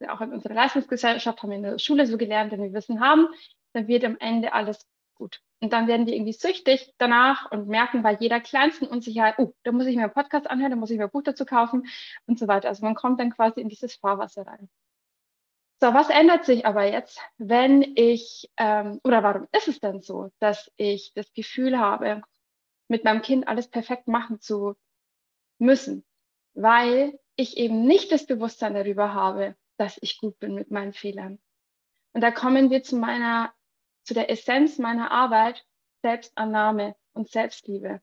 auch 0.10 0.22
in 0.22 0.32
unserer 0.32 0.54
Leistungsgesellschaft 0.54 1.42
haben 1.42 1.50
wir 1.50 1.58
in 1.58 1.64
der 1.64 1.80
Schule 1.80 2.06
so 2.06 2.20
gelernt, 2.20 2.52
wenn 2.52 2.62
wir 2.62 2.72
Wissen 2.72 3.00
haben, 3.00 3.28
dann 3.74 3.88
wird 3.88 4.06
am 4.06 4.18
Ende 4.20 4.54
alles 4.54 4.88
gut. 5.16 5.42
Und 5.60 5.74
dann 5.74 5.88
werden 5.88 6.06
wir 6.06 6.14
irgendwie 6.14 6.34
süchtig 6.34 6.94
danach 7.00 7.52
und 7.52 7.68
merken 7.68 8.04
bei 8.04 8.14
jeder 8.14 8.40
kleinsten 8.42 8.86
Unsicherheit, 8.86 9.40
oh, 9.40 9.56
da 9.64 9.72
muss 9.72 9.88
ich 9.88 9.96
mir 9.96 10.04
einen 10.04 10.14
Podcast 10.14 10.48
anhören, 10.48 10.70
da 10.70 10.78
muss 10.78 10.92
ich 10.92 11.00
mir 11.00 11.06
ein 11.06 11.10
Buch 11.10 11.24
dazu 11.24 11.46
kaufen 11.46 11.88
und 12.28 12.38
so 12.38 12.48
weiter. 12.48 12.68
Also 12.70 12.86
man 12.86 12.94
kommt 12.94 13.20
dann 13.20 13.32
quasi 13.32 13.60
in 13.60 13.70
dieses 13.70 13.96
Fahrwasser 13.96 14.46
rein. 14.46 14.70
So, 15.82 15.94
was 15.94 16.10
ändert 16.10 16.44
sich 16.44 16.66
aber 16.66 16.92
jetzt, 16.92 17.22
wenn 17.38 17.82
ich, 17.96 18.52
ähm, 18.58 19.00
oder 19.06 19.24
warum 19.24 19.48
ist 19.54 19.70
es 19.70 19.80
denn 19.80 20.02
so, 20.02 20.30
dass 20.40 20.70
ich 20.76 21.14
das 21.14 21.32
Gefühl 21.34 21.80
habe, 21.80 22.22
mit 22.90 23.06
meinem 23.06 23.22
Kind 23.22 23.48
alles 23.48 23.70
perfekt 23.70 24.08
machen 24.08 24.42
zu 24.42 24.76
müssen, 25.58 26.04
weil 26.54 27.18
ich 27.38 27.56
eben 27.56 27.86
nicht 27.86 28.12
das 28.12 28.26
Bewusstsein 28.26 28.74
darüber 28.74 29.14
habe, 29.14 29.56
dass 29.78 29.98
ich 30.02 30.18
gut 30.18 30.38
bin 30.40 30.54
mit 30.54 30.70
meinen 30.70 30.92
Fehlern. 30.92 31.40
Und 32.12 32.22
da 32.22 32.32
kommen 32.32 32.70
wir 32.72 32.84
zu 32.84 32.98
meiner, 32.98 33.54
zu 34.04 34.14
der 34.14 34.30
Essenz 34.30 34.80
meiner 34.80 35.12
Arbeit, 35.12 35.66
Selbstannahme 36.02 36.96
und 37.14 37.30
Selbstliebe. 37.30 38.02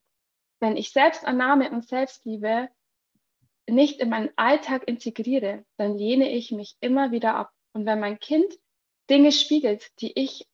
Wenn 0.60 0.78
ich 0.78 0.92
Selbstannahme 0.92 1.70
und 1.70 1.86
Selbstliebe 1.86 2.70
nicht 3.68 4.00
in 4.00 4.08
meinen 4.08 4.30
Alltag 4.36 4.88
integriere, 4.88 5.66
dann 5.76 5.98
lehne 5.98 6.30
ich 6.30 6.52
mich 6.52 6.76
immer 6.80 7.10
wieder 7.10 7.34
ab. 7.34 7.52
Und 7.76 7.84
wenn 7.84 8.00
mein 8.00 8.18
Kind 8.18 8.50
Dinge 9.10 9.32
spiegelt, 9.32 9.90
die 10.00 10.18
ich 10.18 10.48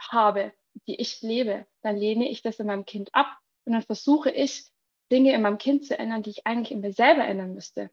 habe, 0.00 0.54
die 0.86 0.98
ich 0.98 1.20
lebe, 1.20 1.66
dann 1.82 1.98
lehne 1.98 2.30
ich 2.30 2.40
das 2.40 2.58
in 2.60 2.66
meinem 2.66 2.86
Kind 2.86 3.14
ab 3.14 3.26
und 3.66 3.74
dann 3.74 3.82
versuche 3.82 4.30
ich, 4.30 4.72
Dinge 5.12 5.34
in 5.34 5.42
meinem 5.42 5.58
Kind 5.58 5.84
zu 5.84 5.98
ändern, 5.98 6.22
die 6.22 6.30
ich 6.30 6.46
eigentlich 6.46 6.70
in 6.70 6.80
mir 6.80 6.94
selber 6.94 7.26
ändern 7.26 7.52
müsste. 7.52 7.90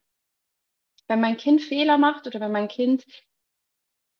Wenn 1.09 1.19
mein 1.19 1.35
Kind 1.35 1.61
Fehler 1.61 1.97
macht 1.97 2.25
oder 2.25 2.39
wenn 2.39 2.53
mein 2.53 2.69
Kind 2.69 3.03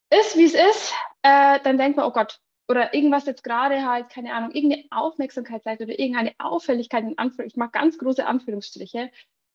ist, 0.09 0.35
wie 0.35 0.43
es 0.43 0.55
ist, 0.55 0.93
äh, 1.21 1.61
dann 1.61 1.77
denkt 1.77 1.95
man, 1.95 2.05
oh 2.05 2.11
Gott, 2.11 2.41
oder 2.67 2.93
irgendwas 2.93 3.27
jetzt 3.27 3.45
gerade 3.45 3.85
halt, 3.85 4.09
keine 4.09 4.33
Ahnung, 4.33 4.51
irgendeine 4.51 4.87
Aufmerksamkeit 4.91 5.63
oder 5.63 5.97
irgendeine 5.97 6.35
Auffälligkeit 6.37 7.05
in 7.05 7.17
Anführungstrichen, 7.17 7.47
ich 7.47 7.55
mache 7.55 7.71
ganz 7.71 7.97
große 7.97 8.25
Anführungsstriche, 8.25 9.09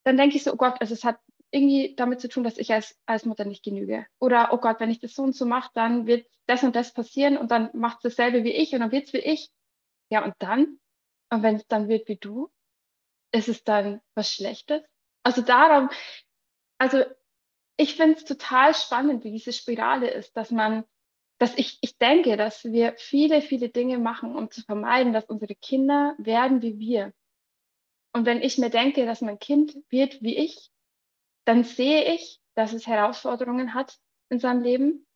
dann 0.05 0.17
denke 0.17 0.37
ich 0.37 0.45
so, 0.45 0.55
oh 0.55 0.57
Gott, 0.57 0.81
also 0.81 0.95
es 0.95 1.05
hat 1.05 1.19
irgendwie 1.53 1.95
damit 1.97 2.21
zu 2.21 2.29
tun, 2.29 2.45
dass 2.45 2.59
ich 2.59 2.73
als, 2.73 2.99
als 3.07 3.27
Mutter 3.27 3.45
nicht 3.45 3.63
genüge. 3.63 4.07
Oder, 4.19 4.53
oh 4.53 4.59
Gott, 4.59 4.81
wenn 4.81 4.91
ich 4.91 5.01
das 5.01 5.15
so 5.15 5.23
und 5.23 5.37
so 5.37 5.45
mache, 5.45 5.71
dann 5.75 6.07
wird 6.07 6.27
das 6.47 6.65
und 6.65 6.75
das 6.75 6.93
passieren 6.93 7.37
und 7.37 7.51
dann 7.51 7.71
macht 7.75 7.99
es 7.99 8.15
dasselbe 8.15 8.43
wie 8.43 8.53
ich 8.53 8.73
und 8.73 8.81
dann 8.81 8.91
wird 8.91 9.07
es 9.07 9.13
wie 9.13 9.19
ich. 9.19 9.51
Ja, 10.11 10.25
und 10.25 10.35
dann? 10.39 10.79
Und 11.31 11.43
wenn 11.43 11.57
es 11.57 11.67
dann 11.67 11.89
wird 11.89 12.09
wie 12.09 12.17
du, 12.17 12.51
ist 13.33 13.49
es 13.49 13.65
dann 13.65 14.01
was 14.15 14.33
Schlechtes? 14.33 14.83
Also 15.23 15.43
darum, 15.43 15.91
also 16.79 17.05
ich 17.77 17.97
finde 17.97 18.17
es 18.17 18.25
total 18.25 18.75
spannend, 18.75 19.25
wie 19.25 19.31
diese 19.31 19.53
Spirale 19.53 20.11
ist, 20.11 20.37
dass 20.37 20.51
man, 20.51 20.85
dass 21.39 21.57
ich, 21.57 21.79
ich 21.83 21.99
denke, 21.99 22.37
dass 22.37 22.65
wir 22.65 22.95
viele, 22.97 23.43
viele 23.43 23.69
Dinge 23.69 23.99
machen, 23.99 24.37
um 24.37 24.51
zu 24.51 24.63
vermeiden, 24.63 25.13
dass 25.13 25.27
unsere 25.27 25.55
Kinder 25.55 26.15
werden 26.19 26.63
wie 26.63 26.79
wir. 26.79 27.13
Und 28.15 28.27
wenn 28.27 28.43
ich 28.43 28.59
mir 28.59 28.71
denke, 28.71 29.07
dass 29.07 29.21
mein 29.21 29.39
Kind 29.39 29.77
wird 29.89 30.23
wie 30.23 30.37
ich, 30.37 30.71
dann 31.45 31.65
sehe 31.65 32.15
ich, 32.15 32.41
dass 32.55 32.73
es 32.73 32.87
Herausforderungen 32.87 33.75
hat 33.75 33.99
in 34.29 34.39
seinem 34.39 34.63
Leben. 34.63 35.07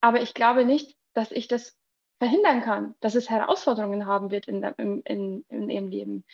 Aber 0.00 0.20
ich 0.20 0.34
glaube 0.34 0.64
nicht, 0.64 0.96
dass 1.14 1.32
ich 1.32 1.48
das 1.48 1.76
verhindern 2.18 2.62
kann, 2.62 2.94
dass 3.00 3.14
es 3.14 3.30
Herausforderungen 3.30 4.06
haben 4.06 4.30
wird 4.30 4.46
in, 4.46 4.62
in, 4.62 5.02
in, 5.02 5.44
in 5.48 5.70
ihrem 5.70 5.88
Leben. 5.88 6.24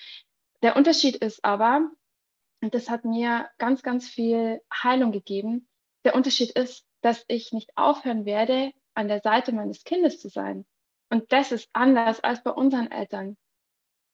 Der 0.63 0.77
Unterschied 0.77 1.17
ist 1.17 1.45
aber, 1.45 1.91
und 2.61 2.75
das 2.75 2.91
hat 2.91 3.05
mir 3.05 3.49
ganz, 3.59 3.83
ganz 3.83 4.09
viel 4.09 4.61
Heilung 4.73 5.13
gegeben, 5.13 5.69
der 6.05 6.15
Unterschied 6.15 6.51
ist, 6.51 6.85
dass 7.01 7.25
ich 7.29 7.53
nicht 7.53 7.77
aufhören 7.77 8.25
werde, 8.25 8.73
an 8.95 9.09
der 9.09 9.21
Seite 9.21 9.53
meines 9.53 9.85
Kindes 9.85 10.21
zu 10.21 10.29
sein. 10.29 10.67
Und 11.11 11.33
das 11.33 11.53
ist 11.53 11.69
anders 11.73 12.21
als 12.21 12.43
bei 12.43 12.51
unseren 12.51 12.91
Eltern. 12.91 13.37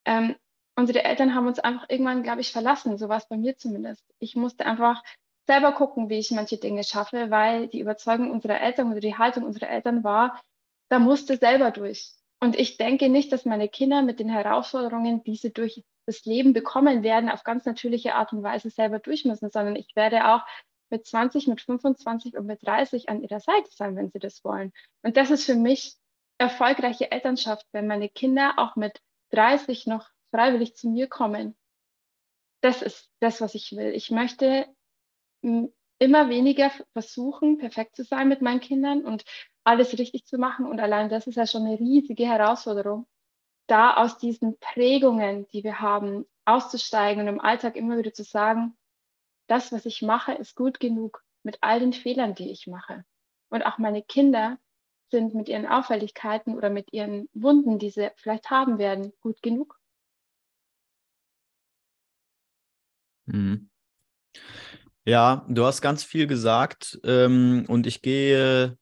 Ähm, 0.04 0.36
unsere 0.76 1.04
Eltern 1.04 1.34
haben 1.34 1.46
uns 1.46 1.58
einfach 1.58 1.86
irgendwann, 1.88 2.22
glaube 2.22 2.40
ich, 2.40 2.52
verlassen. 2.52 2.98
So 2.98 3.08
war 3.08 3.18
es 3.18 3.28
bei 3.28 3.36
mir 3.36 3.56
zumindest. 3.56 4.04
Ich 4.18 4.36
musste 4.36 4.66
einfach 4.66 5.02
selber 5.46 5.72
gucken, 5.72 6.08
wie 6.08 6.18
ich 6.18 6.30
manche 6.30 6.56
Dinge 6.56 6.84
schaffe, 6.84 7.30
weil 7.30 7.68
die 7.68 7.80
Überzeugung 7.80 8.30
unserer 8.30 8.60
Eltern 8.60 8.90
oder 8.90 9.00
die 9.00 9.16
Haltung 9.16 9.44
unserer 9.44 9.68
Eltern 9.68 10.04
war, 10.04 10.40
da 10.88 10.98
musste 10.98 11.36
selber 11.36 11.70
durch. 11.70 12.12
Und 12.40 12.58
ich 12.58 12.76
denke 12.76 13.08
nicht, 13.08 13.32
dass 13.32 13.44
meine 13.44 13.68
Kinder 13.68 14.02
mit 14.02 14.20
den 14.20 14.28
Herausforderungen, 14.28 15.22
die 15.24 15.36
sie 15.36 15.52
durch 15.52 15.82
das 16.06 16.24
Leben 16.24 16.52
bekommen 16.52 17.02
werden, 17.02 17.30
auf 17.30 17.42
ganz 17.42 17.64
natürliche 17.64 18.14
Art 18.14 18.32
und 18.32 18.42
Weise 18.42 18.70
selber 18.70 18.98
durch 18.98 19.24
müssen, 19.24 19.50
sondern 19.50 19.76
ich 19.76 19.96
werde 19.96 20.28
auch 20.28 20.42
mit 20.90 21.06
20, 21.06 21.46
mit 21.46 21.60
25 21.60 22.36
und 22.36 22.46
mit 22.46 22.64
30 22.66 23.08
an 23.08 23.22
ihrer 23.22 23.40
Seite 23.40 23.70
sein, 23.70 23.96
wenn 23.96 24.10
sie 24.10 24.18
das 24.18 24.44
wollen. 24.44 24.72
Und 25.02 25.16
das 25.16 25.30
ist 25.30 25.44
für 25.44 25.54
mich 25.54 25.96
erfolgreiche 26.38 27.10
Elternschaft, 27.10 27.66
wenn 27.72 27.86
meine 27.86 28.08
Kinder 28.08 28.54
auch 28.58 28.76
mit 28.76 29.00
30 29.30 29.86
noch 29.86 30.08
freiwillig 30.34 30.74
zu 30.74 30.88
mir 30.88 31.06
kommen. 31.06 31.56
Das 32.60 32.82
ist 32.82 33.08
das, 33.20 33.40
was 33.40 33.54
ich 33.54 33.76
will. 33.76 33.92
Ich 33.94 34.10
möchte 34.10 34.66
immer 35.42 36.28
weniger 36.28 36.72
versuchen, 36.92 37.58
perfekt 37.58 37.94
zu 37.94 38.02
sein 38.02 38.28
mit 38.28 38.42
meinen 38.42 38.60
Kindern 38.60 39.04
und 39.04 39.24
alles 39.62 39.96
richtig 39.96 40.26
zu 40.26 40.38
machen. 40.38 40.66
Und 40.66 40.80
allein 40.80 41.08
das 41.08 41.28
ist 41.28 41.36
ja 41.36 41.46
schon 41.46 41.66
eine 41.66 41.78
riesige 41.78 42.26
Herausforderung, 42.26 43.06
da 43.68 43.94
aus 43.94 44.18
diesen 44.18 44.58
Prägungen, 44.58 45.46
die 45.48 45.62
wir 45.62 45.80
haben, 45.80 46.26
auszusteigen 46.46 47.22
und 47.22 47.28
im 47.28 47.40
Alltag 47.40 47.76
immer 47.76 47.96
wieder 47.96 48.12
zu 48.12 48.24
sagen, 48.24 48.76
das, 49.46 49.72
was 49.72 49.86
ich 49.86 50.02
mache, 50.02 50.32
ist 50.32 50.56
gut 50.56 50.80
genug 50.80 51.22
mit 51.42 51.58
all 51.60 51.78
den 51.78 51.92
Fehlern, 51.92 52.34
die 52.34 52.50
ich 52.50 52.66
mache. 52.66 53.04
Und 53.50 53.62
auch 53.62 53.78
meine 53.78 54.02
Kinder 54.02 54.58
sind 55.10 55.34
mit 55.34 55.48
ihren 55.48 55.66
Auffälligkeiten 55.66 56.56
oder 56.56 56.70
mit 56.70 56.92
ihren 56.92 57.28
Wunden, 57.34 57.78
die 57.78 57.90
sie 57.90 58.10
vielleicht 58.16 58.50
haben 58.50 58.78
werden, 58.78 59.12
gut 59.20 59.40
genug. 59.42 59.78
Mhm. 63.26 63.70
Ja, 65.06 65.44
du 65.48 65.64
hast 65.64 65.82
ganz 65.82 66.02
viel 66.02 66.26
gesagt 66.26 66.98
ähm, 67.04 67.66
und 67.68 67.86
ich 67.86 68.00
gehe, 68.00 68.78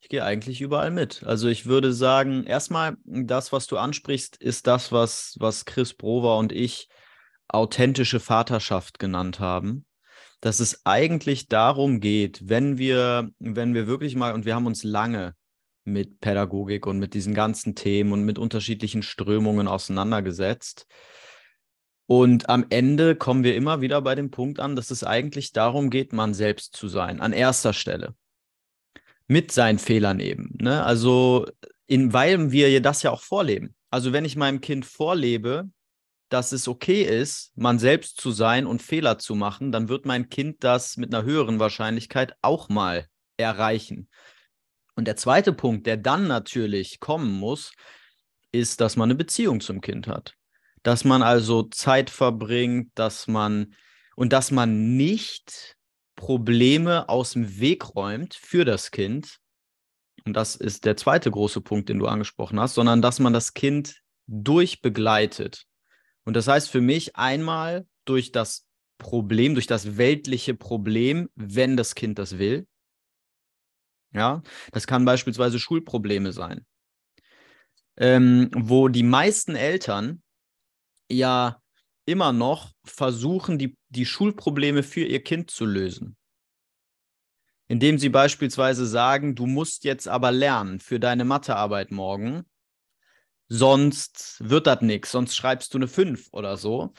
ich 0.00 0.08
gehe 0.08 0.22
eigentlich 0.22 0.60
überall 0.60 0.90
mit. 0.90 1.22
Also 1.24 1.48
ich 1.48 1.64
würde 1.64 1.92
sagen, 1.92 2.44
erstmal, 2.44 2.96
das, 3.04 3.50
was 3.50 3.66
du 3.66 3.78
ansprichst, 3.78 4.36
ist 4.36 4.66
das, 4.66 4.92
was, 4.92 5.36
was 5.38 5.64
Chris 5.64 5.94
Brover 5.94 6.36
und 6.36 6.52
ich 6.52 6.88
authentische 7.48 8.20
Vaterschaft 8.20 8.98
genannt 8.98 9.40
haben. 9.40 9.86
Dass 10.40 10.60
es 10.60 10.84
eigentlich 10.84 11.48
darum 11.48 11.98
geht, 12.00 12.48
wenn 12.48 12.78
wir, 12.78 13.30
wenn 13.38 13.74
wir 13.74 13.86
wirklich 13.86 14.14
mal, 14.14 14.34
und 14.34 14.44
wir 14.44 14.54
haben 14.54 14.66
uns 14.66 14.84
lange 14.84 15.34
mit 15.84 16.20
Pädagogik 16.20 16.86
und 16.86 16.98
mit 16.98 17.14
diesen 17.14 17.34
ganzen 17.34 17.74
Themen 17.74 18.12
und 18.12 18.24
mit 18.24 18.38
unterschiedlichen 18.38 19.02
Strömungen 19.02 19.66
auseinandergesetzt, 19.66 20.86
und 22.10 22.48
am 22.48 22.64
Ende 22.70 23.16
kommen 23.16 23.44
wir 23.44 23.54
immer 23.54 23.82
wieder 23.82 24.00
bei 24.00 24.14
dem 24.14 24.30
Punkt 24.30 24.60
an, 24.60 24.76
dass 24.76 24.90
es 24.90 25.04
eigentlich 25.04 25.52
darum 25.52 25.90
geht, 25.90 26.14
man 26.14 26.32
selbst 26.32 26.74
zu 26.74 26.88
sein, 26.88 27.20
an 27.20 27.34
erster 27.34 27.74
Stelle. 27.74 28.14
Mit 29.26 29.52
seinen 29.52 29.78
Fehlern 29.78 30.18
eben. 30.18 30.56
Ne? 30.58 30.82
Also, 30.82 31.46
in, 31.86 32.14
weil 32.14 32.50
wir 32.50 32.80
das 32.80 33.02
ja 33.02 33.10
auch 33.10 33.20
vorleben. 33.20 33.74
Also, 33.90 34.14
wenn 34.14 34.24
ich 34.24 34.36
meinem 34.36 34.62
Kind 34.62 34.86
vorlebe, 34.86 35.68
dass 36.30 36.52
es 36.52 36.66
okay 36.66 37.02
ist, 37.02 37.52
man 37.56 37.78
selbst 37.78 38.18
zu 38.18 38.30
sein 38.30 38.66
und 38.66 38.80
Fehler 38.80 39.18
zu 39.18 39.34
machen, 39.34 39.70
dann 39.70 39.90
wird 39.90 40.06
mein 40.06 40.30
Kind 40.30 40.64
das 40.64 40.96
mit 40.96 41.14
einer 41.14 41.26
höheren 41.26 41.58
Wahrscheinlichkeit 41.58 42.32
auch 42.40 42.70
mal 42.70 43.06
erreichen. 43.36 44.08
Und 44.94 45.06
der 45.06 45.16
zweite 45.16 45.52
Punkt, 45.52 45.86
der 45.86 45.98
dann 45.98 46.26
natürlich 46.26 47.00
kommen 47.00 47.38
muss, 47.38 47.74
ist, 48.50 48.80
dass 48.80 48.96
man 48.96 49.10
eine 49.10 49.14
Beziehung 49.14 49.60
zum 49.60 49.82
Kind 49.82 50.06
hat 50.06 50.37
dass 50.82 51.04
man 51.04 51.22
also 51.22 51.64
Zeit 51.64 52.10
verbringt, 52.10 52.90
dass 52.94 53.26
man 53.26 53.74
und 54.16 54.32
dass 54.32 54.50
man 54.50 54.96
nicht 54.96 55.76
Probleme 56.16 57.08
aus 57.08 57.32
dem 57.32 57.60
Weg 57.60 57.94
räumt 57.94 58.34
für 58.34 58.64
das 58.64 58.90
Kind. 58.90 59.38
Und 60.24 60.34
das 60.34 60.56
ist 60.56 60.84
der 60.84 60.96
zweite 60.96 61.30
große 61.30 61.60
Punkt, 61.60 61.88
den 61.88 61.98
du 61.98 62.06
angesprochen 62.06 62.58
hast, 62.58 62.74
sondern 62.74 63.00
dass 63.00 63.20
man 63.20 63.32
das 63.32 63.54
Kind 63.54 64.02
durchbegleitet. 64.26 65.64
Und 66.24 66.34
das 66.34 66.48
heißt 66.48 66.68
für 66.68 66.80
mich 66.80 67.16
einmal 67.16 67.86
durch 68.04 68.32
das 68.32 68.66
Problem, 68.98 69.54
durch 69.54 69.68
das 69.68 69.96
weltliche 69.96 70.54
Problem, 70.54 71.30
wenn 71.36 71.76
das 71.76 71.94
Kind 71.94 72.18
das 72.18 72.38
will. 72.38 72.66
Ja, 74.12 74.42
das 74.72 74.86
kann 74.86 75.04
beispielsweise 75.04 75.58
Schulprobleme 75.58 76.32
sein, 76.32 76.66
ähm, 77.96 78.50
wo 78.54 78.88
die 78.88 79.02
meisten 79.02 79.54
Eltern 79.54 80.22
ja 81.10 81.60
immer 82.06 82.32
noch 82.32 82.72
versuchen, 82.84 83.58
die, 83.58 83.76
die 83.88 84.06
Schulprobleme 84.06 84.82
für 84.82 85.04
ihr 85.04 85.22
Kind 85.22 85.50
zu 85.50 85.66
lösen. 85.66 86.16
Indem 87.66 87.98
sie 87.98 88.08
beispielsweise 88.08 88.86
sagen, 88.86 89.34
du 89.34 89.46
musst 89.46 89.84
jetzt 89.84 90.08
aber 90.08 90.32
lernen 90.32 90.80
für 90.80 90.98
deine 90.98 91.24
Mathearbeit 91.24 91.90
morgen, 91.90 92.44
sonst 93.48 94.36
wird 94.40 94.66
das 94.66 94.80
nichts, 94.80 95.12
sonst 95.12 95.36
schreibst 95.36 95.74
du 95.74 95.78
eine 95.78 95.88
5 95.88 96.28
oder 96.32 96.56
so. 96.56 96.94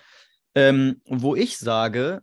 Ähm, 0.55 1.01
wo 1.05 1.35
ich 1.35 1.57
sage, 1.57 2.21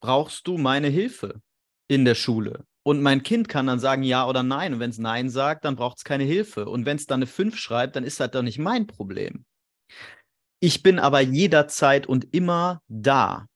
brauchst 0.00 0.46
du 0.46 0.58
meine 0.58 0.88
Hilfe 0.88 1.40
in 1.88 2.04
der 2.04 2.14
Schule? 2.14 2.64
Und 2.82 3.02
mein 3.02 3.24
Kind 3.24 3.48
kann 3.48 3.66
dann 3.66 3.80
sagen 3.80 4.04
ja 4.04 4.28
oder 4.28 4.44
nein. 4.44 4.74
Und 4.74 4.80
wenn 4.80 4.90
es 4.90 4.98
nein 4.98 5.28
sagt, 5.28 5.64
dann 5.64 5.74
braucht 5.74 5.98
es 5.98 6.04
keine 6.04 6.22
Hilfe. 6.22 6.66
Und 6.66 6.86
wenn 6.86 6.96
es 6.96 7.06
dann 7.06 7.18
eine 7.18 7.26
5 7.26 7.56
schreibt, 7.56 7.96
dann 7.96 8.04
ist 8.04 8.20
das 8.20 8.30
doch 8.30 8.42
nicht 8.42 8.58
mein 8.58 8.86
Problem. 8.86 9.44
Ich 10.66 10.82
bin 10.82 10.98
aber 10.98 11.20
jederzeit 11.20 12.08
und 12.08 12.34
immer 12.34 12.82
da. 12.88 13.46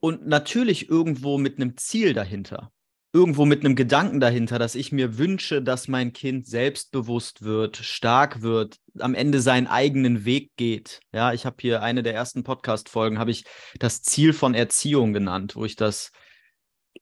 Und 0.00 0.26
natürlich 0.26 0.88
irgendwo 0.88 1.38
mit 1.38 1.58
einem 1.58 1.76
Ziel 1.76 2.12
dahinter. 2.12 2.72
Irgendwo 3.12 3.44
mit 3.44 3.64
einem 3.64 3.76
Gedanken 3.76 4.18
dahinter, 4.18 4.58
dass 4.58 4.74
ich 4.74 4.90
mir 4.90 5.16
wünsche, 5.16 5.62
dass 5.62 5.86
mein 5.86 6.12
Kind 6.12 6.44
selbstbewusst 6.44 7.42
wird, 7.42 7.76
stark 7.76 8.42
wird, 8.42 8.78
am 8.98 9.14
Ende 9.14 9.40
seinen 9.40 9.68
eigenen 9.68 10.24
Weg 10.24 10.50
geht. 10.56 10.98
Ja, 11.12 11.34
ich 11.34 11.46
habe 11.46 11.58
hier 11.60 11.82
eine 11.82 12.02
der 12.02 12.14
ersten 12.14 12.42
Podcast-Folgen, 12.42 13.20
habe 13.20 13.30
ich 13.30 13.44
das 13.78 14.02
Ziel 14.02 14.32
von 14.32 14.54
Erziehung 14.54 15.12
genannt, 15.12 15.54
wo 15.54 15.64
ich 15.64 15.76
das 15.76 16.10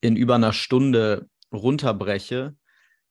in 0.02 0.14
über 0.14 0.34
einer 0.34 0.52
Stunde 0.52 1.26
runterbreche. 1.50 2.54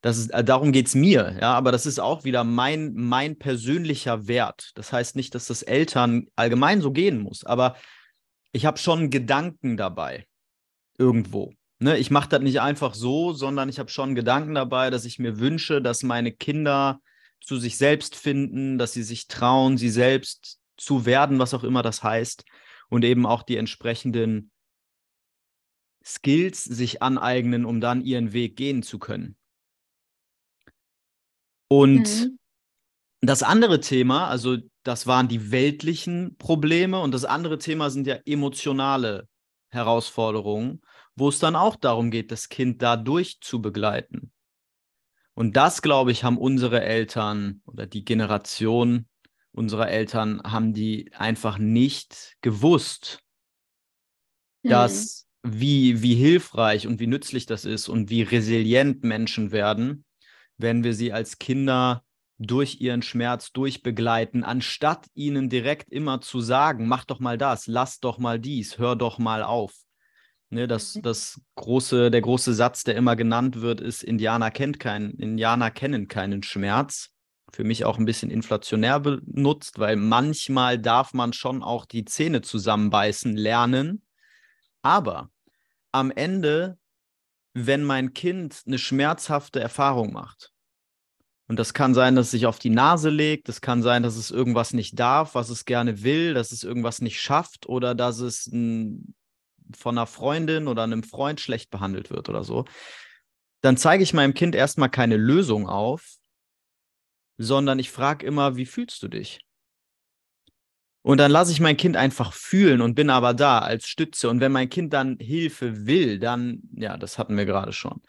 Das 0.00 0.16
ist, 0.16 0.30
äh, 0.30 0.42
darum 0.42 0.72
geht 0.72 0.86
es 0.86 0.94
mir, 0.94 1.36
ja, 1.40 1.52
aber 1.54 1.72
das 1.72 1.84
ist 1.84 2.00
auch 2.00 2.24
wieder 2.24 2.42
mein, 2.44 2.94
mein 2.94 3.38
persönlicher 3.38 4.26
Wert. 4.26 4.70
Das 4.74 4.92
heißt 4.92 5.14
nicht, 5.14 5.34
dass 5.34 5.46
das 5.46 5.62
Eltern 5.62 6.26
allgemein 6.36 6.80
so 6.80 6.90
gehen 6.90 7.18
muss, 7.18 7.44
aber 7.44 7.76
ich 8.52 8.64
habe 8.66 8.78
schon 8.78 9.10
Gedanken 9.10 9.76
dabei. 9.76 10.26
Irgendwo. 10.98 11.52
Ne? 11.78 11.98
Ich 11.98 12.10
mache 12.10 12.28
das 12.28 12.42
nicht 12.42 12.60
einfach 12.60 12.94
so, 12.94 13.32
sondern 13.32 13.68
ich 13.68 13.78
habe 13.78 13.90
schon 13.90 14.14
Gedanken 14.14 14.54
dabei, 14.54 14.90
dass 14.90 15.04
ich 15.04 15.18
mir 15.18 15.38
wünsche, 15.38 15.80
dass 15.80 16.02
meine 16.02 16.32
Kinder 16.32 17.00
zu 17.40 17.58
sich 17.58 17.78
selbst 17.78 18.16
finden, 18.16 18.78
dass 18.78 18.92
sie 18.92 19.02
sich 19.02 19.28
trauen, 19.28 19.78
sie 19.78 19.88
selbst 19.88 20.58
zu 20.76 21.06
werden, 21.06 21.38
was 21.38 21.54
auch 21.54 21.64
immer 21.64 21.82
das 21.82 22.02
heißt, 22.02 22.44
und 22.88 23.04
eben 23.04 23.24
auch 23.24 23.42
die 23.42 23.56
entsprechenden 23.56 24.50
Skills 26.04 26.64
sich 26.64 27.02
aneignen, 27.02 27.64
um 27.64 27.80
dann 27.80 28.02
ihren 28.02 28.32
Weg 28.32 28.56
gehen 28.56 28.82
zu 28.82 28.98
können. 28.98 29.36
Und 31.72 32.08
mhm. 32.08 32.38
das 33.20 33.42
andere 33.42 33.80
Thema, 33.80 34.28
also 34.28 34.56
das 34.82 35.06
waren 35.06 35.28
die 35.28 35.52
weltlichen 35.52 36.36
Probleme 36.36 37.00
und 37.00 37.12
das 37.12 37.24
andere 37.24 37.58
Thema 37.58 37.90
sind 37.90 38.06
ja 38.06 38.16
emotionale 38.26 39.28
Herausforderungen, 39.68 40.80
wo 41.14 41.28
es 41.28 41.38
dann 41.38 41.54
auch 41.54 41.76
darum 41.76 42.10
geht, 42.10 42.32
das 42.32 42.48
Kind 42.48 42.82
dadurch 42.82 43.40
zu 43.40 43.62
begleiten. 43.62 44.32
Und 45.34 45.56
das, 45.56 45.80
glaube 45.80 46.10
ich, 46.10 46.24
haben 46.24 46.38
unsere 46.38 46.82
Eltern 46.82 47.62
oder 47.66 47.86
die 47.86 48.04
Generation 48.04 49.06
unserer 49.52 49.88
Eltern 49.88 50.40
haben 50.44 50.72
die 50.72 51.12
einfach 51.12 51.58
nicht 51.58 52.36
gewusst, 52.40 53.20
mhm. 54.62 54.70
dass 54.70 55.26
wie, 55.42 56.02
wie 56.02 56.14
hilfreich 56.14 56.86
und 56.86 57.00
wie 57.00 57.06
nützlich 57.06 57.46
das 57.46 57.64
ist 57.64 57.88
und 57.88 58.10
wie 58.10 58.22
resilient 58.22 59.02
Menschen 59.02 59.52
werden, 59.52 60.04
wenn 60.62 60.84
wir 60.84 60.94
sie 60.94 61.12
als 61.12 61.38
Kinder 61.38 62.02
durch 62.38 62.80
ihren 62.80 63.02
Schmerz 63.02 63.52
durchbegleiten, 63.52 64.44
anstatt 64.44 65.06
ihnen 65.14 65.50
direkt 65.50 65.92
immer 65.92 66.20
zu 66.20 66.40
sagen, 66.40 66.88
mach 66.88 67.04
doch 67.04 67.20
mal 67.20 67.36
das, 67.36 67.66
lass 67.66 68.00
doch 68.00 68.18
mal 68.18 68.38
dies, 68.38 68.78
hör 68.78 68.96
doch 68.96 69.18
mal 69.18 69.42
auf. 69.42 69.74
Ne, 70.48 70.66
das, 70.66 70.96
mhm. 70.96 71.02
das 71.02 71.40
große, 71.54 72.10
der 72.10 72.22
große 72.22 72.54
Satz, 72.54 72.82
der 72.82 72.96
immer 72.96 73.14
genannt 73.14 73.60
wird, 73.60 73.80
ist, 73.80 74.02
Indianer, 74.02 74.50
kennt 74.50 74.80
keinen, 74.80 75.12
Indianer 75.12 75.70
kennen 75.70 76.08
keinen 76.08 76.42
Schmerz. 76.42 77.10
Für 77.52 77.64
mich 77.64 77.84
auch 77.84 77.98
ein 77.98 78.04
bisschen 78.04 78.30
inflationär 78.30 79.00
benutzt, 79.00 79.78
weil 79.78 79.96
manchmal 79.96 80.78
darf 80.78 81.14
man 81.14 81.32
schon 81.32 81.62
auch 81.62 81.84
die 81.84 82.04
Zähne 82.04 82.42
zusammenbeißen 82.42 83.36
lernen. 83.36 84.02
Aber 84.82 85.30
am 85.92 86.10
Ende 86.10 86.78
wenn 87.54 87.84
mein 87.84 88.14
Kind 88.14 88.62
eine 88.66 88.78
schmerzhafte 88.78 89.60
Erfahrung 89.60 90.12
macht. 90.12 90.52
Und 91.48 91.58
das 91.58 91.74
kann 91.74 91.94
sein, 91.94 92.14
dass 92.14 92.26
es 92.26 92.30
sich 92.30 92.46
auf 92.46 92.60
die 92.60 92.70
Nase 92.70 93.10
legt, 93.10 93.48
das 93.48 93.60
kann 93.60 93.82
sein, 93.82 94.04
dass 94.04 94.16
es 94.16 94.30
irgendwas 94.30 94.72
nicht 94.72 94.98
darf, 95.00 95.34
was 95.34 95.50
es 95.50 95.64
gerne 95.64 96.04
will, 96.04 96.32
dass 96.32 96.52
es 96.52 96.62
irgendwas 96.62 97.00
nicht 97.00 97.20
schafft 97.20 97.66
oder 97.66 97.96
dass 97.96 98.20
es 98.20 98.46
ein, 98.46 99.16
von 99.76 99.98
einer 99.98 100.06
Freundin 100.06 100.68
oder 100.68 100.84
einem 100.84 101.02
Freund 101.02 101.40
schlecht 101.40 101.70
behandelt 101.70 102.10
wird 102.10 102.28
oder 102.28 102.44
so. 102.44 102.66
Dann 103.62 103.76
zeige 103.76 104.04
ich 104.04 104.14
meinem 104.14 104.32
Kind 104.32 104.54
erstmal 104.54 104.90
keine 104.90 105.16
Lösung 105.16 105.68
auf, 105.68 106.18
sondern 107.36 107.80
ich 107.80 107.90
frage 107.90 108.24
immer, 108.24 108.54
wie 108.54 108.66
fühlst 108.66 109.02
du 109.02 109.08
dich? 109.08 109.40
Und 111.02 111.18
dann 111.18 111.30
lasse 111.30 111.52
ich 111.52 111.60
mein 111.60 111.76
Kind 111.76 111.96
einfach 111.96 112.32
fühlen 112.32 112.82
und 112.82 112.94
bin 112.94 113.08
aber 113.08 113.32
da 113.32 113.60
als 113.60 113.86
Stütze. 113.86 114.28
Und 114.28 114.40
wenn 114.40 114.52
mein 114.52 114.68
Kind 114.68 114.92
dann 114.92 115.16
Hilfe 115.18 115.86
will, 115.86 116.18
dann, 116.18 116.60
ja, 116.76 116.96
das 116.96 117.18
hatten 117.18 117.36
wir 117.36 117.46
gerade 117.46 117.72
schon. 117.72 118.02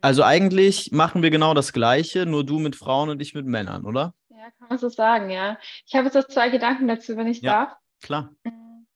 Also 0.00 0.22
eigentlich 0.22 0.92
machen 0.92 1.22
wir 1.22 1.30
genau 1.30 1.52
das 1.52 1.72
Gleiche, 1.72 2.24
nur 2.24 2.44
du 2.44 2.58
mit 2.58 2.76
Frauen 2.76 3.10
und 3.10 3.20
ich 3.20 3.34
mit 3.34 3.46
Männern, 3.46 3.84
oder? 3.84 4.14
Ja, 4.30 4.50
kann 4.58 4.68
man 4.68 4.78
so 4.78 4.88
sagen, 4.88 5.30
ja. 5.30 5.58
Ich 5.84 5.94
habe 5.94 6.04
jetzt 6.04 6.14
noch 6.14 6.28
zwei 6.28 6.48
Gedanken 6.48 6.86
dazu, 6.86 7.16
wenn 7.16 7.26
ich 7.26 7.42
ja, 7.42 7.52
darf. 7.52 7.76
Klar. 8.00 8.30
Hm. 8.44 8.86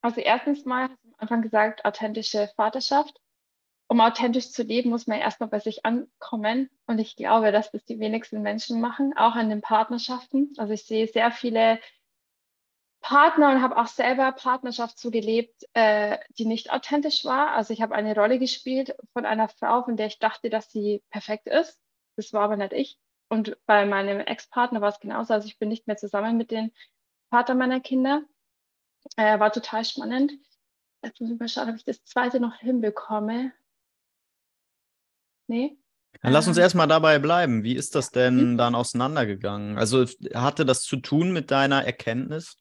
Also 0.00 0.20
erstens 0.20 0.64
mal, 0.64 0.88
hast 0.90 1.04
du 1.04 1.08
am 1.08 1.14
Anfang 1.18 1.42
gesagt, 1.42 1.84
authentische 1.84 2.50
Vaterschaft. 2.56 3.18
Um 3.90 4.02
authentisch 4.02 4.50
zu 4.50 4.62
leben, 4.62 4.90
muss 4.90 5.06
man 5.06 5.18
erstmal 5.18 5.48
bei 5.48 5.60
sich 5.60 5.86
ankommen. 5.86 6.68
Und 6.86 6.98
ich 6.98 7.16
glaube, 7.16 7.52
dass 7.52 7.70
das 7.70 7.84
die 7.86 7.98
wenigsten 7.98 8.42
Menschen 8.42 8.82
machen, 8.82 9.14
auch 9.16 9.34
an 9.34 9.48
den 9.48 9.62
Partnerschaften. 9.62 10.52
Also 10.58 10.74
ich 10.74 10.84
sehe 10.84 11.06
sehr 11.06 11.32
viele 11.32 11.80
Partner 13.08 13.52
und 13.52 13.62
habe 13.62 13.78
auch 13.78 13.86
selber 13.86 14.32
Partnerschaft 14.32 14.98
so 14.98 15.10
gelebt, 15.10 15.64
äh, 15.72 16.18
die 16.36 16.44
nicht 16.44 16.70
authentisch 16.70 17.24
war. 17.24 17.52
Also 17.52 17.72
ich 17.72 17.80
habe 17.80 17.94
eine 17.94 18.14
Rolle 18.14 18.38
gespielt 18.38 18.94
von 19.14 19.24
einer 19.24 19.48
Frau, 19.48 19.82
von 19.82 19.96
der 19.96 20.08
ich 20.08 20.18
dachte, 20.18 20.50
dass 20.50 20.70
sie 20.70 21.02
perfekt 21.08 21.46
ist. 21.46 21.80
Das 22.16 22.34
war 22.34 22.42
aber 22.42 22.58
nicht 22.58 22.74
ich. 22.74 22.98
Und 23.30 23.56
bei 23.64 23.86
meinem 23.86 24.20
Ex-Partner 24.20 24.82
war 24.82 24.90
es 24.90 25.00
genauso. 25.00 25.32
Also 25.32 25.46
ich 25.48 25.58
bin 25.58 25.70
nicht 25.70 25.86
mehr 25.86 25.96
zusammen 25.96 26.36
mit 26.36 26.50
dem 26.50 26.70
Vater 27.30 27.54
meiner 27.54 27.80
Kinder. 27.80 28.24
Äh, 29.16 29.40
war 29.40 29.52
total 29.52 29.86
spannend. 29.86 30.32
Jetzt 31.02 31.18
muss 31.22 31.30
ich 31.30 31.38
mal 31.38 31.48
schauen, 31.48 31.70
ob 31.70 31.76
ich 31.76 31.84
das 31.86 32.04
zweite 32.04 32.40
noch 32.40 32.56
hinbekomme. 32.56 33.52
Nee? 35.46 35.78
Dann 36.20 36.34
lass 36.34 36.46
uns 36.46 36.58
ähm. 36.58 36.64
erstmal 36.64 36.88
dabei 36.88 37.18
bleiben. 37.18 37.62
Wie 37.64 37.74
ist 37.74 37.94
das 37.94 38.10
denn 38.10 38.52
mhm. 38.52 38.58
dann 38.58 38.74
auseinandergegangen? 38.74 39.78
Also 39.78 40.04
hatte 40.34 40.66
das 40.66 40.82
zu 40.82 40.96
tun 40.96 41.32
mit 41.32 41.50
deiner 41.50 41.86
Erkenntnis? 41.86 42.58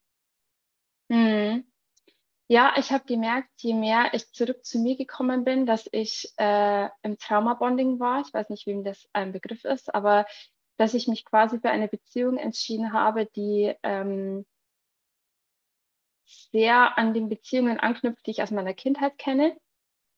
Mhm. 1.10 1.66
Ja, 2.50 2.74
ich 2.78 2.92
habe 2.92 3.06
gemerkt, 3.06 3.50
je 3.58 3.74
mehr 3.74 4.14
ich 4.14 4.32
zurück 4.34 4.66
zu 4.66 4.80
mir 4.80 4.98
gekommen 4.98 5.44
bin, 5.46 5.66
dass 5.66 5.90
ich 5.92 6.34
äh, 6.38 6.90
im 7.04 7.18
Traumabonding 7.18 8.00
war. 8.00 8.22
Ich 8.22 8.34
weiß 8.34 8.50
nicht, 8.50 8.68
wem 8.68 8.84
das 8.84 9.08
ein 9.14 9.34
Begriff 9.34 9.66
ist, 9.66 9.94
aber 9.94 10.26
dass 10.78 10.94
ich 10.94 11.08
mich 11.08 11.26
quasi 11.26 11.60
für 11.60 11.70
eine 11.72 11.88
Beziehung 11.90 12.38
entschieden 12.38 12.94
habe, 12.94 13.26
die 13.26 13.74
ähm, 13.84 14.46
sehr 16.52 16.98
an 16.98 17.14
den 17.14 17.30
Beziehungen 17.30 17.80
anknüpft, 17.80 18.26
die 18.28 18.32
ich 18.32 18.44
aus 18.44 18.52
meiner 18.52 18.74
Kindheit 18.74 19.18
kenne. 19.18 19.58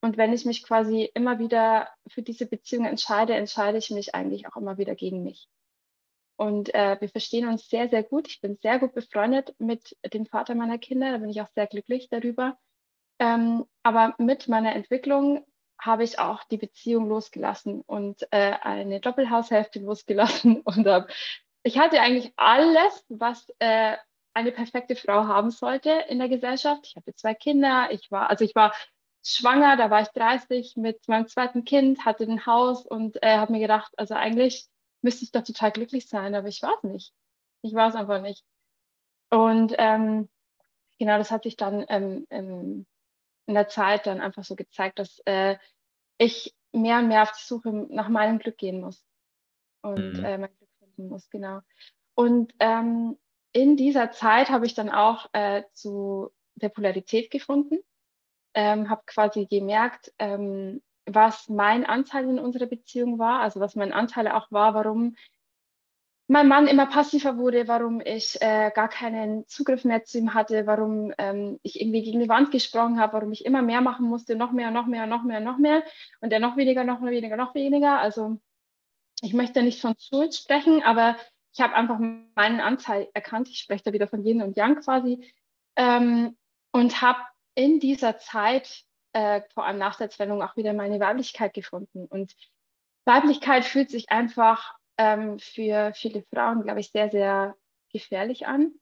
Und 0.01 0.17
wenn 0.17 0.33
ich 0.33 0.45
mich 0.45 0.63
quasi 0.63 1.09
immer 1.13 1.39
wieder 1.39 1.89
für 2.07 2.21
diese 2.21 2.45
Beziehung 2.45 2.85
entscheide, 2.85 3.35
entscheide 3.35 3.77
ich 3.77 3.89
mich 3.91 4.15
eigentlich 4.15 4.47
auch 4.47 4.55
immer 4.55 4.77
wieder 4.77 4.95
gegen 4.95 5.23
mich. 5.23 5.49
Und 6.39 6.73
äh, 6.73 6.95
wir 7.01 7.09
verstehen 7.09 7.49
uns 7.49 7.67
sehr, 7.67 7.89
sehr 7.89 8.01
gut. 8.01 8.29
Ich 8.29 8.39
bin 8.39 8.57
sehr 8.61 8.79
gut 8.79 8.93
befreundet 8.93 9.53
mit 9.59 9.97
dem 10.13 10.25
Vater 10.25 10.55
meiner 10.55 10.77
Kinder. 10.77 11.11
Da 11.11 11.17
bin 11.17 11.29
ich 11.29 11.41
auch 11.41 11.49
sehr 11.53 11.67
glücklich 11.67 12.07
darüber. 12.09 12.57
Ähm, 13.19 13.65
aber 13.83 14.15
mit 14.19 14.47
meiner 14.47 14.73
Entwicklung 14.73 15.45
habe 15.77 16.05
ich 16.05 16.17
auch 16.17 16.45
die 16.45 16.55
Beziehung 16.55 17.09
losgelassen 17.09 17.81
und 17.81 18.25
äh, 18.31 18.53
eine 18.61 19.01
Doppelhaushälfte 19.01 19.79
losgelassen. 19.79 20.61
Und 20.63 20.85
äh, 20.85 21.03
ich 21.63 21.77
hatte 21.77 21.99
eigentlich 21.99 22.31
alles, 22.37 23.05
was 23.09 23.45
äh, 23.59 23.97
eine 24.33 24.53
perfekte 24.53 24.95
Frau 24.95 25.25
haben 25.25 25.51
sollte 25.51 25.89
in 26.07 26.19
der 26.19 26.29
Gesellschaft. 26.29 26.85
Ich 26.87 26.95
hatte 26.95 27.13
zwei 27.15 27.33
Kinder. 27.33 27.89
Ich 27.91 28.11
war, 28.11 28.29
also 28.29 28.45
ich 28.45 28.55
war 28.55 28.73
schwanger, 29.25 29.75
da 29.75 29.89
war 29.89 30.03
ich 30.03 30.09
30 30.09 30.77
mit 30.77 31.05
meinem 31.09 31.27
zweiten 31.27 31.65
Kind, 31.65 32.05
hatte 32.05 32.23
ein 32.23 32.45
Haus 32.45 32.85
und 32.85 33.21
äh, 33.21 33.35
habe 33.35 33.51
mir 33.51 33.59
gedacht, 33.59 33.91
also 33.97 34.13
eigentlich 34.13 34.69
müsste 35.01 35.23
ich 35.23 35.31
doch 35.31 35.43
total 35.43 35.71
glücklich 35.71 36.07
sein, 36.07 36.35
aber 36.35 36.47
ich 36.47 36.61
war 36.61 36.75
es 36.77 36.83
nicht. 36.83 37.13
Ich 37.61 37.73
war 37.73 37.89
es 37.89 37.95
einfach 37.95 38.21
nicht. 38.21 38.43
Und 39.29 39.73
ähm, 39.77 40.29
genau, 40.97 41.17
das 41.17 41.31
hat 41.31 41.43
sich 41.43 41.55
dann 41.55 41.85
ähm, 41.89 42.25
ähm, 42.29 42.85
in 43.45 43.53
der 43.53 43.67
Zeit 43.67 44.07
dann 44.07 44.21
einfach 44.21 44.43
so 44.43 44.55
gezeigt, 44.55 44.99
dass 44.99 45.21
äh, 45.25 45.57
ich 46.17 46.55
mehr 46.71 46.99
und 46.99 47.07
mehr 47.07 47.23
auf 47.23 47.31
die 47.31 47.45
Suche 47.45 47.71
nach 47.71 48.09
meinem 48.09 48.39
Glück 48.39 48.57
gehen 48.57 48.81
muss 48.81 49.03
und 49.81 50.13
mhm. 50.13 50.25
äh, 50.25 50.37
mein 50.37 50.55
Glück 50.57 50.69
finden 50.79 51.09
muss, 51.09 51.29
genau. 51.29 51.61
Und 52.15 52.53
ähm, 52.59 53.17
in 53.53 53.77
dieser 53.77 54.11
Zeit 54.11 54.49
habe 54.49 54.65
ich 54.65 54.73
dann 54.73 54.89
auch 54.89 55.27
äh, 55.33 55.63
zu 55.73 56.31
der 56.55 56.69
Polarität 56.69 57.31
gefunden, 57.31 57.79
ähm, 58.53 58.89
habe 58.89 59.01
quasi 59.05 59.45
gemerkt, 59.45 60.13
ähm, 60.19 60.81
was 61.13 61.49
mein 61.49 61.85
Anteil 61.85 62.25
in 62.25 62.39
unserer 62.39 62.65
Beziehung 62.65 63.19
war, 63.19 63.41
also 63.41 63.59
was 63.59 63.75
mein 63.75 63.93
Anteil 63.93 64.27
auch 64.27 64.51
war, 64.51 64.73
warum 64.73 65.15
mein 66.27 66.47
Mann 66.47 66.67
immer 66.67 66.85
passiver 66.85 67.37
wurde, 67.37 67.67
warum 67.67 68.01
ich 68.01 68.39
äh, 68.39 68.71
gar 68.75 68.87
keinen 68.87 69.47
Zugriff 69.47 69.83
mehr 69.83 70.03
zu 70.03 70.19
ihm 70.19 70.35
hatte, 70.35 70.67
warum 70.67 71.11
ähm, 71.17 71.59
ich 71.63 71.81
irgendwie 71.81 72.03
gegen 72.03 72.19
die 72.19 72.29
Wand 72.29 72.51
gesprochen 72.51 72.99
habe, 72.99 73.13
warum 73.13 73.31
ich 73.31 73.45
immer 73.45 73.63
mehr 73.63 73.81
machen 73.81 74.07
musste, 74.07 74.35
noch 74.35 74.51
mehr, 74.51 74.69
noch 74.69 74.85
mehr, 74.85 75.07
noch 75.07 75.23
mehr, 75.23 75.39
noch 75.39 75.57
mehr 75.57 75.83
und 76.21 76.31
er 76.31 76.39
noch 76.39 76.55
weniger, 76.55 76.83
noch 76.83 77.01
weniger, 77.01 77.35
noch 77.35 77.55
weniger. 77.55 77.99
Also 77.99 78.39
ich 79.21 79.33
möchte 79.33 79.63
nicht 79.63 79.81
von 79.81 79.95
Schuld 79.97 80.35
sprechen, 80.35 80.83
aber 80.83 81.17
ich 81.51 81.61
habe 81.61 81.73
einfach 81.73 81.97
meinen 81.97 82.59
Anteil 82.59 83.09
erkannt. 83.15 83.49
Ich 83.49 83.57
spreche 83.57 83.85
da 83.85 83.93
wieder 83.93 84.07
von 84.07 84.23
Yin 84.23 84.43
und 84.43 84.55
Yang 84.55 84.81
quasi 84.81 85.33
ähm, 85.75 86.37
und 86.71 87.01
habe 87.01 87.19
in 87.55 87.79
dieser 87.79 88.19
Zeit 88.19 88.85
äh, 89.13 89.41
vor 89.53 89.65
allem 89.65 89.77
nach 89.77 89.97
der 89.97 90.09
Trennung 90.09 90.41
auch 90.41 90.55
wieder 90.55 90.73
meine 90.73 90.99
Weiblichkeit 90.99 91.53
gefunden. 91.53 92.05
Und 92.05 92.35
Weiblichkeit 93.05 93.65
fühlt 93.65 93.89
sich 93.89 94.09
einfach 94.09 94.75
ähm, 94.97 95.39
für 95.39 95.93
viele 95.95 96.23
Frauen, 96.33 96.63
glaube 96.63 96.79
ich, 96.79 96.91
sehr, 96.91 97.09
sehr 97.09 97.55
gefährlich 97.91 98.47
an. 98.47 98.73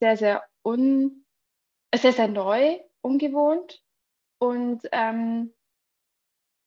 Sehr, 0.00 0.16
sehr 0.16 0.44
un, 0.64 1.24
sehr, 1.94 2.12
sehr 2.12 2.28
neu, 2.28 2.80
ungewohnt. 3.00 3.82
Und 4.38 4.82
ähm, 4.92 5.54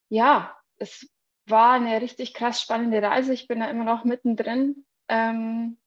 ja, 0.10 0.58
es 0.78 1.10
war 1.46 1.74
eine 1.74 2.02
richtig 2.02 2.34
krass 2.34 2.62
spannende 2.62 3.02
Reise. 3.02 3.34
Ich 3.34 3.48
bin 3.48 3.60
da 3.60 3.70
immer 3.70 3.84
noch 3.84 4.06
mittendrin. 4.06 4.86
Ähm, 5.10 5.78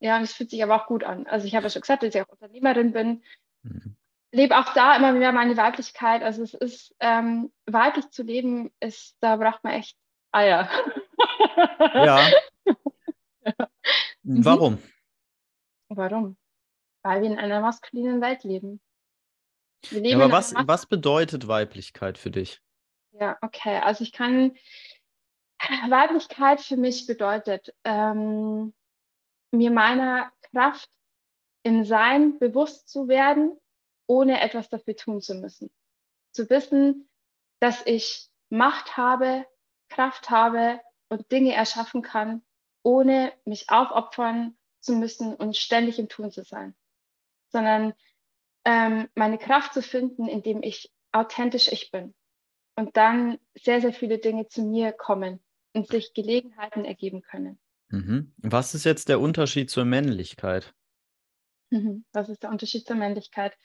ja, 0.00 0.16
und 0.18 0.24
es 0.24 0.34
fühlt 0.34 0.50
sich 0.50 0.62
aber 0.62 0.76
auch 0.76 0.86
gut 0.86 1.04
an. 1.04 1.26
Also 1.26 1.46
ich 1.46 1.54
habe 1.54 1.64
ja 1.64 1.70
schon 1.70 1.82
gesagt, 1.82 2.02
dass 2.02 2.14
ich 2.14 2.20
auch 2.20 2.28
Unternehmerin 2.28 2.92
bin. 2.92 3.22
Mhm 3.62 3.96
lebe 4.34 4.58
auch 4.58 4.72
da 4.74 4.96
immer 4.96 5.12
mehr 5.12 5.32
meine 5.32 5.56
Weiblichkeit. 5.56 6.22
Also 6.22 6.42
es 6.42 6.54
ist, 6.54 6.94
ähm, 7.00 7.52
weiblich 7.66 8.10
zu 8.10 8.22
leben, 8.22 8.72
ist, 8.80 9.16
da 9.20 9.36
braucht 9.36 9.62
man 9.64 9.74
echt 9.74 9.96
Eier. 10.32 10.68
ja. 11.94 12.20
Mhm. 14.26 14.42
Warum? 14.42 14.78
Warum? 15.90 16.38
Weil 17.02 17.20
wir 17.20 17.30
in 17.30 17.38
einer 17.38 17.60
maskulinen 17.60 18.22
Welt 18.22 18.42
leben. 18.42 18.80
leben 19.90 20.06
ja, 20.06 20.16
aber 20.16 20.32
was, 20.32 20.54
was 20.64 20.86
bedeutet 20.86 21.46
Weiblichkeit 21.46 22.16
für 22.16 22.30
dich? 22.30 22.62
Ja, 23.12 23.36
okay. 23.42 23.80
Also 23.84 24.02
ich 24.02 24.12
kann, 24.12 24.56
Weiblichkeit 25.90 26.62
für 26.62 26.78
mich 26.78 27.06
bedeutet, 27.06 27.74
ähm, 27.84 28.72
mir 29.50 29.70
meiner 29.70 30.32
Kraft 30.50 30.88
im 31.62 31.84
Sein 31.84 32.38
bewusst 32.38 32.88
zu 32.88 33.08
werden 33.08 33.60
ohne 34.06 34.40
etwas 34.40 34.68
dafür 34.68 34.96
tun 34.96 35.20
zu 35.20 35.34
müssen. 35.34 35.70
Zu 36.32 36.48
wissen, 36.50 37.08
dass 37.60 37.84
ich 37.86 38.28
Macht 38.50 38.96
habe, 38.96 39.46
Kraft 39.88 40.30
habe 40.30 40.80
und 41.08 41.30
Dinge 41.32 41.54
erschaffen 41.54 42.02
kann, 42.02 42.42
ohne 42.82 43.32
mich 43.44 43.70
aufopfern 43.70 44.56
zu 44.80 44.94
müssen 44.94 45.34
und 45.34 45.56
ständig 45.56 45.98
im 45.98 46.08
Tun 46.08 46.30
zu 46.30 46.44
sein, 46.44 46.74
sondern 47.48 47.94
ähm, 48.64 49.08
meine 49.14 49.38
Kraft 49.38 49.72
zu 49.72 49.82
finden, 49.82 50.28
indem 50.28 50.62
ich 50.62 50.92
authentisch 51.12 51.68
ich 51.72 51.90
bin 51.90 52.14
und 52.76 52.96
dann 52.96 53.38
sehr, 53.54 53.80
sehr 53.80 53.92
viele 53.92 54.18
Dinge 54.18 54.48
zu 54.48 54.62
mir 54.62 54.92
kommen 54.92 55.40
und 55.72 55.88
sich 55.88 56.12
Gelegenheiten 56.12 56.84
ergeben 56.84 57.22
können. 57.22 57.58
Mhm. 57.88 58.32
Was 58.38 58.74
ist 58.74 58.84
jetzt 58.84 59.08
der 59.08 59.20
Unterschied 59.20 59.70
zur 59.70 59.84
Männlichkeit? 59.84 60.74
Mhm. 61.74 62.04
Was 62.12 62.28
ist 62.28 62.44
der 62.44 62.50
Unterschied 62.50 62.86
zur 62.86 62.94
Männlichkeit? 62.94 63.56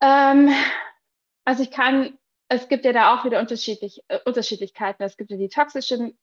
Ähm, 0.00 0.48
also 1.44 1.64
ich 1.64 1.72
kann, 1.72 2.16
es 2.48 2.68
gibt 2.68 2.84
ja 2.84 2.92
da 2.92 3.14
auch 3.14 3.24
wieder 3.24 3.40
unterschiedlich, 3.40 4.00
äh, 4.06 4.20
Unterschiedlichkeiten. 4.24 5.02
Es 5.02 5.16
gibt 5.16 5.30
ja 5.32 5.36
die 5.36 5.48
toxische 5.48 6.14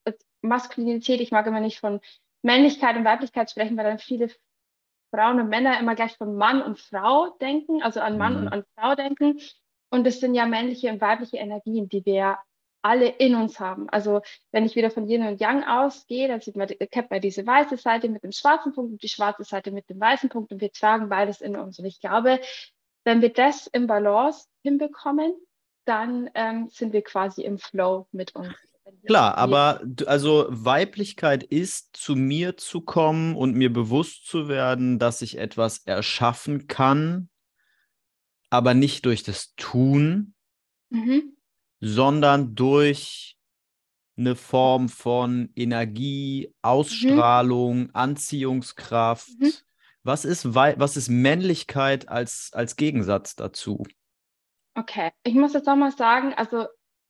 Maskulinität. 0.41 1.19
Ich 1.19 1.31
mag 1.31 1.45
immer 1.45 1.59
nicht 1.59 1.79
von 1.79 1.99
Männlichkeit 2.41 2.95
und 2.95 3.03
Weiblichkeit 3.03 3.51
sprechen, 3.51 3.75
weil 3.75 3.83
dann 3.83 3.99
viele 3.99 4.29
Frauen 5.13 5.41
und 5.41 5.49
Männer 5.49 5.77
immer 5.77 5.95
gleich 5.95 6.15
von 6.15 6.37
Mann 6.37 6.61
und 6.61 6.79
Frau 6.79 7.35
denken, 7.41 7.83
also 7.83 7.99
an 7.99 8.17
Mann 8.17 8.35
mhm. 8.35 8.39
und 8.39 8.53
an 8.53 8.63
Frau 8.75 8.95
denken. 8.95 9.41
Und 9.89 10.07
es 10.07 10.21
sind 10.21 10.35
ja 10.35 10.45
männliche 10.45 10.89
und 10.89 11.01
weibliche 11.01 11.37
Energien, 11.37 11.89
die 11.89 12.05
wir 12.05 12.37
alle 12.85 13.07
in 13.07 13.33
uns 13.33 13.59
haben. 13.59 13.89
Also 13.89 14.21
wenn 14.51 14.63
ich 14.63 14.75
wieder 14.75 14.91
von 14.91 15.09
Yin 15.09 15.25
und 15.25 15.41
Yang 15.41 15.63
ausgehe, 15.63 16.27
dann 16.27 16.39
sieht 16.39 16.55
man, 16.55 16.67
kennt 16.67 17.09
man 17.09 17.19
diese 17.19 17.45
weiße 17.45 17.77
Seite 17.77 18.09
mit 18.09 18.23
dem 18.23 18.31
schwarzen 18.31 18.73
Punkt 18.73 18.91
und 18.91 19.01
die 19.01 19.09
schwarze 19.09 19.43
Seite 19.43 19.71
mit 19.71 19.89
dem 19.89 19.99
weißen 19.99 20.29
Punkt 20.29 20.51
und 20.51 20.61
wir 20.61 20.71
tragen 20.71 21.09
beides 21.09 21.41
in 21.41 21.55
uns. 21.55 21.79
Und 21.79 21.85
ich 21.85 21.99
glaube, 21.99 22.39
wenn 23.03 23.23
wir 23.23 23.33
das 23.33 23.65
im 23.65 23.87
Balance 23.87 24.45
hinbekommen, 24.61 25.33
dann 25.85 26.29
ähm, 26.35 26.69
sind 26.69 26.93
wir 26.93 27.01
quasi 27.01 27.41
im 27.41 27.57
Flow 27.57 28.07
mit 28.11 28.35
uns. 28.35 28.53
Klar, 29.07 29.35
aber 29.35 29.81
also 30.05 30.45
Weiblichkeit 30.49 31.41
ist, 31.41 31.97
zu 31.97 32.15
mir 32.15 32.55
zu 32.55 32.81
kommen 32.81 33.35
und 33.35 33.55
mir 33.55 33.73
bewusst 33.73 34.27
zu 34.27 34.47
werden, 34.47 34.99
dass 34.99 35.23
ich 35.23 35.39
etwas 35.39 35.79
erschaffen 35.85 36.67
kann, 36.67 37.29
aber 38.51 38.75
nicht 38.75 39.07
durch 39.07 39.23
das 39.23 39.55
Tun, 39.55 40.35
mhm. 40.91 41.34
Sondern 41.85 42.55
durch 42.55 43.37
eine 44.17 44.35
Form 44.35 44.89
von 44.89 45.51
Energie, 45.55 46.53
Ausstrahlung, 46.63 47.83
mhm. 47.83 47.89
Anziehungskraft. 47.93 49.29
Mhm. 49.39 49.53
Was, 50.03 50.25
ist 50.25 50.55
was 50.55 50.97
ist 50.97 51.09
Männlichkeit 51.09 52.09
als, 52.09 52.51
als 52.53 52.75
Gegensatz 52.75 53.35
dazu? 53.35 53.83
Okay, 54.75 55.11
ich 55.23 55.35
muss 55.35 55.53
jetzt 55.53 55.67
auch 55.67 55.75
mal 55.75 55.91
sagen, 55.91 56.33
also 56.33 56.67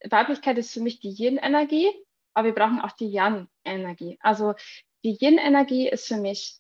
Weiblichkeit 0.10 0.58
ist 0.58 0.74
für 0.74 0.82
mich 0.82 1.00
die 1.00 1.10
Yin-Energie, 1.10 1.90
aber 2.34 2.48
wir 2.48 2.56
brauchen 2.56 2.82
auch 2.82 2.92
die 2.92 3.08
Yang-Energie. 3.08 4.18
Also 4.22 4.56
die 5.04 5.18
Yin-Energie 5.20 5.88
ist 5.88 6.08
für 6.08 6.18
mich, 6.18 6.60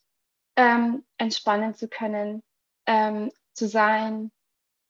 ähm, 0.55 1.03
entspannen 1.17 1.75
zu 1.75 1.89
können, 1.89 2.43
ähm, 2.85 3.31
zu 3.53 3.67
sein, 3.67 4.31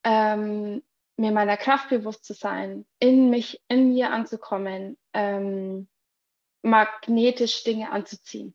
ähm, 0.04 0.84
mir 1.17 1.32
meiner 1.32 1.58
Kraft 1.58 1.89
bewusst 1.89 2.25
zu 2.25 2.34
sein, 2.34 2.86
in 2.99 3.30
mich, 3.30 3.62
in 3.67 3.93
mir 3.93 4.12
anzukommen, 4.12 4.97
ähm, 5.13 5.88
magnetisch 6.62 7.63
Dinge 7.63 7.91
anzuziehen. 7.91 8.54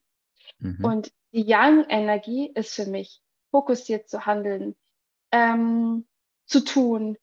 Mhm. 0.58 0.84
Und 0.84 1.12
die 1.32 1.42
Yang-Energie 1.42 2.50
ist 2.54 2.74
für 2.74 2.86
mich, 2.86 3.22
fokussiert 3.50 4.08
zu 4.08 4.26
handeln, 4.26 4.76
ähm, 5.32 6.06
zu 6.46 6.60
tun, 6.60 7.16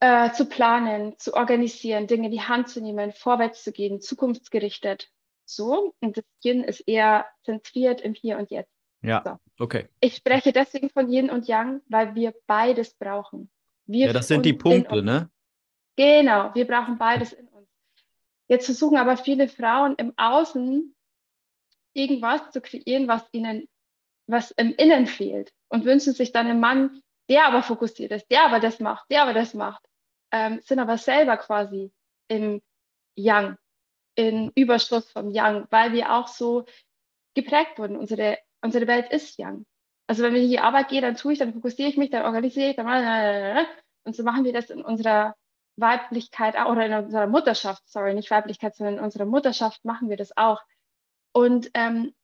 äh, 0.00 0.32
zu 0.32 0.46
planen, 0.46 1.18
zu 1.18 1.34
organisieren, 1.34 2.06
Dinge 2.06 2.26
in 2.26 2.32
die 2.32 2.42
Hand 2.42 2.68
zu 2.68 2.80
nehmen, 2.80 3.12
vorwärts 3.12 3.62
zu 3.62 3.72
gehen, 3.72 4.00
zukunftsgerichtet. 4.00 5.10
So. 5.44 5.94
Und 6.00 6.16
das 6.16 6.24
Yin 6.42 6.64
ist 6.64 6.80
eher 6.80 7.26
zentriert 7.44 8.00
im 8.00 8.14
Hier 8.14 8.38
und 8.38 8.50
Jetzt. 8.50 8.72
Ja, 9.02 9.22
so. 9.24 9.64
okay. 9.64 9.88
Ich 10.00 10.16
spreche 10.16 10.52
deswegen 10.52 10.90
von 10.90 11.10
Yin 11.10 11.30
und 11.30 11.46
Yang, 11.46 11.82
weil 11.88 12.14
wir 12.14 12.34
beides 12.46 12.94
brauchen. 12.94 13.50
Wir 13.86 14.06
ja, 14.06 14.12
das 14.12 14.28
sind 14.28 14.44
die 14.44 14.52
Punkte, 14.52 15.02
ne? 15.02 15.30
Genau, 15.96 16.54
wir 16.54 16.66
brauchen 16.66 16.98
beides 16.98 17.32
in 17.32 17.48
uns. 17.48 17.68
Jetzt 18.48 18.66
versuchen 18.66 18.96
aber 18.96 19.16
viele 19.16 19.48
Frauen 19.48 19.94
im 19.96 20.12
Außen 20.16 20.94
irgendwas 21.94 22.50
zu 22.50 22.60
kreieren, 22.60 23.08
was 23.08 23.24
ihnen, 23.32 23.68
was 24.26 24.50
im 24.52 24.74
Innen 24.74 25.06
fehlt 25.06 25.52
und 25.68 25.84
wünschen 25.84 26.12
sich 26.12 26.32
dann 26.32 26.46
einen 26.46 26.60
Mann, 26.60 27.02
der 27.28 27.46
aber 27.46 27.62
fokussiert 27.62 28.12
ist, 28.12 28.30
der 28.30 28.44
aber 28.44 28.60
das 28.60 28.78
macht, 28.78 29.10
der 29.10 29.22
aber 29.22 29.32
das 29.32 29.54
macht, 29.54 29.82
ähm, 30.32 30.60
sind 30.62 30.78
aber 30.78 30.98
selber 30.98 31.36
quasi 31.38 31.92
im 32.28 32.60
Yang, 33.16 33.56
in 34.14 34.52
Überschuss 34.54 35.10
vom 35.10 35.30
Yang, 35.30 35.66
weil 35.70 35.92
wir 35.92 36.12
auch 36.12 36.28
so 36.28 36.66
geprägt 37.34 37.78
wurden. 37.78 37.96
Unsere, 37.96 38.38
unsere 38.60 38.86
Welt 38.86 39.10
ist 39.12 39.38
Yang. 39.38 39.64
Also 40.06 40.22
wenn 40.22 40.36
ich 40.36 40.44
in 40.44 40.50
die 40.50 40.60
Arbeit 40.60 40.88
gehe, 40.88 41.00
dann 41.00 41.16
tue 41.16 41.32
ich, 41.32 41.38
dann 41.38 41.52
fokussiere 41.52 41.88
ich 41.88 41.96
mich, 41.96 42.10
dann 42.10 42.24
organisiere 42.24 42.70
ich, 42.70 42.76
dann 42.76 43.66
und 44.04 44.14
so 44.14 44.22
machen 44.22 44.44
wir 44.44 44.52
das 44.52 44.70
in 44.70 44.84
unserer 44.84 45.34
Weiblichkeit 45.76 46.54
oder 46.54 46.86
in 46.86 46.94
unserer 46.94 47.26
Mutterschaft, 47.26 47.82
sorry, 47.88 48.14
nicht 48.14 48.30
Weiblichkeit, 48.30 48.76
sondern 48.76 48.98
in 48.98 49.04
unserer 49.04 49.26
Mutterschaft 49.26 49.84
machen 49.84 50.08
wir 50.08 50.16
das 50.16 50.36
auch. 50.36 50.62
Und 51.32 51.70
ähm, 51.74 52.14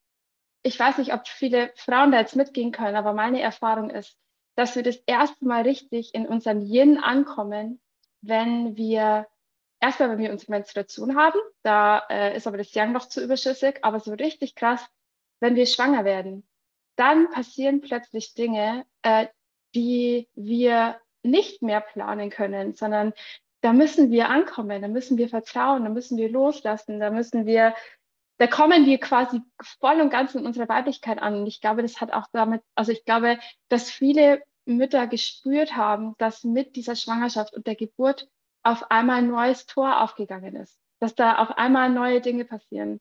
ich 0.62 0.78
weiß 0.78 0.98
nicht, 0.98 1.12
ob 1.12 1.26
viele 1.26 1.72
Frauen 1.76 2.12
da 2.12 2.20
jetzt 2.20 2.36
mitgehen 2.36 2.72
können, 2.72 2.96
aber 2.96 3.12
meine 3.12 3.40
Erfahrung 3.42 3.90
ist, 3.90 4.16
dass 4.54 4.76
wir 4.76 4.82
das 4.82 4.96
erste 5.06 5.44
Mal 5.44 5.62
richtig 5.62 6.14
in 6.14 6.26
unserem 6.26 6.60
Yin 6.60 6.98
ankommen, 6.98 7.80
wenn 8.20 8.76
wir 8.76 9.26
erstmal, 9.80 10.10
wenn 10.10 10.18
wir 10.18 10.30
unsere 10.30 10.52
Menstruation 10.52 11.16
haben, 11.16 11.40
da 11.62 11.98
äh, 12.08 12.36
ist 12.36 12.46
aber 12.46 12.58
das 12.58 12.72
Yang 12.72 12.92
noch 12.92 13.08
zu 13.08 13.22
überschüssig, 13.22 13.80
aber 13.82 13.98
so 13.98 14.12
richtig 14.12 14.54
krass, 14.54 14.86
wenn 15.40 15.56
wir 15.56 15.66
schwanger 15.66 16.04
werden, 16.04 16.46
dann 16.96 17.30
passieren 17.30 17.80
plötzlich 17.80 18.34
Dinge, 18.34 18.84
äh, 19.02 19.26
die 19.74 20.28
wir 20.34 21.00
nicht 21.22 21.62
mehr 21.62 21.80
planen 21.80 22.30
können, 22.30 22.74
sondern 22.74 23.12
da 23.62 23.72
müssen 23.72 24.10
wir 24.10 24.28
ankommen, 24.28 24.82
da 24.82 24.88
müssen 24.88 25.18
wir 25.18 25.28
vertrauen, 25.28 25.84
da 25.84 25.90
müssen 25.90 26.18
wir 26.18 26.28
loslassen, 26.28 26.98
da 26.98 27.10
müssen 27.10 27.46
wir 27.46 27.74
da 28.38 28.48
kommen 28.48 28.86
wir 28.86 28.98
quasi 28.98 29.40
voll 29.78 30.00
und 30.00 30.10
ganz 30.10 30.34
in 30.34 30.44
unserer 30.44 30.68
Weiblichkeit 30.68 31.22
an. 31.22 31.36
Und 31.36 31.46
ich 31.46 31.60
glaube, 31.60 31.82
das 31.82 32.00
hat 32.00 32.12
auch 32.12 32.26
damit, 32.32 32.60
also 32.74 32.90
ich 32.90 33.04
glaube, 33.04 33.38
dass 33.68 33.88
viele 33.88 34.42
Mütter 34.64 35.06
gespürt 35.06 35.76
haben, 35.76 36.16
dass 36.18 36.42
mit 36.42 36.74
dieser 36.74 36.96
Schwangerschaft 36.96 37.54
und 37.54 37.68
der 37.68 37.76
Geburt 37.76 38.28
auf 38.64 38.90
einmal 38.90 39.18
ein 39.18 39.28
neues 39.28 39.66
Tor 39.66 40.00
aufgegangen 40.00 40.56
ist, 40.56 40.76
dass 40.98 41.14
da 41.14 41.38
auf 41.38 41.52
einmal 41.56 41.90
neue 41.90 42.20
Dinge 42.20 42.44
passieren 42.44 43.00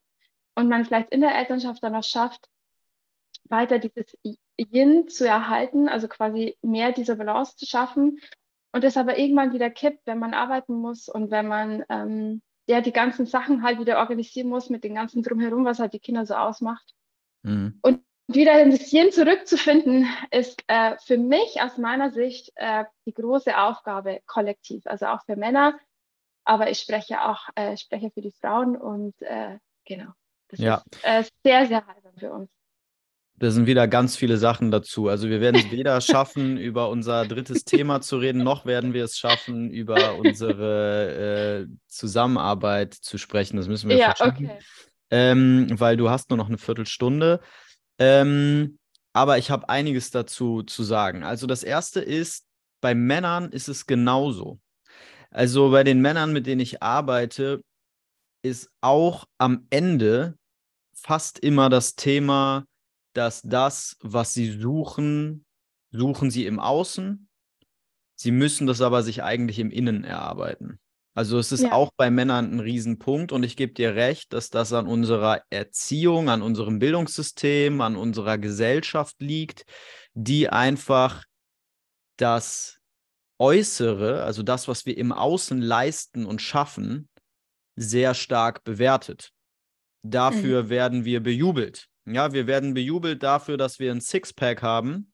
und 0.56 0.70
man 0.70 0.86
vielleicht 0.86 1.12
in 1.12 1.22
der 1.22 1.36
Elternschaft 1.36 1.82
dann 1.84 1.94
noch 1.94 2.04
schafft, 2.04 2.48
weiter 3.52 3.80
dieses 3.80 4.18
Yin 4.58 5.08
zu 5.08 5.28
erhalten, 5.28 5.90
also 5.90 6.08
quasi 6.08 6.58
mehr 6.62 6.92
diese 6.92 7.16
Balance 7.16 7.56
zu 7.58 7.66
schaffen 7.66 8.20
und 8.72 8.84
das 8.84 8.98
aber 8.98 9.18
irgendwann 9.18 9.54
wieder 9.54 9.70
kippt, 9.70 10.06
wenn 10.06 10.20
man 10.20 10.34
arbeiten 10.34 10.74
muss 10.74 11.10
und 11.10 11.32
wenn 11.32 11.48
man 11.48 11.84
ähm, 11.90 12.42
der 12.68 12.82
die 12.82 12.94
ganzen 12.94 13.26
Sachen 13.26 13.64
halt 13.64 13.80
wieder 13.80 14.00
organisieren 14.00 14.48
muss 14.48 14.70
mit 14.70 14.84
den 14.84 14.96
ganzen 14.96 15.24
drumherum, 15.24 15.66
was 15.66 15.80
halt 15.80 15.94
die 15.94 16.00
Kinder 16.00 16.26
so 16.26 16.36
ausmacht. 16.36 16.94
Mhm. 17.44 17.80
Und 17.82 18.02
wieder 18.28 18.62
in 18.62 18.72
das 18.72 18.92
Yin 18.94 19.12
zurückzufinden, 19.12 20.08
ist 20.30 20.64
äh, 20.68 20.96
für 21.06 21.18
mich 21.18 21.62
aus 21.62 21.78
meiner 21.78 22.12
Sicht 22.12 22.52
äh, 22.56 22.86
die 23.06 23.14
große 23.14 23.58
Aufgabe 23.58 24.22
kollektiv, 24.26 24.88
also 24.88 25.08
auch 25.08 25.24
für 25.26 25.36
Männer, 25.36 25.78
aber 26.46 26.70
ich 26.70 26.80
spreche 26.80 27.22
auch 27.24 27.50
äh, 27.56 27.76
spreche 27.78 28.10
für 28.12 28.22
die 28.22 28.32
Frauen 28.32 28.78
und 28.78 29.22
äh, 29.22 29.58
genau, 29.86 30.12
das 30.48 30.60
ja. 30.60 30.84
ist 30.92 31.04
äh, 31.04 31.24
sehr, 31.44 31.68
sehr 31.68 31.86
heilsam 31.86 32.14
für 32.18 32.32
uns. 32.32 32.50
Da 33.42 33.50
sind 33.50 33.66
wieder 33.66 33.88
ganz 33.88 34.16
viele 34.16 34.38
Sachen 34.38 34.70
dazu. 34.70 35.08
Also 35.08 35.28
wir 35.28 35.42
werden 35.42 35.56
es 35.60 35.72
weder 35.72 36.00
schaffen, 36.00 36.58
über 36.60 36.90
unser 36.90 37.26
drittes 37.26 37.66
Thema 37.66 38.00
zu 38.00 38.18
reden, 38.18 38.44
noch 38.44 38.68
werden 38.68 38.94
wir 38.94 39.04
es 39.04 39.18
schaffen, 39.18 39.72
über 39.72 40.16
unsere 40.16 41.66
äh, 41.66 41.68
Zusammenarbeit 41.88 42.94
zu 42.94 43.18
sprechen. 43.18 43.58
Das 43.58 43.68
müssen 43.68 43.90
wir 43.90 43.98
ja, 43.98 44.14
okay. 44.20 44.60
ähm, 45.10 45.68
weil 45.72 45.98
du 45.98 46.12
hast 46.12 46.30
nur 46.30 46.38
noch 46.38 46.50
eine 46.50 46.60
Viertelstunde. 46.60 47.40
Ähm, 47.98 48.78
aber 49.12 49.40
ich 49.40 49.50
habe 49.50 49.68
einiges 49.70 50.12
dazu 50.12 50.62
zu 50.62 50.84
sagen. 50.84 51.24
Also 51.24 51.48
das 51.48 51.64
erste 51.64 52.00
ist, 52.00 52.46
bei 52.80 52.94
Männern 52.94 53.52
ist 53.52 53.70
es 53.70 53.88
genauso. 53.88 54.60
Also 55.32 55.72
bei 55.72 55.84
den 55.84 56.00
Männern, 56.00 56.32
mit 56.32 56.46
denen 56.46 56.62
ich 56.62 56.84
arbeite, 56.84 57.64
ist 58.44 58.70
auch 58.82 59.26
am 59.40 59.66
Ende 59.72 60.36
fast 60.94 61.40
immer 61.40 61.70
das 61.70 61.96
Thema, 61.96 62.66
dass 63.14 63.42
das, 63.42 63.98
was 64.02 64.34
sie 64.34 64.52
suchen, 64.52 65.46
suchen 65.92 66.32
sie 66.32 66.46
im 66.46 66.60
Außen. 66.60 67.28
Sie 68.16 68.32
müssen 68.32 68.68
das 68.68 68.82
aber 68.82 69.04
sich 69.04 69.24
eigentlich 69.24 69.60
im 69.60 69.72
Innen 69.72 70.04
erarbeiten. 70.04 70.80
Also 71.14 71.38
es 71.40 71.52
ist 71.52 71.64
ja. 71.64 71.74
auch 71.74 71.92
bei 71.98 72.10
Männern 72.10 72.54
ein 72.54 72.60
Riesenpunkt 72.62 73.34
und 73.34 73.44
ich 73.44 73.58
gebe 73.58 73.74
dir 73.74 73.96
recht, 73.96 74.32
dass 74.32 74.50
das 74.50 74.72
an 74.72 74.88
unserer 74.88 75.42
Erziehung, 75.50 76.30
an 76.30 76.42
unserem 76.42 76.80
Bildungssystem, 76.80 77.82
an 77.82 77.98
unserer 77.98 78.38
Gesellschaft 78.38 79.16
liegt, 79.20 79.66
die 80.14 80.48
einfach 80.48 81.26
das 82.18 82.80
Äußere, 83.40 84.24
also 84.24 84.44
das, 84.44 84.68
was 84.68 84.86
wir 84.86 84.98
im 84.98 85.12
Außen 85.12 85.60
leisten 85.60 86.26
und 86.26 86.42
schaffen, 86.42 87.10
sehr 87.76 88.14
stark 88.14 88.64
bewertet. 88.64 89.32
Dafür 90.04 90.64
mhm. 90.64 90.70
werden 90.70 91.06
wir 91.06 91.22
bejubelt. 91.22 91.88
Ja, 92.06 92.34
wir 92.34 92.48
werden 92.48 92.74
bejubelt 92.74 93.22
dafür, 93.24 93.58
dass 93.58 93.80
wir 93.80 93.92
ein 93.92 94.02
Sixpack 94.02 94.62
haben, 94.62 95.12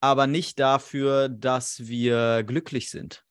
aber 0.00 0.26
nicht 0.26 0.58
dafür, 0.58 1.28
dass 1.28 1.86
wir 1.86 2.42
glücklich 2.44 2.90
sind. 2.90 3.24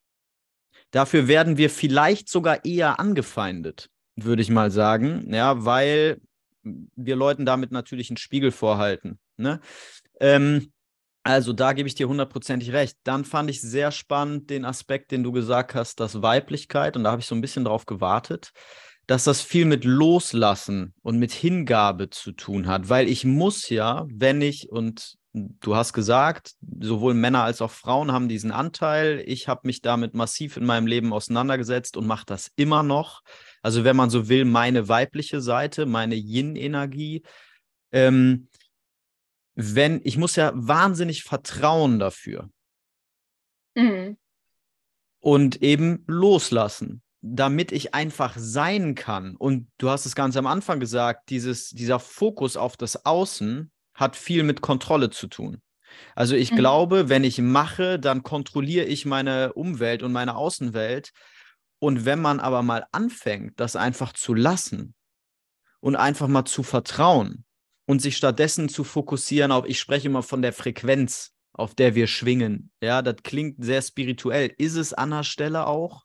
Dafür 0.92 1.28
werden 1.28 1.58
wir 1.58 1.70
vielleicht 1.70 2.30
sogar 2.30 2.66
eher 2.66 3.00
angefeindet, 3.00 3.90
würde 4.16 4.42
ich 4.42 4.50
mal 4.50 4.72
sagen, 4.72 5.34
ja, 5.34 5.64
weil 5.64 6.20
wir 6.64 7.16
Leuten 7.16 7.46
damit 7.46 7.72
natürlich 7.72 8.10
einen 8.10 8.18
Spiegel 8.18 8.52
vorhalten. 8.52 9.20
Ne? 9.38 9.62
Ähm, 10.20 10.72
also 11.24 11.54
da 11.54 11.74
gebe 11.74 11.88
ich 11.88 11.96
dir 11.96 12.08
hundertprozentig 12.08 12.74
recht. 12.74 12.98
Dann 13.04 13.26
fand 13.26 13.50
ich 13.50 13.62
sehr 13.62 13.92
spannend 13.92 14.50
den 14.50 14.66
Aspekt, 14.66 15.12
den 15.12 15.24
du 15.24 15.32
gesagt 15.32 15.76
hast, 15.76 16.00
dass 16.00 16.22
Weiblichkeit, 16.22 16.98
und 16.98 17.04
da 17.04 17.12
habe 17.12 17.22
ich 17.22 17.28
so 17.28 17.36
ein 17.36 17.42
bisschen 17.42 17.64
drauf 17.64 17.86
gewartet, 17.86 18.52
dass 19.12 19.26
das 19.26 19.42
viel 19.42 19.66
mit 19.66 19.84
Loslassen 19.84 20.94
und 21.02 21.20
mit 21.20 21.34
Hingabe 21.34 22.10
zu 22.10 22.32
tun 22.32 22.68
hat, 22.68 22.88
weil 22.88 23.10
ich 23.10 23.26
muss 23.26 23.68
ja, 23.68 24.06
wenn 24.10 24.42
ich, 24.42 24.70
und 24.70 25.18
du 25.34 25.76
hast 25.76 25.92
gesagt, 25.92 26.54
sowohl 26.80 27.14
Männer 27.14 27.44
als 27.44 27.62
auch 27.62 27.72
Frauen 27.72 28.14
haben 28.14 28.30
diesen 28.30 28.54
Anteil, 28.54 29.22
ich 29.28 29.50
habe 29.50 29.68
mich 29.68 29.82
damit 29.82 30.14
massiv 30.14 30.56
in 30.56 30.64
meinem 30.64 30.88
Leben 30.88 31.12
auseinandergesetzt 31.12 31.98
und 31.98 32.08
mache 32.08 32.26
das 32.26 32.52
immer 32.56 32.84
noch. 32.84 33.22
Also 33.62 33.84
wenn 33.84 33.98
man 33.98 34.10
so 34.10 34.30
will, 34.30 34.46
meine 34.46 34.88
weibliche 34.88 35.42
Seite, 35.42 35.86
meine 35.86 36.16
Yin-Energie. 36.16 37.24
Ähm, 37.92 38.48
wenn, 39.56 40.00
ich 40.06 40.16
muss 40.16 40.38
ja 40.38 40.54
wahnsinnig 40.56 41.24
vertrauen 41.24 42.00
dafür. 42.00 42.50
Mhm. 43.76 44.18
Und 45.20 45.62
eben 45.62 46.06
loslassen 46.08 47.04
damit 47.22 47.72
ich 47.72 47.94
einfach 47.94 48.36
sein 48.38 48.96
kann. 48.96 49.36
Und 49.36 49.68
du 49.78 49.90
hast 49.90 50.06
es 50.06 50.16
ganz 50.16 50.36
am 50.38 50.48
Anfang 50.48 50.80
gesagt, 50.80 51.30
dieses, 51.30 51.70
dieser 51.70 52.00
Fokus 52.00 52.58
auf 52.58 52.78
das 52.78 53.06
Außen 53.06 53.72
hat 53.94 54.16
viel 54.16 54.44
mit 54.44 54.62
Kontrolle 54.62 55.12
zu 55.12 55.28
tun. 55.28 55.62
Also 56.16 56.36
ich 56.36 56.52
mhm. 56.52 56.56
glaube, 56.58 57.10
wenn 57.10 57.24
ich 57.24 57.40
mache, 57.40 58.00
dann 58.00 58.24
kontrolliere 58.24 58.86
ich 58.86 59.06
meine 59.06 59.54
Umwelt 59.54 60.04
und 60.04 60.12
meine 60.12 60.36
Außenwelt. 60.36 61.12
Und 61.80 62.06
wenn 62.06 62.22
man 62.22 62.40
aber 62.40 62.64
mal 62.64 62.86
anfängt, 62.92 63.60
das 63.60 63.76
einfach 63.76 64.14
zu 64.14 64.34
lassen 64.34 64.96
und 65.80 65.96
einfach 65.96 66.28
mal 66.28 66.46
zu 66.46 66.64
vertrauen 66.64 67.46
und 67.86 68.02
sich 68.02 68.18
stattdessen 68.18 68.70
zu 68.70 68.84
fokussieren 68.84 69.52
auf, 69.52 69.66
ich 69.66 69.80
spreche 69.80 70.08
immer 70.08 70.24
von 70.24 70.42
der 70.42 70.54
Frequenz, 70.54 71.34
auf 71.54 71.76
der 71.76 71.94
wir 71.96 72.08
schwingen. 72.08 72.72
Ja, 72.82 73.02
das 73.02 73.18
klingt 73.24 73.64
sehr 73.64 73.82
spirituell. 73.82 74.54
Ist 74.58 74.76
es 74.76 74.94
an 74.94 75.12
der 75.12 75.24
Stelle 75.24 75.68
auch? 75.68 76.04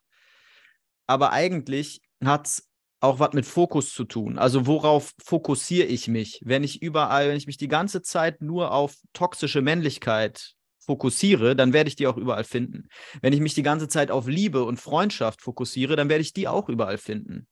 Aber 1.07 1.31
eigentlich 1.31 2.01
hat 2.23 2.47
es 2.47 2.67
auch 2.99 3.19
was 3.19 3.33
mit 3.33 3.45
Fokus 3.45 3.93
zu 3.93 4.05
tun. 4.05 4.37
Also 4.37 4.65
worauf 4.65 5.13
fokussiere 5.23 5.87
ich 5.87 6.07
mich? 6.07 6.41
Wenn 6.43 6.63
ich 6.63 6.81
überall, 6.81 7.29
wenn 7.29 7.37
ich 7.37 7.47
mich 7.47 7.57
die 7.57 7.67
ganze 7.67 8.01
Zeit 8.01 8.41
nur 8.41 8.71
auf 8.71 8.95
toxische 9.13 9.61
Männlichkeit 9.61 10.53
fokussiere, 10.79 11.55
dann 11.55 11.73
werde 11.73 11.89
ich 11.89 11.95
die 11.95 12.07
auch 12.07 12.17
überall 12.17 12.43
finden. 12.43 12.87
Wenn 13.21 13.33
ich 13.33 13.41
mich 13.41 13.53
die 13.53 13.63
ganze 13.63 13.87
Zeit 13.87 14.09
auf 14.09 14.27
Liebe 14.27 14.63
und 14.63 14.79
Freundschaft 14.79 15.41
fokussiere, 15.41 15.95
dann 15.95 16.09
werde 16.09 16.21
ich 16.21 16.33
die 16.33 16.47
auch 16.47 16.69
überall 16.69 16.97
finden. 16.97 17.47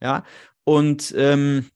Ja, 0.00 0.24
und 0.64 1.12
ähm, 1.16 1.68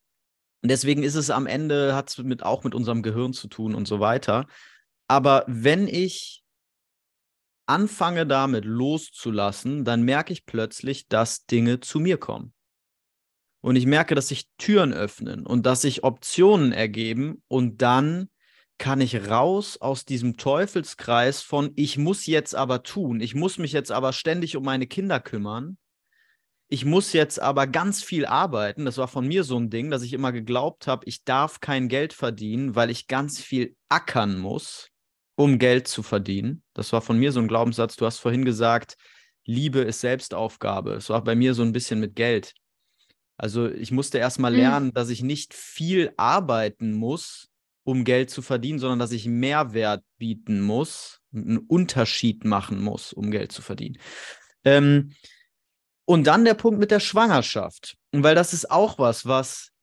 deswegen 0.62 1.02
ist 1.02 1.16
es 1.16 1.30
am 1.30 1.46
Ende, 1.46 1.94
hat 1.94 2.10
es 2.10 2.18
mit, 2.18 2.42
auch 2.42 2.64
mit 2.64 2.74
unserem 2.74 3.02
Gehirn 3.02 3.32
zu 3.32 3.48
tun 3.48 3.74
und 3.74 3.86
so 3.86 4.00
weiter. 4.00 4.46
Aber 5.08 5.44
wenn 5.46 5.88
ich 5.88 6.43
anfange 7.66 8.26
damit 8.26 8.64
loszulassen, 8.64 9.84
dann 9.84 10.02
merke 10.02 10.32
ich 10.32 10.46
plötzlich, 10.46 11.08
dass 11.08 11.46
Dinge 11.46 11.80
zu 11.80 12.00
mir 12.00 12.18
kommen. 12.18 12.52
Und 13.60 13.76
ich 13.76 13.86
merke, 13.86 14.14
dass 14.14 14.28
sich 14.28 14.48
Türen 14.58 14.92
öffnen 14.92 15.46
und 15.46 15.64
dass 15.64 15.82
sich 15.82 16.04
Optionen 16.04 16.72
ergeben 16.72 17.42
und 17.48 17.80
dann 17.80 18.28
kann 18.76 19.00
ich 19.00 19.30
raus 19.30 19.78
aus 19.80 20.04
diesem 20.04 20.36
Teufelskreis 20.36 21.40
von 21.40 21.72
ich 21.76 21.96
muss 21.96 22.26
jetzt 22.26 22.54
aber 22.54 22.82
tun, 22.82 23.20
ich 23.20 23.34
muss 23.34 23.56
mich 23.56 23.72
jetzt 23.72 23.92
aber 23.92 24.12
ständig 24.12 24.56
um 24.56 24.64
meine 24.64 24.86
Kinder 24.86 25.20
kümmern, 25.20 25.78
ich 26.68 26.84
muss 26.84 27.12
jetzt 27.12 27.40
aber 27.40 27.66
ganz 27.66 28.02
viel 28.02 28.26
arbeiten. 28.26 28.84
Das 28.84 28.98
war 28.98 29.06
von 29.06 29.26
mir 29.26 29.44
so 29.44 29.56
ein 29.56 29.70
Ding, 29.70 29.90
dass 29.90 30.02
ich 30.02 30.12
immer 30.12 30.32
geglaubt 30.32 30.86
habe, 30.86 31.06
ich 31.06 31.24
darf 31.24 31.60
kein 31.60 31.88
Geld 31.88 32.12
verdienen, 32.12 32.74
weil 32.74 32.90
ich 32.90 33.06
ganz 33.06 33.40
viel 33.40 33.76
ackern 33.88 34.38
muss 34.38 34.90
um 35.37 35.59
Geld 35.59 35.89
zu 35.89 36.03
verdienen. 36.03 36.62
Das 36.74 36.93
war 36.93 37.01
von 37.01 37.18
mir 37.18 37.32
so 37.32 37.41
ein 37.41 37.49
Glaubenssatz. 37.49 37.97
Du 37.97 38.07
hast 38.07 38.18
vorhin 38.18 38.45
gesagt, 38.45 38.97
Liebe 39.45 39.80
ist 39.80 40.01
Selbstaufgabe. 40.01 40.95
Es 40.95 41.11
war 41.11 41.22
bei 41.22 41.35
mir 41.35 41.55
so 41.55 41.62
ein 41.62 41.72
bisschen 41.72 42.01
mit 42.01 42.16
Geld. 42.16 42.55
Also 43.37 43.68
ich 43.68 43.91
musste 43.91 44.18
erst 44.18 44.39
mal 44.39 44.53
mhm. 44.53 44.59
lernen, 44.59 44.93
dass 44.93 45.11
ich 45.11 45.22
nicht 45.22 45.55
viel 45.55 46.12
arbeiten 46.16 46.93
muss, 46.93 47.49
um 47.82 48.05
Geld 48.05 48.30
zu 48.30 48.43
verdienen, 48.43 48.78
sondern 48.78 48.99
dass 48.99 49.12
ich 49.12 49.26
Mehrwert 49.26 50.03
bieten 50.18 50.61
muss, 50.61 51.20
einen 51.35 51.59
Unterschied 51.59 52.45
machen 52.45 52.80
muss, 52.80 53.12
um 53.12 53.30
Geld 53.30 53.53
zu 53.53 53.61
verdienen. 53.61 53.99
Ähm, 54.64 55.12
und 56.07 56.26
dann 56.26 56.45
der 56.45 56.55
Punkt 56.55 56.78
mit 56.78 56.91
der 56.91 57.01
Schwangerschaft. 57.01 57.97
Und 58.12 58.22
weil 58.22 58.35
das 58.35 58.53
ist 58.53 58.70
auch 58.70 58.99
was, 58.99 59.26
was 59.26 59.74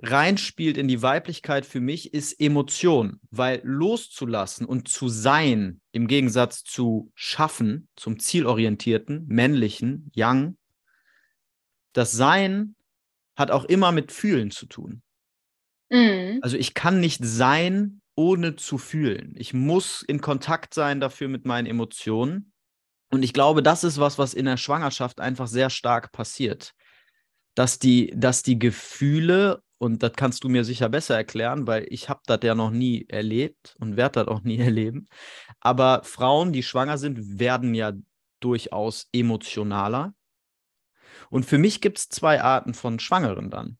reinspielt 0.00 0.76
in 0.76 0.86
die 0.86 1.02
Weiblichkeit 1.02 1.66
für 1.66 1.80
mich, 1.80 2.14
ist 2.14 2.40
Emotion, 2.40 3.20
weil 3.30 3.60
loszulassen 3.64 4.64
und 4.64 4.88
zu 4.88 5.08
sein, 5.08 5.80
im 5.92 6.06
Gegensatz 6.06 6.62
zu 6.62 7.10
schaffen, 7.14 7.88
zum 7.96 8.18
zielorientierten, 8.18 9.26
männlichen, 9.26 10.12
Young, 10.16 10.56
das 11.92 12.12
Sein 12.12 12.76
hat 13.34 13.50
auch 13.50 13.64
immer 13.64 13.92
mit 13.92 14.12
Fühlen 14.12 14.50
zu 14.50 14.66
tun. 14.66 15.02
Mhm. 15.90 16.38
Also 16.42 16.56
ich 16.56 16.74
kann 16.74 17.00
nicht 17.00 17.24
sein, 17.24 18.00
ohne 18.14 18.56
zu 18.56 18.78
fühlen. 18.78 19.34
Ich 19.36 19.54
muss 19.54 20.02
in 20.02 20.20
Kontakt 20.20 20.74
sein 20.74 21.00
dafür 21.00 21.28
mit 21.28 21.44
meinen 21.44 21.66
Emotionen. 21.66 22.52
Und 23.10 23.22
ich 23.22 23.32
glaube, 23.32 23.62
das 23.62 23.84
ist 23.84 23.98
was, 23.98 24.18
was 24.18 24.34
in 24.34 24.44
der 24.44 24.56
Schwangerschaft 24.56 25.20
einfach 25.20 25.46
sehr 25.46 25.70
stark 25.70 26.12
passiert. 26.12 26.74
Dass 27.54 27.78
die, 27.78 28.12
dass 28.14 28.42
die 28.42 28.58
Gefühle 28.58 29.62
und 29.78 30.02
das 30.02 30.12
kannst 30.16 30.42
du 30.42 30.48
mir 30.48 30.64
sicher 30.64 30.88
besser 30.88 31.16
erklären, 31.16 31.66
weil 31.66 31.86
ich 31.88 32.08
habe 32.08 32.20
das 32.26 32.40
ja 32.42 32.54
noch 32.54 32.70
nie 32.70 33.06
erlebt 33.08 33.76
und 33.78 33.96
werde 33.96 34.24
das 34.24 34.28
auch 34.28 34.42
nie 34.42 34.58
erleben. 34.58 35.08
Aber 35.60 36.02
Frauen, 36.04 36.52
die 36.52 36.62
schwanger 36.62 36.98
sind, 36.98 37.38
werden 37.38 37.74
ja 37.74 37.92
durchaus 38.40 39.08
emotionaler. 39.12 40.14
Und 41.30 41.44
für 41.46 41.58
mich 41.58 41.80
gibt 41.80 41.98
es 41.98 42.08
zwei 42.08 42.42
Arten 42.42 42.74
von 42.74 42.98
Schwangeren 42.98 43.50
dann. 43.50 43.78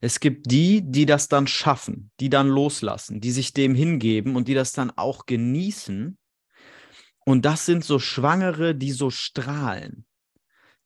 Es 0.00 0.20
gibt 0.20 0.50
die, 0.50 0.82
die 0.82 1.06
das 1.06 1.28
dann 1.28 1.46
schaffen, 1.46 2.10
die 2.20 2.28
dann 2.28 2.48
loslassen, 2.48 3.20
die 3.20 3.30
sich 3.30 3.52
dem 3.52 3.74
hingeben 3.74 4.36
und 4.36 4.48
die 4.48 4.54
das 4.54 4.72
dann 4.72 4.90
auch 4.90 5.26
genießen. 5.26 6.18
Und 7.24 7.44
das 7.44 7.66
sind 7.66 7.84
so 7.84 7.98
Schwangere, 7.98 8.74
die 8.74 8.90
so 8.90 9.10
strahlen 9.10 10.06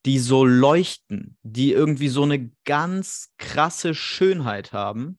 die 0.05 0.19
so 0.19 0.45
leuchten, 0.45 1.39
die 1.43 1.73
irgendwie 1.73 2.09
so 2.09 2.23
eine 2.23 2.51
ganz 2.65 3.33
krasse 3.39 3.95
Schönheit 3.95 4.73
haben, 4.73 5.19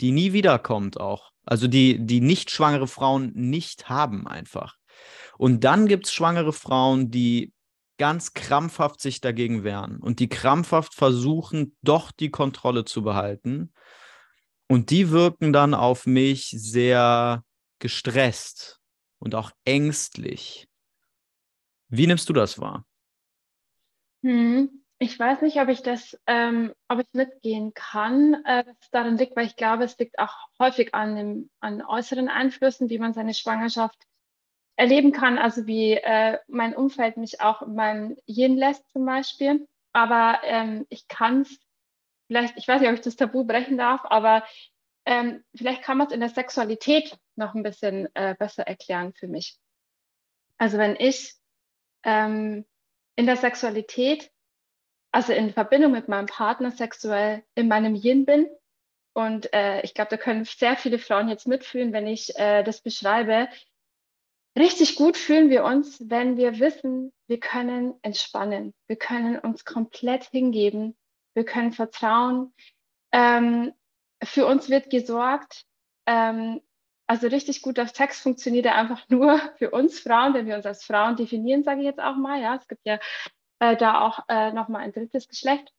die 0.00 0.10
nie 0.10 0.32
wiederkommt 0.32 0.98
auch. 0.98 1.30
Also 1.44 1.68
die, 1.68 2.04
die 2.04 2.20
nicht 2.20 2.50
schwangere 2.50 2.88
Frauen 2.88 3.32
nicht 3.34 3.88
haben 3.88 4.26
einfach. 4.26 4.76
Und 5.38 5.64
dann 5.64 5.86
gibt 5.86 6.06
es 6.06 6.12
schwangere 6.12 6.52
Frauen, 6.52 7.10
die 7.10 7.52
ganz 7.98 8.32
krampfhaft 8.34 9.00
sich 9.00 9.20
dagegen 9.20 9.62
wehren 9.62 9.98
und 9.98 10.18
die 10.18 10.28
krampfhaft 10.28 10.94
versuchen, 10.94 11.76
doch 11.82 12.10
die 12.10 12.30
Kontrolle 12.30 12.84
zu 12.84 13.02
behalten. 13.02 13.72
Und 14.68 14.90
die 14.90 15.10
wirken 15.10 15.52
dann 15.52 15.74
auf 15.74 16.06
mich 16.06 16.54
sehr 16.56 17.44
gestresst 17.78 18.80
und 19.18 19.34
auch 19.34 19.50
ängstlich. 19.64 20.68
Wie 21.88 22.06
nimmst 22.06 22.28
du 22.28 22.32
das 22.32 22.58
wahr? 22.58 22.86
Hm, 24.22 24.82
ich 24.98 25.18
weiß 25.18 25.42
nicht, 25.42 25.60
ob 25.60 25.68
ich 25.68 25.82
das, 25.82 26.16
ähm, 26.26 26.72
ob 26.88 27.00
ich 27.00 27.12
mitgehen 27.12 27.74
kann, 27.74 28.34
äh, 28.44 28.64
dass 28.64 28.90
daran 28.90 29.18
liegt, 29.18 29.36
weil 29.36 29.46
ich 29.46 29.56
glaube, 29.56 29.84
es 29.84 29.98
liegt 29.98 30.18
auch 30.18 30.34
häufig 30.60 30.94
an, 30.94 31.16
dem, 31.16 31.50
an 31.60 31.82
äußeren 31.82 32.28
Einflüssen, 32.28 32.88
wie 32.88 32.98
man 32.98 33.12
seine 33.12 33.34
Schwangerschaft 33.34 33.98
erleben 34.76 35.12
kann, 35.12 35.38
also 35.38 35.66
wie 35.66 35.94
äh, 35.94 36.38
mein 36.48 36.74
Umfeld 36.76 37.16
mich 37.16 37.40
auch 37.40 37.62
in 37.62 37.74
meinem 37.74 38.16
Yin 38.26 38.56
lässt 38.56 38.88
zum 38.92 39.04
Beispiel. 39.04 39.66
Aber 39.92 40.40
ähm, 40.44 40.86
ich 40.88 41.08
kann 41.08 41.42
es, 41.42 41.58
vielleicht, 42.28 42.56
ich 42.56 42.68
weiß 42.68 42.80
nicht, 42.80 42.90
ob 42.90 42.94
ich 42.94 43.02
das 43.02 43.16
Tabu 43.16 43.44
brechen 43.44 43.76
darf, 43.76 44.02
aber 44.04 44.44
ähm, 45.04 45.44
vielleicht 45.54 45.82
kann 45.82 45.98
man 45.98 46.06
es 46.06 46.12
in 46.12 46.20
der 46.20 46.28
Sexualität 46.28 47.18
noch 47.34 47.54
ein 47.54 47.64
bisschen 47.64 48.08
äh, 48.14 48.36
besser 48.38 48.66
erklären 48.66 49.12
für 49.14 49.26
mich. 49.26 49.58
Also 50.58 50.78
wenn 50.78 50.96
ich 50.96 51.34
ähm, 52.04 52.64
in 53.16 53.26
der 53.26 53.36
Sexualität, 53.36 54.30
also 55.12 55.32
in 55.32 55.52
Verbindung 55.52 55.92
mit 55.92 56.08
meinem 56.08 56.26
Partner 56.26 56.70
sexuell 56.70 57.44
in 57.54 57.68
meinem 57.68 57.94
Yin 57.94 58.24
bin. 58.24 58.48
Und 59.14 59.52
äh, 59.52 59.82
ich 59.82 59.92
glaube, 59.92 60.10
da 60.10 60.16
können 60.16 60.44
sehr 60.44 60.76
viele 60.76 60.98
Frauen 60.98 61.28
jetzt 61.28 61.46
mitfühlen, 61.46 61.92
wenn 61.92 62.06
ich 62.06 62.34
äh, 62.36 62.62
das 62.62 62.80
beschreibe. 62.80 63.48
Richtig 64.58 64.96
gut 64.96 65.16
fühlen 65.16 65.50
wir 65.50 65.64
uns, 65.64 66.02
wenn 66.08 66.36
wir 66.36 66.58
wissen, 66.58 67.12
wir 67.26 67.40
können 67.40 67.94
entspannen, 68.02 68.74
wir 68.86 68.96
können 68.96 69.38
uns 69.38 69.64
komplett 69.64 70.24
hingeben, 70.24 70.96
wir 71.34 71.44
können 71.44 71.72
vertrauen. 71.72 72.54
Ähm, 73.12 73.72
für 74.22 74.46
uns 74.46 74.68
wird 74.70 74.90
gesorgt. 74.90 75.64
Ähm, 76.06 76.60
also 77.12 77.26
richtig 77.26 77.60
guter 77.60 77.86
Sex 77.86 78.20
funktioniert 78.20 78.64
ja 78.64 78.74
einfach 78.74 79.06
nur 79.10 79.38
für 79.58 79.70
uns 79.70 80.00
Frauen, 80.00 80.32
wenn 80.32 80.46
wir 80.46 80.56
uns 80.56 80.64
als 80.64 80.82
Frauen 80.82 81.14
definieren, 81.14 81.62
sage 81.62 81.80
ich 81.80 81.84
jetzt 81.84 82.00
auch 82.00 82.16
mal. 82.16 82.40
Ja, 82.40 82.56
es 82.56 82.66
gibt 82.66 82.80
ja 82.86 82.98
äh, 83.58 83.76
da 83.76 84.00
auch 84.00 84.20
äh, 84.28 84.50
nochmal 84.52 84.80
ein 84.80 84.92
drittes 84.92 85.28
Geschlecht. 85.28 85.70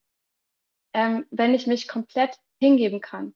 Ähm, 0.93 1.25
wenn 1.31 1.55
ich 1.55 1.65
mich 1.65 1.88
komplett 1.88 2.38
hingeben 2.59 3.01
kann. 3.01 3.34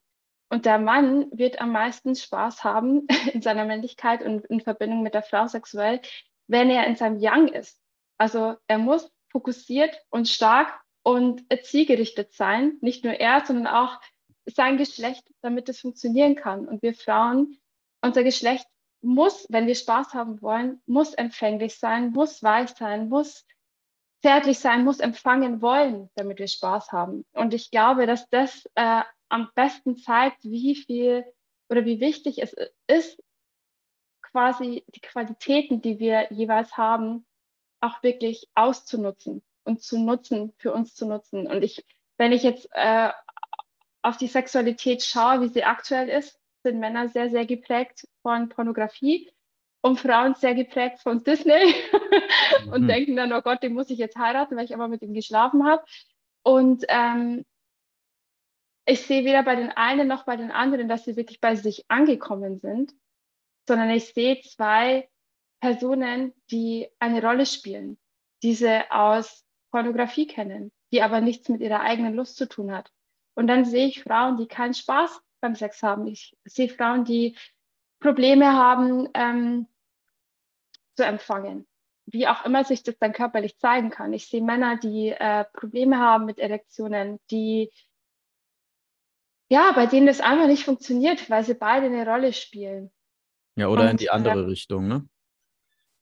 Und 0.48 0.64
der 0.64 0.78
Mann 0.78 1.26
wird 1.32 1.60
am 1.60 1.72
meisten 1.72 2.14
Spaß 2.14 2.62
haben 2.62 3.08
in 3.32 3.42
seiner 3.42 3.64
Männlichkeit 3.64 4.22
und 4.22 4.46
in 4.46 4.60
Verbindung 4.60 5.02
mit 5.02 5.14
der 5.14 5.24
Frau 5.24 5.48
sexuell, 5.48 6.00
wenn 6.46 6.70
er 6.70 6.86
in 6.86 6.94
seinem 6.94 7.18
Young 7.20 7.48
ist. 7.48 7.80
Also 8.16 8.54
er 8.68 8.78
muss 8.78 9.10
fokussiert 9.32 10.00
und 10.10 10.28
stark 10.28 10.80
und 11.02 11.42
zielgerichtet 11.64 12.32
sein. 12.32 12.78
Nicht 12.80 13.02
nur 13.02 13.14
er, 13.14 13.44
sondern 13.44 13.66
auch 13.66 14.00
sein 14.46 14.76
Geschlecht, 14.76 15.28
damit 15.42 15.68
es 15.68 15.80
funktionieren 15.80 16.36
kann. 16.36 16.68
Und 16.68 16.80
wir 16.82 16.94
Frauen, 16.94 17.58
unser 18.02 18.22
Geschlecht 18.24 18.66
muss, 19.00 19.46
wenn 19.48 19.66
wir 19.66 19.74
Spaß 19.74 20.14
haben 20.14 20.42
wollen, 20.42 20.82
muss 20.86 21.14
empfänglich 21.14 21.78
sein, 21.78 22.10
muss 22.10 22.42
weich 22.42 22.70
sein, 22.70 23.08
muss 23.08 23.46
zärtlich 24.22 24.58
sein, 24.58 24.84
muss 24.84 25.00
empfangen 25.00 25.62
wollen, 25.62 26.10
damit 26.16 26.38
wir 26.38 26.48
Spaß 26.48 26.92
haben. 26.92 27.24
Und 27.32 27.54
ich 27.54 27.70
glaube, 27.70 28.06
dass 28.06 28.28
das 28.30 28.68
äh, 28.74 29.02
am 29.28 29.50
besten 29.54 29.96
zeigt, 29.96 30.42
wie 30.42 30.74
viel 30.74 31.24
oder 31.68 31.84
wie 31.84 32.00
wichtig 32.00 32.42
es 32.42 32.54
ist, 32.86 33.22
quasi 34.22 34.84
die 34.88 35.00
Qualitäten, 35.00 35.80
die 35.80 35.98
wir 35.98 36.32
jeweils 36.32 36.76
haben, 36.76 37.26
auch 37.80 38.02
wirklich 38.02 38.48
auszunutzen 38.54 39.42
und 39.64 39.82
zu 39.82 39.98
nutzen, 39.98 40.52
für 40.58 40.72
uns 40.72 40.94
zu 40.94 41.06
nutzen. 41.06 41.46
Und 41.46 41.62
ich, 41.62 41.84
wenn 42.16 42.32
ich 42.32 42.42
jetzt 42.42 42.68
äh, 42.72 43.10
auf 44.02 44.16
die 44.16 44.26
Sexualität 44.26 45.02
schaue, 45.02 45.42
wie 45.42 45.48
sie 45.48 45.64
aktuell 45.64 46.08
ist, 46.08 46.38
sind 46.62 46.80
Männer 46.80 47.08
sehr, 47.08 47.30
sehr 47.30 47.46
geprägt 47.46 48.06
von 48.22 48.48
Pornografie 48.48 49.30
und 49.80 50.00
Frauen 50.00 50.34
sehr 50.34 50.54
geprägt 50.54 51.00
von 51.00 51.22
Disney 51.22 51.74
und 52.72 52.82
mhm. 52.82 52.88
denken 52.88 53.16
dann, 53.16 53.32
oh 53.32 53.42
Gott, 53.42 53.62
den 53.62 53.74
muss 53.74 53.90
ich 53.90 53.98
jetzt 53.98 54.16
heiraten, 54.16 54.56
weil 54.56 54.64
ich 54.64 54.74
aber 54.74 54.88
mit 54.88 55.02
ihm 55.02 55.14
geschlafen 55.14 55.66
habe. 55.66 55.84
Und 56.42 56.84
ähm, 56.88 57.44
ich 58.86 59.02
sehe 59.02 59.24
weder 59.24 59.42
bei 59.42 59.54
den 59.54 59.70
einen 59.70 60.08
noch 60.08 60.24
bei 60.24 60.36
den 60.36 60.50
anderen, 60.50 60.88
dass 60.88 61.04
sie 61.04 61.16
wirklich 61.16 61.40
bei 61.40 61.56
sich 61.56 61.84
angekommen 61.88 62.58
sind, 62.58 62.94
sondern 63.66 63.90
ich 63.90 64.14
sehe 64.14 64.40
zwei 64.40 65.08
Personen, 65.60 66.32
die 66.50 66.88
eine 66.98 67.22
Rolle 67.22 67.46
spielen, 67.46 67.98
diese 68.42 68.90
aus 68.90 69.44
Pornografie 69.70 70.26
kennen, 70.26 70.72
die 70.90 71.02
aber 71.02 71.20
nichts 71.20 71.48
mit 71.48 71.60
ihrer 71.60 71.80
eigenen 71.80 72.14
Lust 72.14 72.36
zu 72.36 72.48
tun 72.48 72.72
hat. 72.72 72.90
Und 73.34 73.46
dann 73.46 73.64
sehe 73.64 73.86
ich 73.86 74.02
Frauen, 74.02 74.36
die 74.38 74.48
keinen 74.48 74.74
Spaß 74.74 75.20
beim 75.40 75.54
Sex 75.54 75.82
haben. 75.82 76.06
Ich 76.06 76.36
sehe 76.44 76.68
Frauen, 76.68 77.04
die 77.04 77.36
Probleme 78.00 78.52
haben 78.52 79.08
ähm, 79.14 79.66
zu 80.96 81.04
empfangen, 81.04 81.66
wie 82.06 82.28
auch 82.28 82.44
immer 82.44 82.64
sich 82.64 82.82
das 82.82 82.98
dann 82.98 83.12
körperlich 83.12 83.58
zeigen 83.58 83.90
kann. 83.90 84.12
Ich 84.12 84.28
sehe 84.28 84.42
Männer, 84.42 84.76
die 84.76 85.08
äh, 85.08 85.44
Probleme 85.52 85.98
haben 85.98 86.26
mit 86.26 86.38
Erektionen, 86.38 87.20
die 87.30 87.70
ja, 89.50 89.72
bei 89.72 89.86
denen 89.86 90.06
das 90.06 90.20
einfach 90.20 90.46
nicht 90.46 90.64
funktioniert, 90.64 91.30
weil 91.30 91.42
sie 91.42 91.54
beide 91.54 91.86
eine 91.86 92.06
Rolle 92.06 92.32
spielen. 92.34 92.90
Ja, 93.56 93.68
oder 93.68 93.84
Und, 93.84 93.90
in 93.92 93.96
die 93.96 94.10
andere 94.10 94.42
äh, 94.42 94.46
Richtung, 94.46 94.86
ne? 94.88 95.08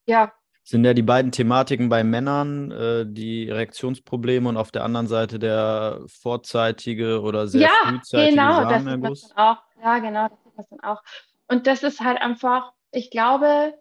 Ja, 0.07 0.35
sind 0.69 0.85
ja 0.85 0.95
die 0.95 1.03
beiden 1.03 1.31
Thematiken 1.31 1.89
bei 1.89 2.03
Männern, 2.03 2.73
äh, 2.73 3.07
die 3.07 3.49
Erektionsprobleme 3.49 4.49
und 4.49 4.57
auf 4.57 4.73
der 4.73 4.83
anderen 4.83 5.07
Seite 5.07 5.39
der 5.39 6.01
vorzeitige 6.09 7.21
oder 7.23 7.47
sehr 7.47 7.63
ja, 7.63 7.71
frühzeitige 7.85 8.31
genau, 8.31 8.69
Samenerguss. 8.69 9.23
Das 9.23 9.37
auch. 9.37 9.63
Ja, 9.81 9.99
genau, 10.01 10.29
das 10.29 10.39
ist 10.45 10.59
das 10.59 10.69
dann 10.69 10.81
auch. 10.81 11.03
Und 11.47 11.69
das 11.69 11.85
ist 11.85 12.01
halt 12.01 12.21
einfach, 12.21 12.73
ich 12.91 13.11
glaube, 13.11 13.79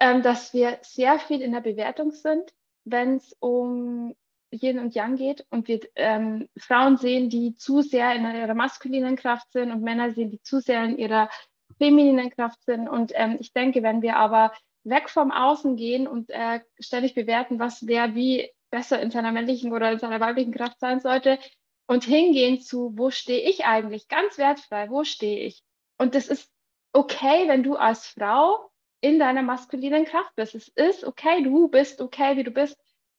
ähm, 0.00 0.22
dass 0.22 0.52
wir 0.52 0.78
sehr 0.82 1.18
viel 1.18 1.40
in 1.40 1.52
der 1.52 1.62
Bewertung 1.62 2.10
sind, 2.10 2.52
wenn 2.84 3.16
es 3.16 3.34
um 3.40 4.14
Yin 4.50 4.80
und 4.80 4.94
Yang 4.94 5.16
geht 5.16 5.46
und 5.48 5.66
wir 5.66 5.80
ähm, 5.96 6.46
Frauen 6.58 6.98
sehen, 6.98 7.30
die 7.30 7.54
zu 7.54 7.80
sehr 7.80 8.14
in 8.14 8.26
ihrer 8.26 8.52
maskulinen 8.52 9.16
Kraft 9.16 9.50
sind 9.52 9.72
und 9.72 9.82
Männer 9.82 10.10
sehen, 10.10 10.30
die 10.30 10.42
zu 10.42 10.60
sehr 10.60 10.84
in 10.84 10.98
ihrer 10.98 11.30
femininen 11.78 12.28
Kraft 12.28 12.62
sind. 12.64 12.86
Und 12.86 13.12
ähm, 13.14 13.38
ich 13.40 13.54
denke, 13.54 13.82
wenn 13.82 14.02
wir 14.02 14.16
aber 14.16 14.52
weg 14.84 15.08
vom 15.08 15.30
Außen 15.30 15.76
gehen 15.76 16.06
und 16.06 16.30
äh, 16.30 16.60
ständig 16.78 17.14
bewerten, 17.14 17.58
was 17.58 17.86
wer 17.86 18.14
wie 18.14 18.50
besser 18.70 19.00
in 19.00 19.10
seiner 19.10 19.32
männlichen 19.32 19.72
oder 19.72 19.92
in 19.92 19.98
seiner 19.98 20.20
weiblichen 20.20 20.52
Kraft 20.52 20.80
sein 20.80 21.00
sollte 21.00 21.38
und 21.86 22.04
hingehen 22.04 22.60
zu, 22.60 22.92
wo 22.96 23.10
stehe 23.10 23.48
ich 23.48 23.64
eigentlich, 23.64 24.08
ganz 24.08 24.38
wertfrei, 24.38 24.90
wo 24.90 25.04
stehe 25.04 25.40
ich? 25.40 25.62
Und 25.98 26.14
das 26.14 26.28
ist 26.28 26.50
okay, 26.92 27.48
wenn 27.48 27.62
du 27.62 27.76
als 27.76 28.06
Frau 28.06 28.70
in 29.00 29.18
deiner 29.18 29.42
maskulinen 29.42 30.04
Kraft 30.04 30.34
bist. 30.36 30.54
Es 30.54 30.68
ist 30.68 31.04
okay, 31.04 31.42
du 31.42 31.68
bist 31.68 32.00
okay, 32.00 32.36
wie 32.36 32.44
du 32.44 32.50
bist. 32.50 32.78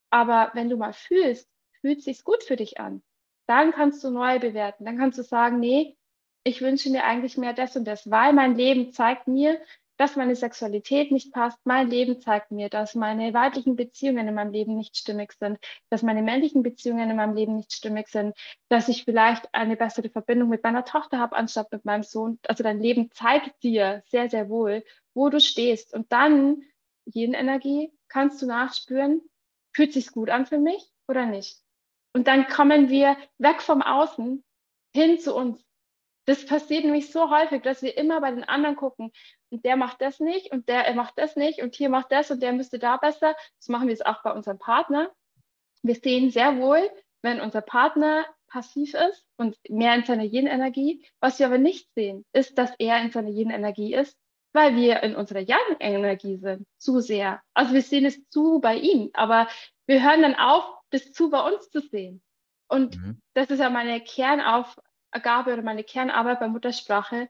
Aber 0.10 0.52
wenn 0.54 0.70
du 0.70 0.78
mal 0.78 0.94
fühlst, 0.94 1.50
fühlt 1.82 2.00
es 2.00 2.06
sich 2.06 2.24
gut 2.24 2.44
für 2.44 2.56
dich 2.56 2.80
an. 2.80 3.04
Dann 3.48 3.72
kannst 3.72 4.04
du 4.04 4.10
neu 4.10 4.40
bewerten. 4.40 4.86
Dann 4.86 4.98
kannst 4.98 5.20
du 5.20 5.24
sagen, 5.24 5.60
nee, 5.60 5.98
ich 6.44 6.62
wünsche 6.62 6.90
mir 6.90 7.04
eigentlich 7.04 7.38
mehr 7.38 7.54
das 7.54 7.76
und 7.76 7.86
das, 7.86 8.10
weil 8.10 8.34
mein 8.34 8.56
Leben 8.56 8.92
zeigt 8.92 9.28
mir, 9.28 9.62
dass 9.98 10.16
meine 10.16 10.36
Sexualität 10.36 11.12
nicht 11.12 11.32
passt. 11.34 11.60
Mein 11.66 11.90
Leben 11.90 12.20
zeigt 12.20 12.52
mir, 12.52 12.70
dass 12.70 12.96
meine 12.96 13.34
weiblichen 13.34 13.76
Beziehungen 13.76 14.28
in 14.28 14.34
meinem 14.34 14.52
Leben 14.52 14.76
nicht 14.76 14.98
stimmig 14.98 15.34
sind, 15.34 15.60
dass 15.90 16.02
meine 16.02 16.22
männlichen 16.22 16.64
Beziehungen 16.64 17.10
in 17.10 17.16
meinem 17.16 17.36
Leben 17.36 17.56
nicht 17.56 17.74
stimmig 17.74 18.08
sind, 18.10 18.36
dass 18.70 18.90
ich 18.90 19.06
vielleicht 19.06 19.54
eine 19.54 19.76
bessere 19.76 20.10
Verbindung 20.10 20.50
mit 20.50 20.64
meiner 20.64 20.86
Tochter 20.86 21.20
habe, 21.20 21.36
anstatt 21.36 21.72
mit 21.72 21.86
meinem 21.86 22.04
Sohn. 22.04 22.40
Also 22.48 22.64
dein 22.64 22.80
Leben 22.80 23.12
zeigt 23.12 23.64
dir 23.64 24.04
sehr, 24.08 24.30
sehr 24.30 24.50
wohl, 24.50 24.84
wo 25.14 25.30
du 25.30 25.40
stehst. 25.40 25.94
Und 25.94 26.12
dann, 26.12 26.64
jeden 27.06 27.34
Energie, 27.34 27.92
kannst 28.08 28.42
du 28.42 28.46
nachspüren, 28.48 29.22
fühlt 29.74 29.94
sich 29.94 30.12
gut 30.12 30.30
an 30.30 30.46
für 30.46 30.60
mich 30.60 30.92
oder 31.08 31.26
nicht. 31.26 31.60
Und 32.14 32.28
dann 32.28 32.48
kommen 32.48 32.90
wir 32.90 33.18
weg 33.40 33.62
vom 33.62 33.82
Außen 33.82 34.44
hin 34.96 35.20
zu 35.20 35.36
uns. 35.36 35.64
Das 36.26 36.46
passiert 36.46 36.86
nämlich 36.86 37.12
so 37.12 37.30
häufig, 37.30 37.62
dass 37.64 37.82
wir 37.82 37.98
immer 37.98 38.22
bei 38.22 38.32
den 38.32 38.44
anderen 38.44 38.76
gucken 38.76 39.12
und 39.50 39.66
der 39.66 39.76
macht 39.76 40.02
das 40.02 40.20
nicht 40.20 40.52
und 40.52 40.70
der 40.70 40.94
macht 40.96 41.18
das 41.18 41.36
nicht 41.36 41.62
und 41.62 41.76
hier 41.76 41.90
macht 41.90 42.12
das 42.12 42.32
und 42.32 42.42
der 42.42 42.54
müsste 42.54 42.80
da 42.80 42.98
besser. 42.98 43.36
Das 43.58 43.68
machen 43.68 43.88
wir 43.88 43.94
jetzt 43.94 44.06
auch 44.06 44.24
bei 44.24 44.32
unserem 44.32 44.58
Partner. 44.58 45.12
Wir 45.82 45.96
sehen 45.96 46.32
sehr 46.32 46.58
wohl, 46.58 46.90
wenn 47.22 47.42
unser 47.42 47.62
Partner 47.62 48.26
passiv 48.48 48.94
ist 48.94 49.26
und 49.38 49.58
mehr 49.68 49.96
in 49.96 50.06
seiner 50.06 50.24
Yin-Energie. 50.24 51.06
Was 51.20 51.40
wir 51.40 51.48
aber 51.48 51.58
nicht 51.58 51.90
sehen, 51.94 52.24
ist, 52.34 52.58
dass 52.58 52.74
er 52.78 53.02
in 53.02 53.12
seiner 53.12 53.30
Yin-Energie 53.30 53.94
ist, 53.94 54.18
weil 54.54 54.76
wir 54.76 55.04
in 55.04 55.16
unserer 55.16 55.40
Yang-Energie 55.42 56.38
sind, 56.38 56.66
zu 56.78 57.02
sehr. 57.02 57.42
Also 57.54 57.74
wir 57.74 57.82
sehen 57.82 58.06
es 58.06 58.30
zu 58.30 58.60
bei 58.62 58.76
ihm, 58.76 59.10
aber 59.14 59.48
wir 59.88 60.04
hören 60.04 60.22
dann 60.22 60.36
auf, 60.36 60.64
das 60.92 61.12
zu 61.12 61.30
bei 61.30 61.42
uns 61.42 61.70
zu 61.70 61.82
sehen. 61.82 62.22
Und 62.70 62.96
mhm. 62.98 63.22
das 63.34 63.50
ist 63.50 63.60
ja 63.60 63.70
meine 63.70 64.00
Kernauf 64.02 64.78
Gabe 65.20 65.54
oder 65.54 65.62
meine 65.62 65.84
Kernarbeit 65.84 66.40
bei 66.40 66.48
Muttersprache, 66.48 67.30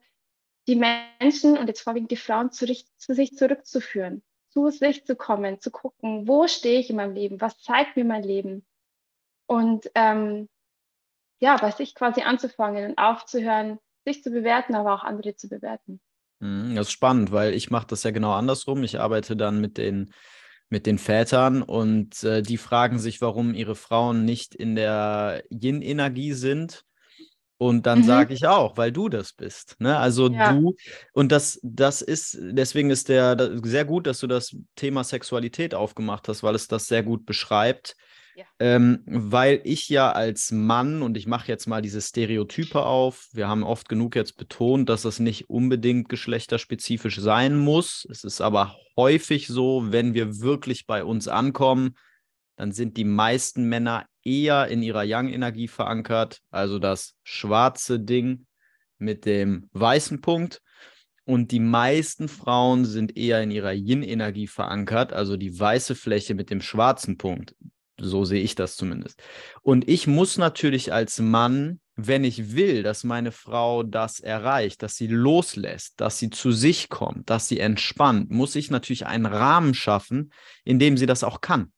die 0.67 0.75
Menschen 0.75 1.57
und 1.57 1.67
jetzt 1.67 1.81
vorwiegend 1.81 2.11
die 2.11 2.17
Frauen 2.17 2.51
zu, 2.51 2.65
zu 2.97 3.13
sich 3.13 3.35
zurückzuführen, 3.35 4.23
zu 4.49 4.69
sich 4.69 5.05
zu 5.05 5.15
kommen, 5.15 5.59
zu 5.59 5.71
gucken, 5.71 6.27
wo 6.27 6.47
stehe 6.47 6.79
ich 6.79 6.89
in 6.89 6.95
meinem 6.95 7.13
Leben, 7.13 7.41
was 7.41 7.59
zeigt 7.59 7.97
mir 7.97 8.05
mein 8.05 8.23
Leben 8.23 8.65
und 9.45 9.89
ähm, 9.95 10.47
ja, 11.39 11.57
bei 11.57 11.71
sich 11.71 11.95
quasi 11.95 12.21
anzufangen 12.21 12.91
und 12.91 12.97
aufzuhören, 12.97 13.79
sich 14.05 14.23
zu 14.23 14.31
bewerten, 14.31 14.75
aber 14.75 14.93
auch 14.93 15.03
andere 15.03 15.35
zu 15.35 15.49
bewerten. 15.49 15.99
Mhm, 16.39 16.75
das 16.75 16.87
ist 16.87 16.93
spannend, 16.93 17.31
weil 17.31 17.53
ich 17.53 17.69
mache 17.69 17.87
das 17.87 18.03
ja 18.03 18.11
genau 18.11 18.31
andersrum. 18.31 18.83
Ich 18.83 18.99
arbeite 18.99 19.35
dann 19.35 19.59
mit 19.59 19.77
den 19.77 20.13
mit 20.69 20.87
den 20.87 20.97
Vätern 20.97 21.61
und 21.61 22.23
äh, 22.23 22.41
die 22.41 22.57
fragen 22.57 22.97
sich, 22.97 23.21
warum 23.21 23.53
ihre 23.53 23.75
Frauen 23.75 24.25
nicht 24.25 24.55
in 24.55 24.75
der 24.75 25.43
Yin-Energie 25.51 26.33
sind 26.33 26.83
und 27.57 27.85
dann 27.85 27.99
mhm. 27.99 28.03
sage 28.03 28.33
ich 28.33 28.47
auch, 28.47 28.77
weil 28.77 28.91
du 28.91 29.09
das 29.09 29.33
bist. 29.33 29.75
Ne? 29.79 29.97
Also 29.97 30.29
ja. 30.29 30.53
du, 30.53 30.75
und 31.13 31.31
das, 31.31 31.59
das 31.63 32.01
ist, 32.01 32.37
deswegen 32.41 32.89
ist 32.89 33.09
der 33.09 33.57
sehr 33.63 33.85
gut, 33.85 34.07
dass 34.07 34.19
du 34.19 34.27
das 34.27 34.55
Thema 34.75 35.03
Sexualität 35.03 35.75
aufgemacht 35.75 36.27
hast, 36.27 36.43
weil 36.43 36.55
es 36.55 36.67
das 36.67 36.85
sehr 36.85 37.03
gut 37.03 37.25
beschreibt. 37.25 37.95
Ja. 38.35 38.45
Ähm, 38.59 39.03
weil 39.05 39.61
ich 39.63 39.89
ja 39.89 40.11
als 40.11 40.51
Mann, 40.51 41.03
und 41.03 41.17
ich 41.17 41.27
mache 41.27 41.47
jetzt 41.47 41.67
mal 41.67 41.83
diese 41.83 42.01
Stereotype 42.01 42.83
auf, 42.83 43.27
wir 43.31 43.47
haben 43.47 43.63
oft 43.63 43.87
genug 43.87 44.15
jetzt 44.15 44.37
betont, 44.37 44.89
dass 44.89 45.05
es 45.05 45.19
nicht 45.19 45.51
unbedingt 45.51 46.09
geschlechterspezifisch 46.09 47.19
sein 47.19 47.55
muss. 47.55 48.07
Es 48.09 48.23
ist 48.23 48.41
aber 48.41 48.75
häufig 48.97 49.47
so, 49.47 49.91
wenn 49.91 50.15
wir 50.15 50.39
wirklich 50.39 50.87
bei 50.87 51.03
uns 51.03 51.27
ankommen, 51.27 51.95
dann 52.55 52.71
sind 52.71 52.97
die 52.97 53.03
meisten 53.03 53.65
Männer 53.67 54.05
eher 54.23 54.67
in 54.67 54.81
ihrer 54.83 55.03
Yang-Energie 55.03 55.67
verankert, 55.67 56.41
also 56.51 56.79
das 56.79 57.15
schwarze 57.23 57.99
Ding 57.99 58.45
mit 58.97 59.25
dem 59.25 59.69
weißen 59.73 60.21
Punkt. 60.21 60.61
Und 61.25 61.51
die 61.51 61.59
meisten 61.59 62.27
Frauen 62.27 62.83
sind 62.85 63.15
eher 63.15 63.41
in 63.41 63.51
ihrer 63.51 63.71
Yin-Energie 63.71 64.47
verankert, 64.47 65.13
also 65.13 65.37
die 65.37 65.57
weiße 65.57 65.95
Fläche 65.95 66.35
mit 66.35 66.49
dem 66.49 66.61
schwarzen 66.61 67.17
Punkt. 67.17 67.55
So 67.97 68.25
sehe 68.25 68.41
ich 68.41 68.55
das 68.55 68.75
zumindest. 68.75 69.21
Und 69.61 69.87
ich 69.87 70.05
muss 70.07 70.37
natürlich 70.37 70.91
als 70.91 71.19
Mann, 71.19 71.79
wenn 71.95 72.23
ich 72.23 72.55
will, 72.55 72.83
dass 72.83 73.03
meine 73.03 73.31
Frau 73.31 73.83
das 73.83 74.19
erreicht, 74.19 74.81
dass 74.81 74.95
sie 74.95 75.07
loslässt, 75.07 75.93
dass 76.01 76.17
sie 76.17 76.29
zu 76.29 76.51
sich 76.51 76.89
kommt, 76.89 77.29
dass 77.29 77.47
sie 77.47 77.59
entspannt, 77.59 78.31
muss 78.31 78.55
ich 78.55 78.71
natürlich 78.71 79.05
einen 79.05 79.27
Rahmen 79.27 79.73
schaffen, 79.73 80.33
in 80.65 80.79
dem 80.79 80.97
sie 80.97 81.05
das 81.05 81.23
auch 81.23 81.39
kann. 81.39 81.71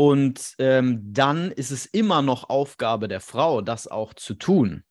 Und 0.00 0.54
ähm, 0.60 1.00
dann 1.12 1.50
ist 1.50 1.72
es 1.72 1.84
immer 1.84 2.22
noch 2.22 2.48
Aufgabe 2.48 3.08
der 3.08 3.18
Frau, 3.18 3.62
das 3.62 3.88
auch 3.88 4.14
zu 4.14 4.34
tun. 4.34 4.84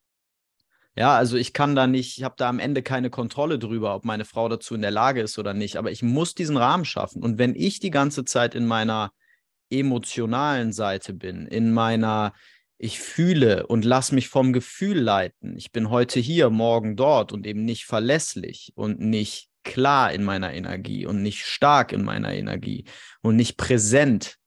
Ja, 0.98 1.16
also 1.16 1.38
ich 1.38 1.54
kann 1.54 1.78
da 1.78 1.88
nicht, 1.88 2.18
ich 2.18 2.26
habe 2.26 2.36
da 2.38 2.50
am 2.50 2.60
Ende 2.60 2.84
keine 2.84 3.10
Kontrolle 3.10 3.58
drüber, 3.58 3.96
ob 3.96 4.04
meine 4.04 4.26
Frau 4.26 4.50
dazu 4.50 4.76
in 4.76 4.82
der 4.82 4.92
Lage 4.92 5.22
ist 5.22 5.40
oder 5.40 5.54
nicht, 5.54 5.78
aber 5.78 5.92
ich 5.92 6.04
muss 6.04 6.36
diesen 6.36 6.58
Rahmen 6.58 6.84
schaffen. 6.84 7.24
Und 7.24 7.38
wenn 7.38 7.56
ich 7.56 7.80
die 7.80 7.90
ganze 7.90 8.26
Zeit 8.26 8.54
in 8.54 8.68
meiner 8.68 9.14
emotionalen 9.70 10.74
Seite 10.74 11.14
bin, 11.14 11.48
in 11.48 11.72
meiner 11.72 12.34
ich 12.78 13.00
fühle 13.00 13.66
und 13.66 13.86
lass 13.86 14.12
mich 14.12 14.28
vom 14.28 14.52
Gefühl 14.52 15.00
leiten. 15.00 15.56
Ich 15.56 15.72
bin 15.72 15.90
heute 15.90 16.20
hier, 16.20 16.50
morgen 16.50 16.98
dort 16.98 17.32
und 17.32 17.48
eben 17.48 17.64
nicht 17.64 17.86
verlässlich 17.86 18.74
und 18.76 19.00
nicht 19.00 19.48
klar 19.64 20.12
in 20.12 20.26
meiner 20.26 20.54
Energie 20.54 21.06
und 21.06 21.24
nicht 21.24 21.46
stark 21.46 21.94
in 21.94 22.04
meiner 22.04 22.34
Energie 22.34 22.84
und 23.22 23.38
nicht 23.38 23.56
präsent. 23.56 24.38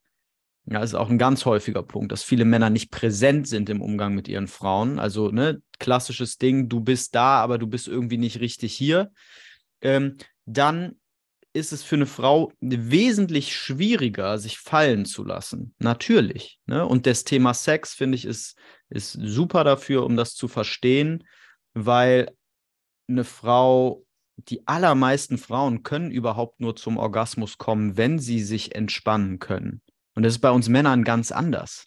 Ja, 0.71 0.79
das 0.79 0.91
ist 0.91 0.95
auch 0.95 1.11
ein 1.11 1.19
ganz 1.19 1.45
häufiger 1.47 1.83
Punkt, 1.83 2.13
dass 2.13 2.23
viele 2.23 2.45
Männer 2.45 2.71
nicht 2.71 2.93
präsent 2.93 3.49
sind 3.49 3.69
im 3.69 3.83
Umgang 3.83 4.15
mit 4.15 4.29
ihren 4.29 4.47
Frauen. 4.47 5.01
Also, 5.01 5.31
ne, 5.31 5.61
klassisches 5.81 6.39
Ding, 6.39 6.69
du 6.69 6.81
bist 6.81 7.17
da, 7.17 7.41
aber 7.43 7.59
du 7.59 7.67
bist 7.67 7.89
irgendwie 7.89 8.19
nicht 8.19 8.39
richtig 8.39 8.73
hier. 8.73 9.11
Ähm, 9.81 10.17
dann 10.47 11.01
ist 11.53 11.73
es 11.73 11.83
für 11.83 11.97
eine 11.97 12.07
Frau 12.07 12.53
wesentlich 12.61 13.57
schwieriger, 13.57 14.39
sich 14.39 14.59
fallen 14.59 15.05
zu 15.05 15.25
lassen. 15.25 15.75
Natürlich. 15.79 16.61
Ne? 16.67 16.87
Und 16.87 17.07
das 17.07 17.25
Thema 17.25 17.53
Sex, 17.53 17.93
finde 17.93 18.17
ich, 18.17 18.25
ist, 18.25 18.57
ist 18.89 19.13
super 19.13 19.65
dafür, 19.65 20.05
um 20.05 20.17
das 20.17 20.35
zu 20.35 20.47
verstehen, 20.47 21.25
weil 21.75 22.31
eine 23.09 23.25
Frau, 23.25 24.05
die 24.37 24.67
allermeisten 24.69 25.39
Frauen 25.39 25.83
können 25.83 26.13
überhaupt 26.13 26.61
nur 26.61 26.77
zum 26.77 26.97
Orgasmus 26.97 27.59
kommen, 27.59 27.97
wenn 27.97 28.21
sie 28.21 28.41
sich 28.41 28.77
entspannen 28.77 29.41
können. 29.41 29.83
Und 30.21 30.25
das 30.25 30.35
ist 30.35 30.41
bei 30.41 30.51
uns 30.51 30.69
Männern 30.69 31.03
ganz 31.03 31.33
anders. 31.33 31.87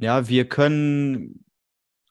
Ja, 0.00 0.26
wir 0.26 0.48
können 0.48 1.44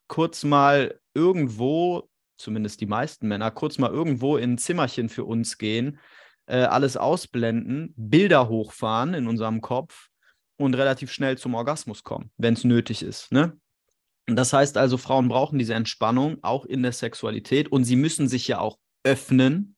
kurz 0.06 0.44
mal 0.44 1.00
irgendwo 1.14 2.08
zumindest 2.36 2.80
die 2.80 2.86
meisten 2.86 3.26
Männer, 3.26 3.50
kurz 3.50 3.78
mal 3.78 3.90
irgendwo 3.90 4.36
in 4.36 4.52
ein 4.52 4.58
Zimmerchen 4.58 5.08
für 5.08 5.24
uns 5.24 5.58
gehen, 5.58 5.98
äh, 6.46 6.58
alles 6.58 6.96
ausblenden, 6.96 7.92
Bilder 7.96 8.48
hochfahren 8.48 9.14
in 9.14 9.26
unserem 9.26 9.62
Kopf 9.62 10.10
und 10.58 10.74
relativ 10.74 11.10
schnell 11.10 11.36
zum 11.36 11.56
Orgasmus 11.56 12.04
kommen, 12.04 12.30
wenn 12.36 12.54
es 12.54 12.62
nötig 12.62 13.02
ist. 13.02 13.32
Ne? 13.32 13.58
Das 14.26 14.52
heißt 14.52 14.76
also, 14.76 14.96
Frauen 14.96 15.26
brauchen 15.26 15.58
diese 15.58 15.74
Entspannung 15.74 16.38
auch 16.42 16.64
in 16.64 16.84
der 16.84 16.92
Sexualität 16.92 17.66
und 17.72 17.82
sie 17.82 17.96
müssen 17.96 18.28
sich 18.28 18.46
ja 18.46 18.60
auch 18.60 18.78
öffnen. 19.02 19.74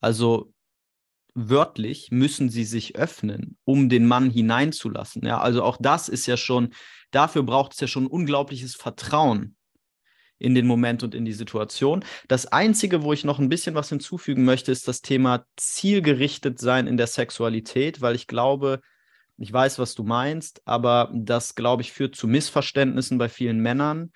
Also 0.00 0.54
wörtlich 1.38 2.10
müssen 2.10 2.50
sie 2.50 2.64
sich 2.64 2.96
öffnen, 2.96 3.56
um 3.64 3.88
den 3.88 4.06
Mann 4.06 4.30
hineinzulassen. 4.30 5.24
Ja, 5.24 5.40
also 5.40 5.62
auch 5.62 5.76
das 5.80 6.08
ist 6.08 6.26
ja 6.26 6.36
schon, 6.36 6.70
dafür 7.10 7.42
braucht 7.42 7.74
es 7.74 7.80
ja 7.80 7.86
schon 7.86 8.06
unglaubliches 8.06 8.74
Vertrauen 8.74 9.56
in 10.38 10.54
den 10.54 10.66
Moment 10.66 11.02
und 11.02 11.14
in 11.14 11.24
die 11.24 11.32
Situation. 11.32 12.04
Das 12.28 12.46
Einzige, 12.46 13.02
wo 13.02 13.12
ich 13.12 13.24
noch 13.24 13.38
ein 13.38 13.48
bisschen 13.48 13.74
was 13.74 13.88
hinzufügen 13.88 14.44
möchte, 14.44 14.72
ist 14.72 14.88
das 14.88 15.00
Thema 15.00 15.44
zielgerichtet 15.56 16.58
sein 16.58 16.86
in 16.86 16.96
der 16.96 17.08
Sexualität, 17.08 18.00
weil 18.00 18.14
ich 18.14 18.26
glaube, 18.26 18.80
ich 19.36 19.52
weiß, 19.52 19.78
was 19.78 19.94
du 19.94 20.02
meinst, 20.02 20.62
aber 20.64 21.10
das, 21.14 21.54
glaube 21.54 21.82
ich, 21.82 21.92
führt 21.92 22.16
zu 22.16 22.26
Missverständnissen 22.26 23.18
bei 23.18 23.28
vielen 23.28 23.60
Männern 23.60 24.12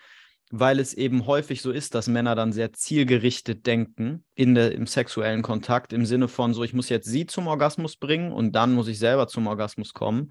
weil 0.55 0.81
es 0.81 0.93
eben 0.93 1.27
häufig 1.27 1.63
so 1.63 1.73
ist, 1.73 1.95
dass 1.95 2.09
Männer 2.09 2.35
dann 2.35 2.53
sehr 2.53 2.75
zielgerichtet 2.75 3.67
denken 3.67 4.23
in 4.35 4.55
der, 4.55 4.73
im 4.73 4.87
sexuellen 4.87 5.41
Kontakt, 5.41 5.95
im 5.95 6.05
Sinne 6.05 6.29
von 6.29 6.53
so, 6.53 6.63
ich 6.63 6.75
muss 6.75 6.91
jetzt 6.91 7.09
sie 7.09 7.25
zum 7.25 7.47
Orgasmus 7.47 7.97
bringen 7.97 8.33
und 8.33 8.53
dann 8.53 8.75
muss 8.75 8.87
ich 8.87 8.99
selber 8.99 9.29
zum 9.29 9.47
Orgasmus 9.47 9.95
kommen. 9.95 10.31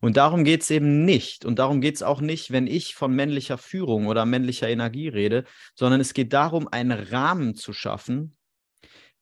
Und 0.00 0.16
darum 0.16 0.44
geht 0.44 0.62
es 0.62 0.70
eben 0.70 1.04
nicht. 1.04 1.44
Und 1.44 1.58
darum 1.58 1.82
geht 1.82 1.96
es 1.96 2.02
auch 2.02 2.22
nicht, 2.22 2.50
wenn 2.50 2.66
ich 2.66 2.94
von 2.94 3.14
männlicher 3.14 3.58
Führung 3.58 4.06
oder 4.06 4.24
männlicher 4.24 4.70
Energie 4.70 5.08
rede, 5.08 5.44
sondern 5.74 6.00
es 6.00 6.14
geht 6.14 6.32
darum, 6.32 6.66
einen 6.66 6.92
Rahmen 6.92 7.54
zu 7.54 7.74
schaffen, 7.74 8.38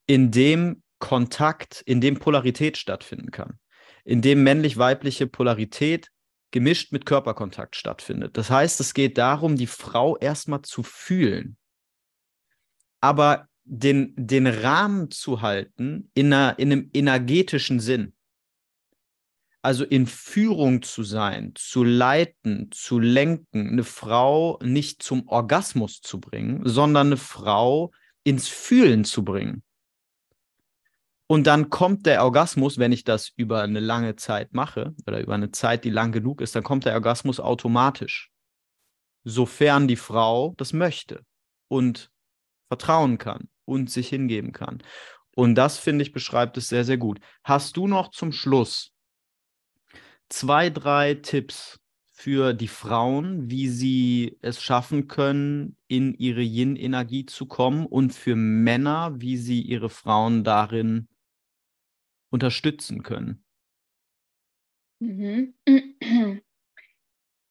in 0.07 0.31
dem 0.31 0.81
Kontakt, 1.01 1.83
in 1.87 2.01
dem 2.01 2.21
Polarität 2.21 2.79
stattfinden 2.79 3.33
kann, 3.33 3.59
in 4.05 4.23
dem 4.23 4.45
männlich-weibliche 4.45 5.27
Polarität 5.27 6.13
gemischt 6.51 6.93
mit 6.93 7.07
Körperkontakt 7.07 7.77
stattfindet. 7.77 8.37
Das 8.37 8.51
heißt, 8.51 8.81
es 8.81 8.95
geht 8.95 9.19
darum, 9.19 9.57
die 9.57 9.67
Frau 9.67 10.17
erstmal 10.17 10.63
zu 10.63 10.83
fühlen, 10.83 11.57
aber 13.01 13.49
den, 13.65 14.15
den 14.17 14.47
Rahmen 14.47 15.11
zu 15.11 15.43
halten 15.43 16.11
in, 16.15 16.33
einer, 16.33 16.59
in 16.59 16.73
einem 16.73 16.91
energetischen 16.95 17.81
Sinn. 17.81 18.13
Also 19.61 19.85
in 19.85 20.07
Führung 20.07 20.83
zu 20.83 21.03
sein, 21.03 21.53
zu 21.57 21.83
leiten, 21.83 22.71
zu 22.71 23.01
lenken, 23.01 23.69
eine 23.71 23.83
Frau 23.83 24.61
nicht 24.63 25.03
zum 25.03 25.27
Orgasmus 25.27 26.01
zu 26.01 26.21
bringen, 26.21 26.61
sondern 26.65 27.09
eine 27.09 27.17
Frau 27.17 27.91
ins 28.23 28.47
Fühlen 28.47 29.05
zu 29.05 29.25
bringen. 29.25 29.65
Und 31.29 31.47
dann 31.47 31.71
kommt 31.71 32.07
der 32.07 32.23
Orgasmus, 32.23 32.79
wenn 32.79 32.93
ich 32.93 33.03
das 33.03 33.33
über 33.37 33.63
eine 33.63 33.81
lange 33.81 34.15
Zeit 34.17 34.55
mache 34.55 34.95
oder 35.07 35.21
über 35.21 35.35
eine 35.35 35.51
Zeit, 35.51 35.85
die 35.85 35.91
lang 35.91 36.13
genug 36.13 36.41
ist, 36.41 36.55
dann 36.55 36.63
kommt 36.63 36.85
der 36.85 36.95
Orgasmus 36.95 37.41
automatisch. 37.41 38.31
Sofern 39.25 39.89
die 39.89 39.97
Frau 39.97 40.55
das 40.57 40.73
möchte 40.73 41.25
und 41.69 42.11
vertrauen 42.69 43.19
kann 43.19 43.49
und 43.65 43.91
sich 43.91 44.09
hingeben 44.09 44.53
kann. 44.53 44.83
Und 45.35 45.57
das, 45.57 45.79
finde 45.79 46.03
ich, 46.03 46.13
beschreibt 46.13 46.57
es 46.57 46.69
sehr, 46.69 46.85
sehr 46.85 46.97
gut. 46.97 47.19
Hast 47.43 47.77
du 47.77 47.89
noch 47.89 48.11
zum 48.11 48.31
Schluss 48.31 48.93
zwei, 50.29 50.71
drei 50.71 51.15
Tipps 51.15 51.81
für 52.13 52.55
die 52.55 52.69
Frauen, 52.69 53.51
wie 53.51 53.69
sie 53.69 54.39
es 54.41 54.63
schaffen 54.63 55.09
können, 55.09 55.77
in 55.89 56.15
ihre 56.15 56.41
Yin-Energie 56.41 57.27
zu 57.27 57.47
kommen 57.47 57.85
und 57.85 58.15
für 58.15 58.37
Männer, 58.37 59.15
wie 59.19 59.37
sie 59.37 59.61
ihre 59.61 59.91
Frauen 59.91 60.43
darin 60.43 61.09
unterstützen 62.31 63.03
können? 63.03 63.45
Mhm. 65.01 65.55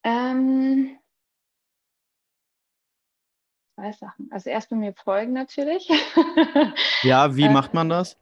ähm, 0.04 0.98
zwei 3.76 3.92
Sachen. 3.92 4.32
Also 4.32 4.50
erstmal 4.50 4.80
mir 4.80 4.94
folgen 4.94 5.34
natürlich. 5.34 5.88
ja, 7.04 7.36
wie 7.36 7.50
macht 7.50 7.74
man 7.74 7.90
das? 7.90 8.20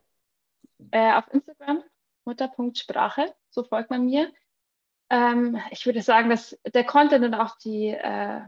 Äh, 0.91 1.14
auf 1.14 1.32
Instagram, 1.32 1.84
mutter.sprache, 2.26 3.34
so 3.49 3.64
folgt 3.64 3.89
man 3.89 4.06
mir. 4.06 4.32
Ähm, 5.10 5.60
ich 5.72 5.86
würde 5.86 6.01
sagen, 6.01 6.30
dass 6.30 6.60
der 6.74 6.84
Content 6.84 7.24
und 7.24 7.34
auch 7.36 7.58
die, 7.58 7.89
äh, 7.89 8.41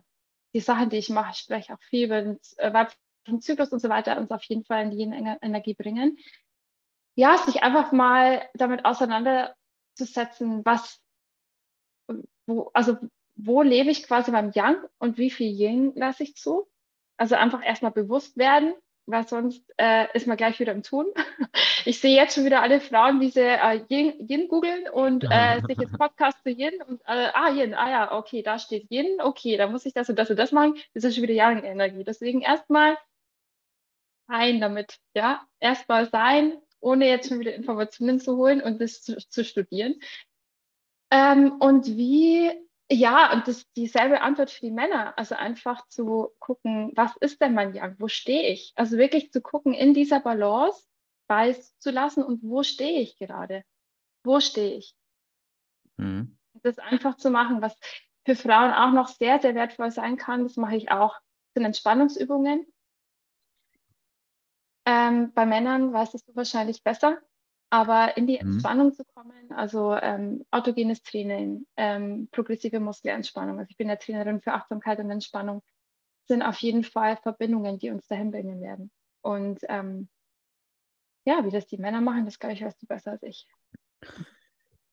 die 0.53 0.60
Sachen, 0.60 0.89
die 0.89 0.97
ich 0.97 1.10
mache, 1.10 1.32
ich 1.32 1.39
spreche 1.39 1.74
auch 1.74 1.82
viel 1.84 2.06
über 2.06 2.22
den 2.22 2.39
äh, 2.58 2.74
weiblichen 2.74 3.41
Zyklus 3.41 3.70
und 3.70 3.80
so 3.80 3.88
weiter, 3.88 4.18
uns 4.18 4.32
auf 4.32 4.43
jeden 4.43 4.66
Fall 4.66 4.84
in 4.84 4.91
die 4.91 5.03
Energie 5.41 5.74
bringen 5.74 6.18
ja, 7.16 7.38
sich 7.38 7.63
einfach 7.63 7.91
mal 7.91 8.47
damit 8.53 8.86
auseinanderzusetzen, 8.86 10.63
was, 10.66 11.01
wo, 12.45 12.70
also 12.74 12.97
wo 13.36 13.61
lebe 13.61 13.89
ich 13.89 14.03
quasi 14.03 14.32
beim 14.32 14.51
Yang 14.53 14.78
und 14.97 15.18
wie 15.18 15.32
viel 15.32 15.51
Yin 15.51 15.93
lasse 15.95 16.24
ich 16.24 16.36
zu? 16.36 16.68
Also 17.18 17.36
einfach 17.36 17.63
erstmal 17.63 17.91
bewusst 17.91 18.38
werden, 18.38 18.74
weil 19.05 19.28
sonst 19.28 19.63
äh, 19.78 20.07
ist 20.13 20.28
man 20.28 20.38
gleich 20.38 20.59
wieder 20.59 20.74
im 20.74 20.84
Tun. 20.84 21.07
Ich 21.88 21.99
sehe 21.99 22.16
jetzt 22.16 22.34
schon 22.34 22.45
wieder 22.45 22.63
alle 22.63 22.82
Frauen, 22.82 23.22
wie 23.22 23.30
sie 23.30 23.41
äh, 23.41 23.80
Yin, 23.89 24.28
Yin 24.28 24.47
googeln 24.47 24.89
und 24.89 25.24
äh, 25.30 25.61
sich 25.68 25.78
jetzt 25.78 25.95
Podcast 25.95 26.41
zu 26.41 26.49
Yin 26.49 26.82
und 26.82 26.99
äh, 27.01 27.30
ah, 27.32 27.51
Yin, 27.51 27.76
ah 27.76 27.89
ja, 27.91 28.18
okay, 28.18 28.41
da 28.41 28.57
steht 28.57 28.89
Yin, 28.89 29.22
okay, 29.22 29.55
da 29.55 29.68
muss 29.68 29.86
ich 29.86 29.93
das 29.93 30.09
und 30.09 30.18
das 30.18 30.32
und 30.32 30.38
das 30.38 30.51
machen. 30.51 30.80
Das 30.95 31.03
ist 31.03 31.13
schon 31.13 31.22
wieder 31.22 31.36
Yang-Energie. 31.36 32.03
Deswegen 32.03 32.41
erstmal 32.41 32.97
sein 34.28 34.59
damit, 34.59 34.97
ja, 35.13 35.45
erstmal 35.59 36.09
sein, 36.09 36.59
ohne 36.86 37.07
jetzt 37.09 37.29
schon 37.29 37.39
wieder 37.39 37.55
Informationen 37.55 38.19
zu 38.19 38.38
holen 38.38 38.61
und 38.61 38.79
das 38.79 39.01
zu, 39.01 39.17
zu 39.17 39.43
studieren. 39.43 39.95
Ähm, 41.11 41.53
und 41.59 41.88
wie, 41.88 42.51
ja, 42.91 43.33
und 43.33 43.47
das 43.47 43.65
dieselbe 43.73 44.21
Antwort 44.21 44.51
für 44.51 44.67
die 44.67 44.71
Männer, 44.71 45.17
also 45.17 45.36
einfach 45.36 45.88
zu 45.88 46.31
gucken, 46.39 46.91
was 46.95 47.15
ist 47.21 47.41
denn 47.41 47.55
mein 47.55 47.73
Yang, 47.73 47.95
wo 47.99 48.07
stehe 48.07 48.49
ich? 48.49 48.71
Also 48.75 48.97
wirklich 48.97 49.31
zu 49.31 49.41
gucken, 49.41 49.73
in 49.73 49.95
dieser 49.95 50.19
Balance 50.19 50.86
weiß 51.27 51.79
zu 51.79 51.89
lassen 51.89 52.23
und 52.23 52.43
wo 52.43 52.61
stehe 52.61 53.01
ich 53.01 53.17
gerade? 53.17 53.63
Wo 54.23 54.39
stehe 54.39 54.77
ich? 54.77 54.95
Mhm. 55.97 56.38
Das 56.61 56.77
einfach 56.77 57.17
zu 57.17 57.31
machen, 57.31 57.61
was 57.61 57.75
für 58.25 58.36
Frauen 58.36 58.71
auch 58.73 58.91
noch 58.91 59.07
sehr, 59.07 59.39
sehr 59.39 59.55
wertvoll 59.55 59.89
sein 59.89 60.17
kann, 60.17 60.43
das 60.43 60.55
mache 60.55 60.75
ich 60.75 60.91
auch, 60.91 61.15
sind 61.55 61.65
Entspannungsübungen. 61.65 62.65
Ähm, 64.86 65.33
bei 65.33 65.45
Männern 65.45 65.91
weißt 65.93 66.13
du 66.13 66.19
wahrscheinlich 66.36 66.83
besser, 66.83 67.19
aber 67.69 68.17
in 68.17 68.27
die 68.27 68.39
mhm. 68.39 68.53
Entspannung 68.53 68.93
zu 68.93 69.03
kommen, 69.03 69.51
also 69.51 69.95
ähm, 69.95 70.45
autogenes 70.51 71.01
Training, 71.01 71.65
ähm, 71.75 72.29
progressive 72.31 72.79
Muskelentspannung, 72.79 73.57
also 73.59 73.69
ich 73.69 73.77
bin 73.77 73.89
ja 73.89 73.95
Trainerin 73.95 74.41
für 74.41 74.53
Achtsamkeit 74.53 74.99
und 74.99 75.09
Entspannung, 75.09 75.63
sind 76.27 76.41
auf 76.41 76.57
jeden 76.59 76.83
Fall 76.83 77.17
Verbindungen, 77.17 77.79
die 77.79 77.89
uns 77.89 78.07
dahin 78.07 78.31
bringen 78.31 78.61
werden. 78.61 78.91
Und 79.21 79.59
ähm, 79.69 80.09
ja, 81.25 81.43
wie 81.43 81.49
das 81.49 81.65
die 81.65 81.77
Männer 81.77 82.01
machen, 82.01 82.25
das 82.25 82.38
glaube 82.38 82.53
ich, 82.53 82.63
weißt 82.63 82.81
du 82.81 82.88
besser 82.88 83.11
als 83.11 83.23
ich. 83.23 83.47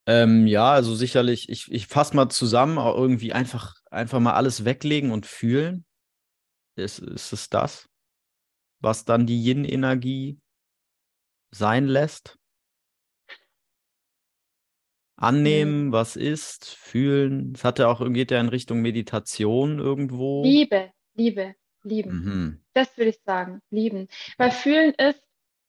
Ähm, 0.07 0.47
ja, 0.47 0.73
also 0.73 0.95
sicherlich, 0.95 1.49
ich, 1.49 1.71
ich 1.71 1.87
fasse 1.87 2.17
mal 2.17 2.29
zusammen, 2.29 2.79
irgendwie 2.79 3.33
einfach, 3.33 3.77
einfach 3.91 4.21
mal 4.21 4.35
alles 4.35 4.65
weglegen 4.65 5.13
und 5.13 5.27
fühlen. 5.27 5.85
Ist, 6.77 6.99
ist 6.99 7.33
es 7.33 7.51
das? 7.51 7.89
Was 8.83 9.05
dann 9.05 9.27
die 9.27 9.43
Yin-Energie 9.43 10.39
sein 11.51 11.87
lässt. 11.87 12.39
Annehmen, 15.17 15.87
mhm. 15.87 15.93
was 15.93 16.17
ist, 16.17 16.75
fühlen. 16.75 17.53
Es 17.55 17.63
hat 17.65 17.79
ja 17.79 17.87
auch, 17.87 18.05
geht 18.13 18.33
ja 18.33 18.41
in 18.41 18.49
Richtung 18.49 18.83
Meditation 18.83 19.79
irgendwo. 19.79 20.43
Liebe, 20.43 20.93
Liebe, 21.15 21.55
lieben. 21.85 22.11
Mhm. 22.11 22.65
Das 22.73 22.97
würde 22.97 23.11
ich 23.11 23.21
sagen, 23.25 23.61
lieben. 23.71 24.09
Weil 24.37 24.51
fühlen 24.51 24.93
ist, 24.95 25.23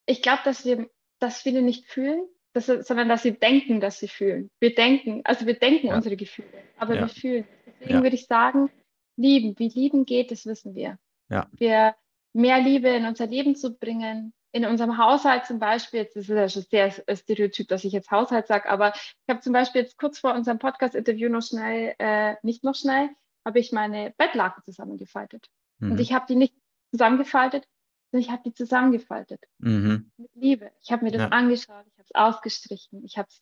ich 0.07 0.23
glaube, 0.23 0.41
dass 0.43 0.65
wir, 0.65 0.89
dass 1.19 1.41
viele 1.41 1.61
nicht 1.61 1.85
fühlen, 1.85 2.25
dass, 2.53 2.65
sondern 2.65 3.09
dass 3.09 3.23
sie 3.23 3.37
denken, 3.37 3.79
dass 3.79 3.99
sie 3.99 4.07
fühlen. 4.07 4.49
Wir 4.59 4.73
denken, 4.73 5.21
also 5.23 5.45
wir 5.45 5.59
denken 5.59 5.87
ja. 5.87 5.95
unsere 5.95 6.17
Gefühle, 6.17 6.63
aber 6.77 6.95
ja. 6.95 7.01
wir 7.01 7.09
fühlen. 7.09 7.47
Deswegen 7.67 7.93
ja. 7.93 8.03
würde 8.03 8.15
ich 8.15 8.25
sagen, 8.25 8.71
lieben. 9.17 9.53
Wie 9.59 9.69
lieben 9.69 10.05
geht, 10.05 10.31
das 10.31 10.47
wissen 10.47 10.73
wir. 10.73 10.97
Ja. 11.29 11.47
Wir 11.51 11.95
mehr 12.33 12.59
Liebe 12.59 12.89
in 12.89 13.05
unser 13.05 13.27
Leben 13.27 13.55
zu 13.55 13.73
bringen, 13.73 14.33
in 14.51 14.65
unserem 14.65 14.97
Haushalt 14.97 15.45
zum 15.45 15.59
Beispiel, 15.59 16.01
jetzt 16.01 16.15
ist 16.15 16.29
es 16.29 16.35
ja 16.35 16.49
schon 16.49 16.63
sehr 16.69 16.91
stereotyp, 17.15 17.67
dass 17.67 17.83
ich 17.83 17.93
jetzt 17.93 18.11
Haushalt 18.11 18.47
sage, 18.47 18.69
aber 18.69 18.93
ich 18.95 19.29
habe 19.29 19.39
zum 19.39 19.53
Beispiel 19.53 19.81
jetzt 19.81 19.97
kurz 19.97 20.19
vor 20.19 20.33
unserem 20.33 20.59
Podcast-Interview 20.59 21.29
noch 21.29 21.41
schnell, 21.41 21.95
äh, 21.97 22.35
nicht 22.43 22.63
noch 22.63 22.75
schnell, 22.75 23.09
habe 23.45 23.59
ich 23.59 23.71
meine 23.71 24.13
Bettlaken 24.17 24.63
zusammengefaltet. 24.63 25.47
Mhm. 25.79 25.93
Und 25.93 25.99
ich 25.99 26.13
habe 26.13 26.25
die 26.27 26.35
nicht 26.35 26.53
zusammengefaltet, 26.91 27.67
sondern 28.11 28.25
ich 28.25 28.31
habe 28.31 28.43
die 28.45 28.53
zusammengefaltet. 28.53 29.43
Mhm. 29.57 30.11
Mit 30.17 30.31
Liebe. 30.35 30.71
Ich 30.81 30.91
habe 30.91 31.03
mir 31.03 31.11
das 31.11 31.21
ja. 31.21 31.27
angeschaut, 31.29 31.85
ich 31.87 31.97
habe 31.97 32.03
es 32.03 32.15
ausgestrichen, 32.15 33.03
ich 33.03 33.17
habe 33.17 33.27
es 33.29 33.39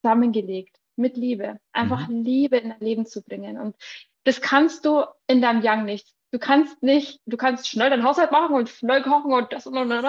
zusammengelegt. 0.00 0.78
Mit 0.94 1.16
Liebe. 1.16 1.58
Einfach 1.72 2.06
mhm. 2.06 2.22
Liebe 2.22 2.58
in 2.58 2.68
dein 2.68 2.80
Leben 2.80 3.06
zu 3.06 3.22
bringen. 3.22 3.58
Und 3.58 3.76
das 4.24 4.40
kannst 4.40 4.84
du 4.84 5.04
in 5.26 5.42
deinem 5.42 5.62
Young 5.64 5.84
nicht. 5.84 6.14
Du 6.32 6.38
kannst 6.38 6.82
nicht, 6.82 7.20
du 7.26 7.36
kannst 7.36 7.68
schnell 7.68 7.90
deinen 7.90 8.04
Haushalt 8.04 8.32
machen 8.32 8.56
und 8.56 8.68
schnell 8.68 9.02
kochen 9.02 9.32
und 9.32 9.52
das 9.52 9.66
und 9.66 9.76
und 9.76 9.92
und. 9.92 10.04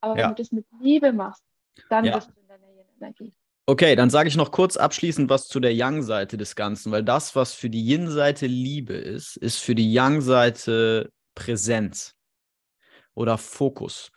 Aber 0.00 0.18
ja. 0.18 0.28
wenn 0.28 0.34
du 0.34 0.42
das 0.42 0.52
mit 0.52 0.66
Liebe 0.80 1.12
machst, 1.12 1.42
dann 1.90 2.04
ja. 2.04 2.14
bist 2.14 2.28
du 2.28 2.40
in 2.40 2.48
deiner 2.48 2.66
Energie. 3.00 3.34
Okay, 3.66 3.96
dann 3.96 4.10
sage 4.10 4.28
ich 4.28 4.36
noch 4.36 4.50
kurz 4.50 4.76
abschließend 4.76 5.30
was 5.30 5.48
zu 5.48 5.58
der 5.58 5.74
Yang-Seite 5.74 6.36
des 6.36 6.54
Ganzen, 6.54 6.92
weil 6.92 7.02
das, 7.02 7.34
was 7.34 7.54
für 7.54 7.70
die 7.70 7.82
Yin-Seite 7.82 8.46
Liebe 8.46 8.92
ist, 8.92 9.36
ist 9.36 9.58
für 9.58 9.74
die 9.74 9.90
Yang-Seite 9.92 11.10
Präsenz 11.34 12.14
oder 13.14 13.38
Fokus. 13.38 14.12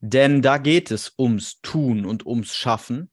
Denn 0.00 0.40
da 0.40 0.58
geht 0.58 0.90
es 0.90 1.14
ums 1.18 1.60
Tun 1.62 2.06
und 2.06 2.26
ums 2.26 2.54
Schaffen. 2.54 3.10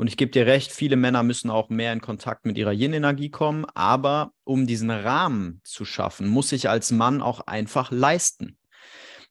Und 0.00 0.06
ich 0.06 0.16
gebe 0.16 0.30
dir 0.30 0.46
recht, 0.46 0.72
viele 0.72 0.96
Männer 0.96 1.22
müssen 1.22 1.50
auch 1.50 1.68
mehr 1.68 1.92
in 1.92 2.00
Kontakt 2.00 2.46
mit 2.46 2.56
ihrer 2.56 2.72
Yin-Energie 2.72 3.28
kommen. 3.28 3.66
Aber 3.74 4.32
um 4.44 4.66
diesen 4.66 4.90
Rahmen 4.90 5.60
zu 5.62 5.84
schaffen, 5.84 6.26
muss 6.26 6.52
ich 6.52 6.70
als 6.70 6.90
Mann 6.90 7.20
auch 7.20 7.40
einfach 7.40 7.90
leisten. 7.90 8.56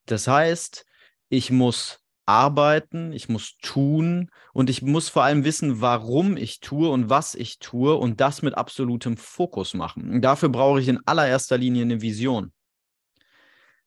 Das 0.05 0.27
heißt, 0.27 0.85
ich 1.27 1.49
muss 1.49 2.05
arbeiten, 2.27 3.13
ich 3.13 3.29
muss 3.29 3.57
tun 3.63 4.29
und 4.53 4.69
ich 4.69 4.83
muss 4.83 5.09
vor 5.09 5.23
allem 5.23 5.43
wissen, 5.43 5.81
warum 5.81 6.37
ich 6.37 6.59
tue 6.59 6.87
und 6.87 7.09
was 7.09 7.33
ich 7.33 7.57
tue 7.57 7.95
und 7.95 8.21
das 8.21 8.43
mit 8.43 8.53
absolutem 8.53 9.17
Fokus 9.17 9.73
machen. 9.73 10.11
Und 10.11 10.21
dafür 10.21 10.49
brauche 10.49 10.79
ich 10.79 10.87
in 10.87 10.99
allererster 11.07 11.57
Linie 11.57 11.81
eine 11.81 12.03
Vision. 12.03 12.53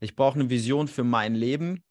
Ich 0.01 0.17
brauche 0.17 0.35
eine 0.35 0.51
Vision 0.51 0.89
für 0.89 1.05
mein 1.05 1.37
Leben 1.37 1.85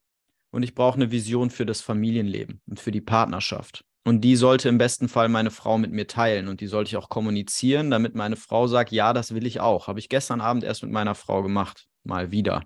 und 0.50 0.64
ich 0.64 0.76
brauche 0.76 0.96
eine 0.96 1.12
Vision 1.12 1.50
für 1.50 1.66
das 1.66 1.80
Familienleben 1.80 2.60
und 2.68 2.78
für 2.78 2.92
die 2.92 3.00
Partnerschaft. 3.00 3.86
Und 4.04 4.22
die 4.22 4.36
sollte 4.36 4.68
im 4.68 4.80
besten 4.80 5.08
Fall 5.08 5.30
meine 5.30 5.52
Frau 5.52 5.78
mit 5.78 5.92
mir 5.92 6.08
teilen 6.08 6.48
und 6.48 6.60
die 6.60 6.68
sollte 6.68 6.90
ich 6.90 6.98
auch 6.98 7.10
kommunizieren, 7.10 7.92
damit 7.92 8.16
meine 8.16 8.36
Frau 8.36 8.66
sagt, 8.68 8.92
ja, 8.92 9.14
das 9.14 9.36
will 9.36 9.46
ich 9.46 9.60
auch. 9.60 9.88
Habe 9.88 10.00
ich 10.00 10.10
gestern 10.10 10.42
Abend 10.42 10.64
erst 10.64 10.82
mit 10.82 10.92
meiner 10.92 11.14
Frau 11.14 11.44
gemacht, 11.44 11.86
mal 12.04 12.32
wieder. 12.32 12.64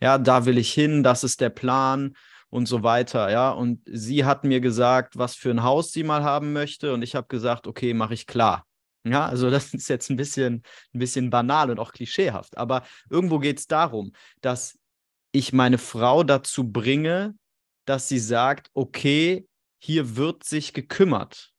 Ja, 0.00 0.16
da 0.18 0.46
will 0.46 0.56
ich 0.56 0.72
hin, 0.72 1.02
das 1.02 1.22
ist 1.22 1.40
der 1.42 1.50
Plan 1.50 2.14
und 2.48 2.66
so 2.66 2.82
weiter, 2.82 3.30
ja. 3.30 3.50
Und 3.50 3.82
sie 3.84 4.24
hat 4.24 4.44
mir 4.44 4.60
gesagt, 4.60 5.18
was 5.18 5.34
für 5.34 5.50
ein 5.50 5.62
Haus 5.62 5.92
sie 5.92 6.02
mal 6.02 6.24
haben 6.24 6.52
möchte 6.54 6.94
und 6.94 7.02
ich 7.02 7.14
habe 7.14 7.26
gesagt, 7.28 7.66
okay, 7.66 7.92
mache 7.92 8.14
ich 8.14 8.26
klar. 8.26 8.66
Ja, 9.04 9.26
also 9.26 9.50
das 9.50 9.74
ist 9.74 9.88
jetzt 9.88 10.08
ein 10.08 10.16
bisschen, 10.16 10.62
ein 10.94 10.98
bisschen 10.98 11.28
banal 11.28 11.70
und 11.70 11.78
auch 11.78 11.92
klischeehaft, 11.92 12.56
aber 12.56 12.84
irgendwo 13.10 13.38
geht 13.38 13.58
es 13.58 13.66
darum, 13.66 14.12
dass 14.40 14.78
ich 15.32 15.52
meine 15.52 15.78
Frau 15.78 16.22
dazu 16.22 16.70
bringe, 16.70 17.34
dass 17.86 18.08
sie 18.08 18.20
sagt, 18.20 18.70
okay, 18.72 19.46
hier 19.84 20.16
wird 20.16 20.44
sich 20.44 20.72
gekümmert. 20.72 21.52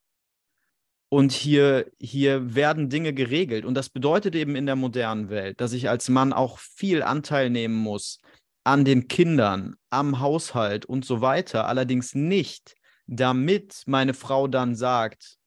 Und 1.09 1.31
hier, 1.31 1.91
hier 1.99 2.55
werden 2.55 2.89
Dinge 2.89 3.13
geregelt. 3.13 3.65
Und 3.65 3.75
das 3.75 3.89
bedeutet 3.89 4.33
eben 4.33 4.55
in 4.55 4.65
der 4.65 4.75
modernen 4.75 5.29
Welt, 5.29 5.61
dass 5.61 5.73
ich 5.73 5.89
als 5.89 6.09
Mann 6.09 6.33
auch 6.33 6.57
viel 6.57 7.03
Anteil 7.03 7.51
nehmen 7.51 7.75
muss 7.75 8.19
an 8.63 8.83
den 8.83 9.07
Kindern, 9.07 9.75
am 9.91 10.19
Haushalt 10.21 10.87
und 10.87 11.05
so 11.05 11.21
weiter. 11.21 11.67
Allerdings 11.67 12.15
nicht, 12.15 12.75
damit 13.05 13.83
meine 13.85 14.15
Frau 14.15 14.47
dann 14.47 14.75
sagt, 14.75 15.37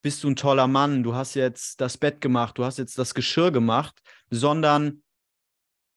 bist 0.00 0.24
du 0.24 0.30
ein 0.30 0.36
toller 0.36 0.68
Mann, 0.68 1.02
du 1.02 1.14
hast 1.14 1.34
jetzt 1.34 1.82
das 1.82 1.98
Bett 1.98 2.22
gemacht, 2.22 2.56
du 2.56 2.64
hast 2.64 2.78
jetzt 2.78 2.96
das 2.96 3.12
Geschirr 3.12 3.50
gemacht, 3.50 4.00
sondern 4.30 5.02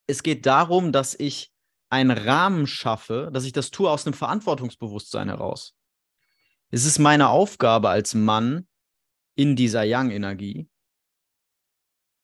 es 0.06 0.22
geht 0.22 0.46
darum, 0.46 0.92
dass 0.92 1.18
ich 1.18 1.55
einen 1.90 2.12
Rahmen 2.12 2.68
schaffe, 2.68 3.30
dass 3.34 3.46
ich 3.46 3.54
das 3.54 3.72
tue 3.72 3.90
aus 3.90 4.06
einem 4.06 4.14
Verantwortungsbewusstsein 4.14 5.30
heraus. 5.30 5.76
Es 6.72 6.86
ist 6.86 7.00
meine 7.00 7.30
Aufgabe 7.30 7.90
als 7.90 8.14
Mann 8.14 8.68
in 9.36 9.56
dieser 9.56 9.84
Yang-Energie, 9.84 10.70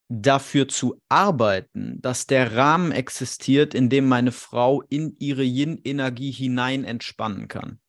dafür 0.09 0.67
zu 0.67 1.01
arbeiten, 1.07 2.01
dass 2.01 2.27
der 2.27 2.55
Rahmen 2.55 2.91
existiert, 2.91 3.73
in 3.73 3.89
dem 3.89 4.07
meine 4.07 4.33
Frau 4.33 4.81
in 4.81 5.15
ihre 5.19 5.43
Yin-Energie 5.43 6.31
hinein 6.31 6.83
entspannen 6.83 7.47
kann. 7.47 7.79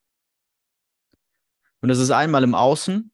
Und 1.80 1.88
das 1.88 1.98
ist 1.98 2.12
einmal 2.12 2.44
im 2.44 2.54
Außen. 2.54 3.12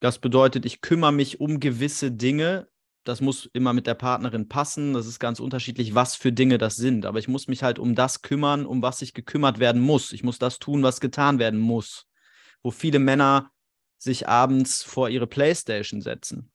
Das 0.00 0.18
bedeutet, 0.18 0.66
ich 0.66 0.82
kümmere 0.82 1.12
mich 1.12 1.40
um 1.40 1.60
gewisse 1.60 2.12
Dinge. 2.12 2.68
Das 3.04 3.20
muss 3.20 3.48
immer 3.52 3.72
mit 3.72 3.86
der 3.86 3.94
Partnerin 3.94 4.48
passen. 4.48 4.92
Das 4.92 5.06
ist 5.06 5.18
ganz 5.18 5.40
unterschiedlich, 5.40 5.94
was 5.94 6.14
für 6.14 6.32
Dinge 6.32 6.58
das 6.58 6.76
sind. 6.76 7.06
Aber 7.06 7.18
ich 7.18 7.28
muss 7.28 7.48
mich 7.48 7.62
halt 7.62 7.78
um 7.78 7.94
das 7.94 8.22
kümmern, 8.22 8.66
um 8.66 8.82
was 8.82 8.98
sich 8.98 9.14
gekümmert 9.14 9.58
werden 9.58 9.80
muss. 9.80 10.12
Ich 10.12 10.22
muss 10.22 10.38
das 10.38 10.58
tun, 10.58 10.82
was 10.82 11.00
getan 11.00 11.38
werden 11.38 11.58
muss. 11.58 12.06
Wo 12.62 12.70
viele 12.70 12.98
Männer 12.98 13.50
sich 13.98 14.28
abends 14.28 14.82
vor 14.82 15.08
ihre 15.08 15.26
Playstation 15.26 16.02
setzen 16.02 16.50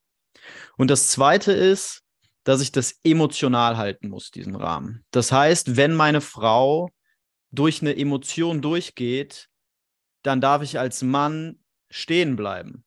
und 0.77 0.89
das 0.89 1.09
Zweite 1.09 1.51
ist, 1.51 2.03
dass 2.43 2.61
ich 2.61 2.71
das 2.71 2.99
emotional 3.03 3.77
halten 3.77 4.09
muss, 4.09 4.31
diesen 4.31 4.55
Rahmen. 4.55 5.03
Das 5.11 5.31
heißt, 5.31 5.77
wenn 5.77 5.95
meine 5.95 6.21
Frau 6.21 6.89
durch 7.51 7.81
eine 7.81 7.97
Emotion 7.97 8.61
durchgeht, 8.61 9.49
dann 10.21 10.41
darf 10.41 10.61
ich 10.61 10.79
als 10.79 11.01
Mann 11.01 11.59
stehen 11.89 12.35
bleiben. 12.35 12.84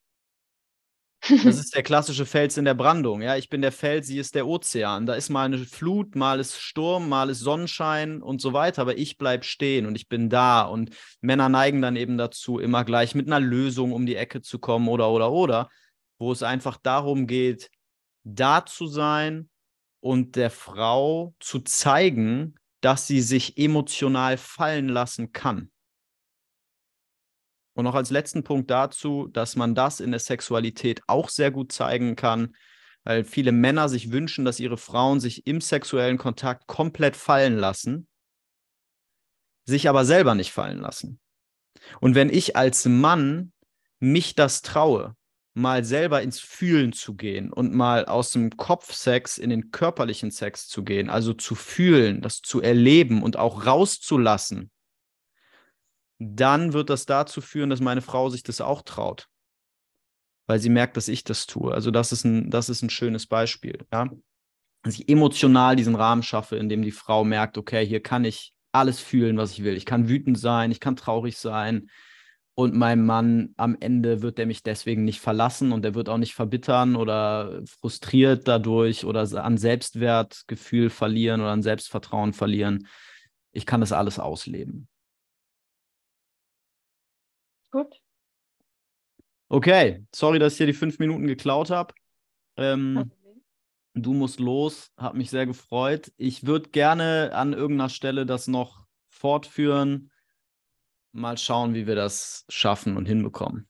Das 1.20 1.30
ist 1.58 1.74
der 1.74 1.82
klassische 1.82 2.26
Fels 2.26 2.56
in 2.56 2.64
der 2.64 2.74
Brandung. 2.74 3.22
Ja, 3.22 3.36
ich 3.36 3.48
bin 3.48 3.60
der 3.60 3.72
Fels, 3.72 4.06
sie 4.06 4.18
ist 4.18 4.34
der 4.34 4.46
Ozean. 4.46 5.06
Da 5.06 5.14
ist 5.14 5.28
mal 5.28 5.46
eine 5.46 5.58
Flut, 5.58 6.14
mal 6.14 6.38
ist 6.40 6.60
Sturm, 6.60 7.08
mal 7.08 7.30
ist 7.30 7.40
Sonnenschein 7.40 8.22
und 8.22 8.40
so 8.40 8.52
weiter. 8.52 8.82
Aber 8.82 8.96
ich 8.96 9.18
bleibe 9.18 9.44
stehen 9.44 9.86
und 9.86 9.96
ich 9.96 10.08
bin 10.08 10.30
da. 10.30 10.62
Und 10.62 10.96
Männer 11.20 11.48
neigen 11.48 11.82
dann 11.82 11.96
eben 11.96 12.18
dazu, 12.18 12.58
immer 12.58 12.84
gleich 12.84 13.14
mit 13.14 13.26
einer 13.26 13.40
Lösung 13.40 13.92
um 13.92 14.06
die 14.06 14.16
Ecke 14.16 14.42
zu 14.42 14.58
kommen 14.58 14.88
oder, 14.88 15.10
oder, 15.10 15.32
oder 15.32 15.68
wo 16.18 16.32
es 16.32 16.42
einfach 16.42 16.76
darum 16.76 17.26
geht, 17.26 17.70
da 18.24 18.66
zu 18.66 18.86
sein 18.86 19.48
und 20.00 20.36
der 20.36 20.50
Frau 20.50 21.34
zu 21.40 21.60
zeigen, 21.60 22.56
dass 22.80 23.06
sie 23.06 23.20
sich 23.20 23.58
emotional 23.58 24.36
fallen 24.36 24.88
lassen 24.88 25.32
kann. 25.32 25.70
Und 27.78 27.84
noch 27.84 27.94
als 27.94 28.10
letzten 28.10 28.42
Punkt 28.42 28.72
dazu, 28.72 29.28
dass 29.28 29.54
man 29.54 29.76
das 29.76 30.00
in 30.00 30.10
der 30.10 30.18
Sexualität 30.18 31.00
auch 31.06 31.28
sehr 31.28 31.52
gut 31.52 31.70
zeigen 31.70 32.16
kann, 32.16 32.56
weil 33.04 33.22
viele 33.22 33.52
Männer 33.52 33.88
sich 33.88 34.10
wünschen, 34.10 34.44
dass 34.44 34.58
ihre 34.58 34.76
Frauen 34.76 35.20
sich 35.20 35.46
im 35.46 35.60
sexuellen 35.60 36.18
Kontakt 36.18 36.66
komplett 36.66 37.14
fallen 37.14 37.56
lassen, 37.56 38.08
sich 39.64 39.88
aber 39.88 40.04
selber 40.04 40.34
nicht 40.34 40.50
fallen 40.50 40.80
lassen. 40.80 41.20
Und 42.00 42.16
wenn 42.16 42.30
ich 42.30 42.56
als 42.56 42.84
Mann 42.86 43.52
mich 44.00 44.34
das 44.34 44.62
traue, 44.62 45.14
mal 45.54 45.84
selber 45.84 46.20
ins 46.20 46.40
Fühlen 46.40 46.92
zu 46.92 47.14
gehen 47.14 47.52
und 47.52 47.72
mal 47.72 48.06
aus 48.06 48.32
dem 48.32 48.56
Kopfsex 48.56 49.38
in 49.38 49.50
den 49.50 49.70
körperlichen 49.70 50.32
Sex 50.32 50.66
zu 50.66 50.82
gehen, 50.82 51.10
also 51.10 51.32
zu 51.32 51.54
fühlen, 51.54 52.22
das 52.22 52.40
zu 52.40 52.60
erleben 52.60 53.22
und 53.22 53.36
auch 53.36 53.66
rauszulassen, 53.66 54.72
dann 56.18 56.72
wird 56.72 56.90
das 56.90 57.06
dazu 57.06 57.40
führen, 57.40 57.70
dass 57.70 57.80
meine 57.80 58.02
Frau 58.02 58.30
sich 58.30 58.42
das 58.42 58.60
auch 58.60 58.82
traut, 58.82 59.28
weil 60.46 60.58
sie 60.58 60.70
merkt, 60.70 60.96
dass 60.96 61.08
ich 61.08 61.24
das 61.24 61.46
tue. 61.46 61.72
Also 61.72 61.90
das 61.90 62.12
ist 62.12 62.24
ein, 62.24 62.50
das 62.50 62.68
ist 62.68 62.82
ein 62.82 62.90
schönes 62.90 63.26
Beispiel, 63.26 63.86
ja. 63.92 64.10
Dass 64.82 64.94
ich 64.94 65.08
emotional 65.08 65.74
diesen 65.74 65.96
Rahmen 65.96 66.22
schaffe, 66.22 66.56
in 66.56 66.68
dem 66.68 66.82
die 66.82 66.92
Frau 66.92 67.24
merkt, 67.24 67.58
okay, 67.58 67.84
hier 67.84 68.00
kann 68.00 68.24
ich 68.24 68.52
alles 68.70 69.00
fühlen, 69.00 69.36
was 69.36 69.52
ich 69.52 69.64
will. 69.64 69.76
Ich 69.76 69.86
kann 69.86 70.08
wütend 70.08 70.38
sein, 70.38 70.70
ich 70.70 70.78
kann 70.78 70.94
traurig 70.94 71.36
sein, 71.36 71.90
und 72.58 72.74
mein 72.74 73.06
Mann 73.06 73.54
am 73.56 73.76
Ende 73.78 74.20
wird 74.20 74.40
er 74.40 74.46
mich 74.46 74.64
deswegen 74.64 75.04
nicht 75.04 75.20
verlassen 75.20 75.70
und 75.70 75.84
er 75.84 75.94
wird 75.94 76.08
auch 76.08 76.18
nicht 76.18 76.34
verbittern 76.34 76.96
oder 76.96 77.62
frustriert 77.80 78.48
dadurch 78.48 79.04
oder 79.04 79.20
an 79.44 79.58
Selbstwertgefühl 79.58 80.90
verlieren 80.90 81.40
oder 81.40 81.50
an 81.50 81.62
Selbstvertrauen 81.62 82.32
verlieren. 82.32 82.88
Ich 83.52 83.64
kann 83.64 83.80
das 83.80 83.92
alles 83.92 84.18
ausleben. 84.18 84.88
Gut. 87.70 88.00
Okay, 89.48 90.04
sorry, 90.14 90.38
dass 90.38 90.52
ich 90.52 90.58
dir 90.58 90.66
die 90.66 90.72
fünf 90.74 90.98
Minuten 90.98 91.26
geklaut 91.26 91.70
habe. 91.70 91.94
Ähm, 92.56 93.10
du 93.94 94.12
musst 94.12 94.40
los, 94.40 94.92
hat 94.96 95.14
mich 95.14 95.30
sehr 95.30 95.46
gefreut. 95.46 96.12
Ich 96.16 96.46
würde 96.46 96.70
gerne 96.70 97.30
an 97.34 97.52
irgendeiner 97.52 97.88
Stelle 97.88 98.26
das 98.26 98.46
noch 98.46 98.86
fortführen. 99.08 100.10
Mal 101.12 101.38
schauen, 101.38 101.74
wie 101.74 101.86
wir 101.86 101.94
das 101.94 102.44
schaffen 102.48 102.96
und 102.96 103.06
hinbekommen. 103.06 103.68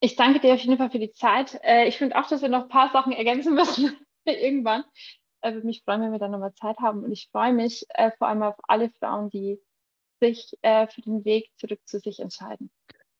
Ich 0.00 0.16
danke 0.16 0.40
dir 0.40 0.54
auf 0.54 0.60
jeden 0.60 0.78
Fall 0.78 0.90
für 0.90 0.98
die 0.98 1.12
Zeit. 1.12 1.60
Äh, 1.62 1.86
ich 1.86 1.98
finde 1.98 2.16
auch, 2.16 2.26
dass 2.26 2.42
wir 2.42 2.48
noch 2.48 2.62
ein 2.62 2.68
paar 2.68 2.90
Sachen 2.90 3.12
ergänzen 3.12 3.54
müssen 3.54 3.96
irgendwann. 4.24 4.84
Ich 4.94 5.52
würde 5.52 5.66
mich 5.66 5.82
freuen, 5.84 6.02
wenn 6.02 6.12
wir 6.12 6.18
dann 6.18 6.32
nochmal 6.32 6.54
Zeit 6.54 6.78
haben. 6.78 7.04
Und 7.04 7.12
ich 7.12 7.28
freue 7.30 7.52
mich 7.52 7.84
äh, 7.90 8.10
vor 8.18 8.28
allem 8.28 8.42
auf 8.42 8.56
alle 8.66 8.90
Frauen, 8.98 9.30
die 9.30 9.60
sich 10.20 10.52
äh, 10.62 10.86
für 10.86 11.00
den 11.00 11.24
Weg 11.24 11.50
zurück 11.56 11.80
zu 11.84 11.98
sich 11.98 12.20
entscheiden. 12.20 12.70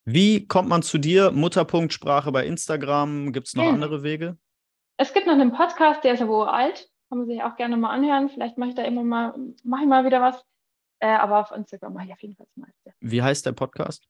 Wie 0.05 0.47
kommt 0.47 0.69
man 0.69 0.81
zu 0.81 0.97
dir? 0.97 1.31
Mutterpunktsprache 1.31 2.31
bei 2.31 2.45
Instagram. 2.45 3.33
Gibt 3.33 3.47
es 3.47 3.55
noch 3.55 3.65
ja. 3.65 3.71
andere 3.71 4.03
Wege? 4.03 4.37
Es 4.97 5.13
gibt 5.13 5.27
noch 5.27 5.33
einen 5.33 5.51
Podcast, 5.51 6.03
der 6.03 6.13
ist 6.13 6.19
ja 6.19 6.27
wohl 6.27 6.47
alt. 6.47 6.89
Kann 7.09 7.19
man 7.19 7.27
sich 7.27 7.43
auch 7.43 7.55
gerne 7.55 7.77
mal 7.77 7.91
anhören. 7.91 8.29
Vielleicht 8.29 8.57
mache 8.57 8.69
ich 8.69 8.75
da 8.75 8.83
immer 8.83 9.03
mal, 9.03 9.35
mache 9.63 9.81
ich 9.81 9.87
mal 9.87 10.05
wieder 10.05 10.21
was. 10.21 10.41
Äh, 10.99 11.07
aber 11.07 11.39
auf 11.39 11.51
Instagram 11.51 11.93
mache 11.93 12.05
ich 12.05 12.13
auf 12.13 12.21
jeden 12.21 12.35
Fall 12.35 12.45
das 12.47 12.57
meiste. 12.57 12.93
Wie 12.99 13.21
heißt 13.21 13.45
der 13.45 13.51
Podcast? 13.53 14.07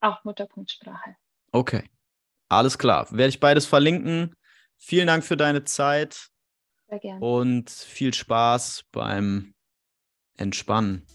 Auch 0.00 0.22
Mutterpunktsprache. 0.24 1.16
Okay. 1.52 1.88
Alles 2.48 2.78
klar. 2.78 3.06
Werde 3.10 3.28
ich 3.28 3.40
beides 3.40 3.66
verlinken. 3.66 4.34
Vielen 4.76 5.06
Dank 5.06 5.24
für 5.24 5.36
deine 5.36 5.64
Zeit. 5.64 6.28
Sehr 6.88 6.98
gerne. 6.98 7.24
Und 7.24 7.70
viel 7.70 8.12
Spaß 8.12 8.84
beim 8.90 9.54
Entspannen. 10.36 11.06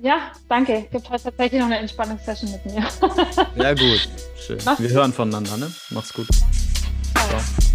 Ja, 0.00 0.30
danke. 0.48 0.86
Gibt 0.92 1.10
heute 1.10 1.24
tatsächlich 1.24 1.60
noch 1.60 1.66
eine 1.66 1.78
Entspannungssession 1.78 2.52
mit 2.52 2.66
mir. 2.66 2.86
Sehr 3.56 3.74
gut. 3.74 4.08
Schön. 4.46 4.58
Mach's 4.64 4.80
Wir 4.80 4.90
hören 4.90 5.12
voneinander, 5.12 5.56
ne? 5.56 5.72
Mach's 5.90 6.12
gut. 6.12 6.28
Ciao. 7.14 7.28
Ciao. 7.28 7.67